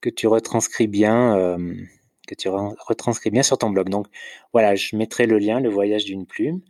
que 0.00 0.10
tu 0.10 0.26
retranscris 0.26 0.86
bien, 0.86 1.36
euh, 1.36 1.74
que 2.26 2.34
tu 2.34 2.48
retranscris 2.48 3.30
bien 3.30 3.42
sur 3.42 3.58
ton 3.58 3.70
blog. 3.70 3.88
Donc 3.88 4.06
voilà, 4.52 4.74
je 4.74 4.94
mettrai 4.96 5.26
le 5.26 5.38
lien, 5.38 5.60
le 5.60 5.68
voyage 5.68 6.04
d'une 6.04 6.26
plume. 6.26 6.60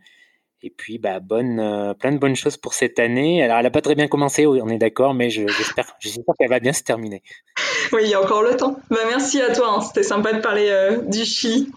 Et 0.61 0.69
puis, 0.69 0.97
bah, 0.97 1.21
bonne, 1.21 1.59
euh, 1.59 1.93
plein 1.93 2.11
de 2.11 2.17
bonnes 2.17 2.35
choses 2.35 2.57
pour 2.57 2.73
cette 2.73 2.99
année. 2.99 3.41
Alors, 3.41 3.57
elle 3.57 3.63
n'a 3.63 3.71
pas 3.71 3.81
très 3.81 3.95
bien 3.95 4.09
commencé, 4.09 4.45
on 4.45 4.67
est 4.67 4.77
d'accord, 4.77 5.13
mais 5.13 5.29
j'espère, 5.29 5.95
qu'elle 6.37 6.49
va 6.49 6.59
bien 6.59 6.73
se 6.73 6.83
terminer. 6.83 7.23
Oui, 7.91 8.01
il 8.03 8.09
y 8.09 8.13
a 8.13 8.21
encore 8.21 8.43
le 8.43 8.55
temps. 8.55 8.79
Bah, 8.91 8.99
merci 9.07 9.41
à 9.41 9.51
toi. 9.51 9.77
Hein. 9.77 9.81
C'était 9.81 10.03
sympa 10.03 10.33
de 10.33 10.41
parler 10.41 10.99
du 11.07 11.25
Chili, 11.25 11.71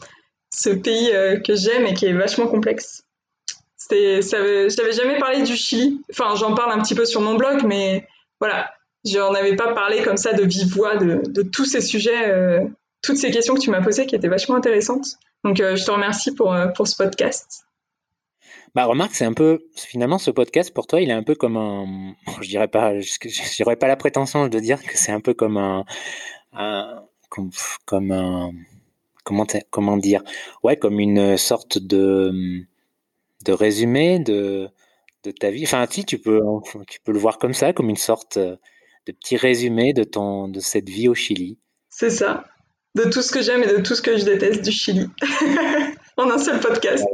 ce 0.52 0.68
pays 0.68 1.10
que 1.42 1.54
j'aime 1.54 1.86
et 1.86 1.94
qui 1.94 2.04
est 2.04 2.12
vachement 2.12 2.48
complexe. 2.48 3.04
Je 3.90 4.76
n'avais 4.76 4.92
jamais 4.92 5.18
parlé 5.18 5.42
du 5.42 5.56
Chili. 5.56 6.02
Enfin, 6.10 6.34
j'en 6.34 6.54
parle 6.54 6.72
un 6.72 6.82
petit 6.82 6.94
peu 6.94 7.06
sur 7.06 7.22
mon 7.22 7.36
blog, 7.36 7.62
mais 7.64 8.06
voilà, 8.42 8.72
j'en 9.04 9.32
avais 9.34 9.54
pas 9.54 9.72
parlé 9.72 10.02
comme 10.02 10.16
ça 10.16 10.32
de 10.32 10.42
vive 10.42 10.74
voix 10.74 10.96
de, 10.96 11.42
tous 11.42 11.64
ces 11.64 11.80
sujets, 11.80 12.28
euh, 12.28 12.66
toutes 13.00 13.16
ces 13.16 13.30
questions 13.30 13.54
que 13.54 13.60
tu 13.60 13.70
m'as 13.70 13.80
posées 13.80 14.04
qui 14.04 14.16
étaient 14.16 14.26
vachement 14.26 14.56
intéressantes. 14.56 15.06
Donc 15.44 15.60
euh, 15.60 15.76
je 15.76 15.84
te 15.84 15.92
remercie 15.92 16.34
pour, 16.34 16.52
euh, 16.52 16.66
pour 16.66 16.88
ce 16.88 16.96
podcast. 16.96 17.66
Bah 18.74 18.86
remarque, 18.86 19.14
c'est 19.14 19.24
un 19.24 19.32
peu 19.32 19.60
finalement 19.76 20.18
ce 20.18 20.32
podcast 20.32 20.74
pour 20.74 20.88
toi, 20.88 21.00
il 21.00 21.08
est 21.10 21.12
un 21.14 21.22
peu 21.22 21.36
comme 21.36 21.56
un, 21.56 22.16
je 22.40 22.48
dirais 22.48 22.66
pas, 22.66 22.98
je 22.98 23.74
pas 23.74 23.86
la 23.86 23.96
prétention 23.96 24.48
de 24.48 24.58
dire 24.58 24.82
que 24.82 24.98
c'est 24.98 25.12
un 25.12 25.20
peu 25.20 25.34
comme 25.34 25.56
un, 25.56 25.84
comme, 27.28 28.10
un, 28.10 28.50
comment 29.22 29.46
comment 29.70 29.96
dire, 29.98 30.24
ouais, 30.64 30.76
comme 30.76 30.98
une 30.98 31.36
sorte 31.36 31.78
de 31.78 32.32
de 33.44 33.52
résumé 33.52 34.18
de 34.18 34.68
de 35.24 35.30
ta 35.30 35.50
vie. 35.50 35.64
Enfin, 35.64 35.86
si 35.90 36.04
tu 36.04 36.18
peux, 36.18 36.40
tu 36.88 37.00
peux 37.00 37.12
le 37.12 37.18
voir 37.18 37.38
comme 37.38 37.54
ça, 37.54 37.72
comme 37.72 37.90
une 37.90 37.96
sorte 37.96 38.36
euh, 38.36 38.56
de 39.06 39.12
petit 39.12 39.36
résumé 39.36 39.92
de 39.92 40.04
ton, 40.04 40.48
de 40.48 40.60
cette 40.60 40.88
vie 40.88 41.08
au 41.08 41.14
Chili. 41.14 41.58
C'est 41.88 42.10
ça. 42.10 42.44
de 42.94 43.04
tout 43.04 43.22
ce 43.22 43.32
que 43.32 43.42
j'aime 43.42 43.62
et 43.62 43.68
de 43.68 43.82
tout 43.82 43.94
ce 43.94 44.02
que 44.02 44.16
je 44.16 44.24
déteste 44.24 44.62
du 44.62 44.72
Chili 44.72 45.06
en 46.16 46.30
un 46.30 46.38
seul 46.38 46.60
podcast. 46.60 47.04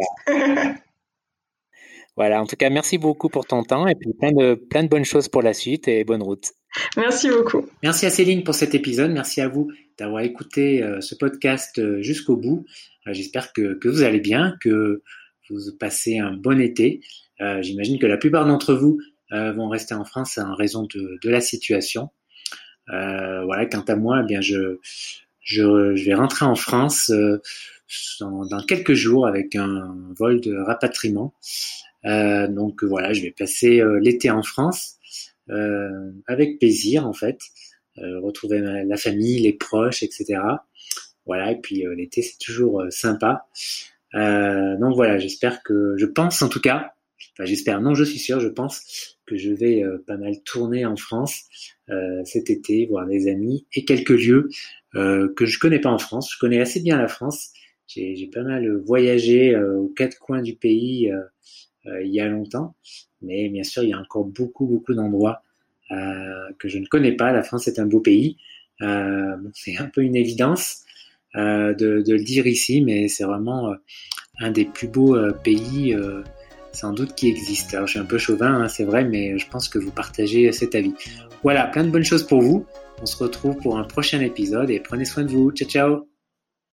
Voilà. 2.16 2.42
en 2.42 2.46
tout 2.46 2.56
cas, 2.56 2.68
merci 2.68 2.98
beaucoup 2.98 3.28
pour 3.28 3.46
ton 3.46 3.62
temps 3.62 3.86
et 3.86 3.94
puis 3.94 4.12
plein 4.12 4.32
de, 4.32 4.54
plein 4.54 4.82
de 4.82 4.88
bonnes 4.88 5.04
choses 5.04 5.28
pour 5.28 5.42
la 5.42 5.54
suite 5.54 5.86
et 5.88 6.04
bonne 6.04 6.22
route. 6.22 6.52
Merci 6.96 7.28
beaucoup. 7.28 7.66
Merci 7.82 8.06
à 8.06 8.10
Céline 8.10 8.44
pour 8.44 8.54
cet 8.54 8.74
épisode. 8.74 9.12
Merci 9.12 9.40
à 9.40 9.48
vous 9.48 9.70
d'avoir 9.98 10.22
écouté 10.22 10.82
euh, 10.82 11.00
ce 11.00 11.14
podcast 11.14 11.78
euh, 11.78 12.02
jusqu'au 12.02 12.36
bout. 12.36 12.66
J'espère 13.06 13.52
que, 13.52 13.74
que, 13.74 13.88
vous 13.88 14.02
allez 14.02 14.20
bien, 14.20 14.56
que 14.60 15.02
vous 15.48 15.58
passez 15.78 16.18
un 16.18 16.32
bon 16.32 16.60
été. 16.60 17.00
J'imagine 17.60 17.98
que 17.98 18.06
la 18.06 18.16
plupart 18.16 18.46
d'entre 18.46 18.74
vous 18.74 18.98
vont 19.30 19.68
rester 19.68 19.94
en 19.94 20.04
France 20.04 20.38
en 20.38 20.54
raison 20.54 20.82
de, 20.82 21.18
de 21.22 21.30
la 21.30 21.40
situation. 21.40 22.10
voilà, 22.88 23.66
quant 23.66 23.82
à 23.82 23.96
moi, 23.96 24.20
eh 24.22 24.26
bien 24.26 24.40
je, 24.40 24.78
je, 25.40 25.94
je, 25.94 26.04
vais 26.04 26.14
rentrer 26.14 26.46
en 26.46 26.56
France 26.56 27.12
dans, 28.20 28.44
dans, 28.46 28.62
quelques 28.64 28.94
jours 28.94 29.26
avec 29.26 29.54
un 29.54 29.94
vol 30.16 30.40
de 30.40 30.56
rapatriement. 30.56 31.34
Euh, 32.04 32.46
donc 32.48 32.84
voilà, 32.84 33.12
je 33.12 33.22
vais 33.22 33.30
passer 33.30 33.80
euh, 33.80 33.98
l'été 34.00 34.30
en 34.30 34.42
France 34.42 34.96
euh, 35.50 36.12
avec 36.26 36.58
plaisir 36.58 37.06
en 37.06 37.12
fait, 37.12 37.40
retrouver 37.96 38.60
la 38.60 38.96
famille, 38.96 39.40
les 39.40 39.52
proches, 39.52 40.04
etc. 40.04 40.40
Voilà, 41.26 41.52
et 41.52 41.60
puis 41.60 41.84
l'été 41.96 42.22
c'est 42.22 42.38
toujours 42.38 42.84
sympa. 42.90 43.46
donc 44.14 44.94
voilà, 44.94 45.18
j'espère 45.18 45.62
que, 45.62 45.94
je 45.96 46.06
pense 46.06 46.40
en 46.42 46.48
tout 46.48 46.60
cas, 46.60 46.94
j'espère, 47.40 47.80
non, 47.80 47.94
je 47.94 48.04
suis 48.04 48.18
sûr, 48.18 48.40
je 48.40 48.48
pense 48.48 49.16
que 49.26 49.36
je 49.36 49.50
vais 49.52 49.82
pas 50.06 50.16
mal 50.16 50.40
tourner 50.42 50.84
en 50.86 50.96
France 50.96 51.44
cet 52.24 52.50
été, 52.50 52.86
voir 52.86 53.06
des 53.06 53.28
amis 53.28 53.66
et 53.74 53.84
quelques 53.84 54.10
lieux 54.10 54.48
que 54.94 55.46
je 55.46 55.58
connais 55.58 55.80
pas 55.80 55.90
en 55.90 55.98
France. 55.98 56.32
Je 56.32 56.38
connais 56.38 56.60
assez 56.60 56.80
bien 56.80 56.96
la 56.96 57.08
France. 57.08 57.50
J'ai 57.86 58.28
pas 58.32 58.42
mal 58.42 58.70
voyagé 58.84 59.56
aux 59.56 59.88
quatre 59.88 60.18
coins 60.18 60.42
du 60.42 60.54
pays 60.54 61.12
euh, 61.88 62.02
il 62.02 62.12
y 62.12 62.20
a 62.20 62.28
longtemps. 62.28 62.74
Mais 63.22 63.48
bien 63.48 63.64
sûr, 63.64 63.82
il 63.82 63.90
y 63.90 63.92
a 63.92 63.98
encore 63.98 64.24
beaucoup, 64.24 64.66
beaucoup 64.66 64.94
d'endroits 64.94 65.42
euh, 65.90 66.52
que 66.58 66.68
je 66.68 66.78
ne 66.78 66.86
connais 66.86 67.12
pas. 67.12 67.32
La 67.32 67.42
France 67.42 67.68
est 67.68 67.78
un 67.78 67.86
beau 67.86 68.00
pays. 68.00 68.36
Euh, 68.80 69.36
c'est 69.54 69.76
un 69.78 69.86
peu 69.86 70.02
une 70.02 70.16
évidence 70.16 70.84
de, 71.34 72.02
le 72.06 72.24
dire 72.24 72.46
ici, 72.46 72.80
mais 72.80 73.06
c'est 73.06 73.24
vraiment 73.24 73.74
un 74.40 74.50
des 74.50 74.64
plus 74.64 74.88
beaux 74.88 75.16
pays 75.44 75.94
sans 76.78 76.92
doute 76.92 77.14
qui 77.14 77.28
existe. 77.28 77.74
Alors 77.74 77.86
je 77.86 77.92
suis 77.92 78.00
un 78.00 78.04
peu 78.04 78.18
chauvin, 78.18 78.62
hein, 78.62 78.68
c'est 78.68 78.84
vrai, 78.84 79.04
mais 79.04 79.38
je 79.38 79.48
pense 79.48 79.68
que 79.68 79.78
vous 79.78 79.90
partagez 79.90 80.50
cet 80.52 80.74
avis. 80.74 80.94
Voilà, 81.42 81.66
plein 81.66 81.84
de 81.84 81.90
bonnes 81.90 82.04
choses 82.04 82.26
pour 82.26 82.40
vous. 82.40 82.66
On 83.02 83.06
se 83.06 83.16
retrouve 83.16 83.56
pour 83.56 83.78
un 83.78 83.84
prochain 83.84 84.20
épisode 84.20 84.70
et 84.70 84.80
prenez 84.80 85.04
soin 85.04 85.24
de 85.24 85.30
vous. 85.30 85.50
Ciao 85.52 85.68
ciao 85.68 86.17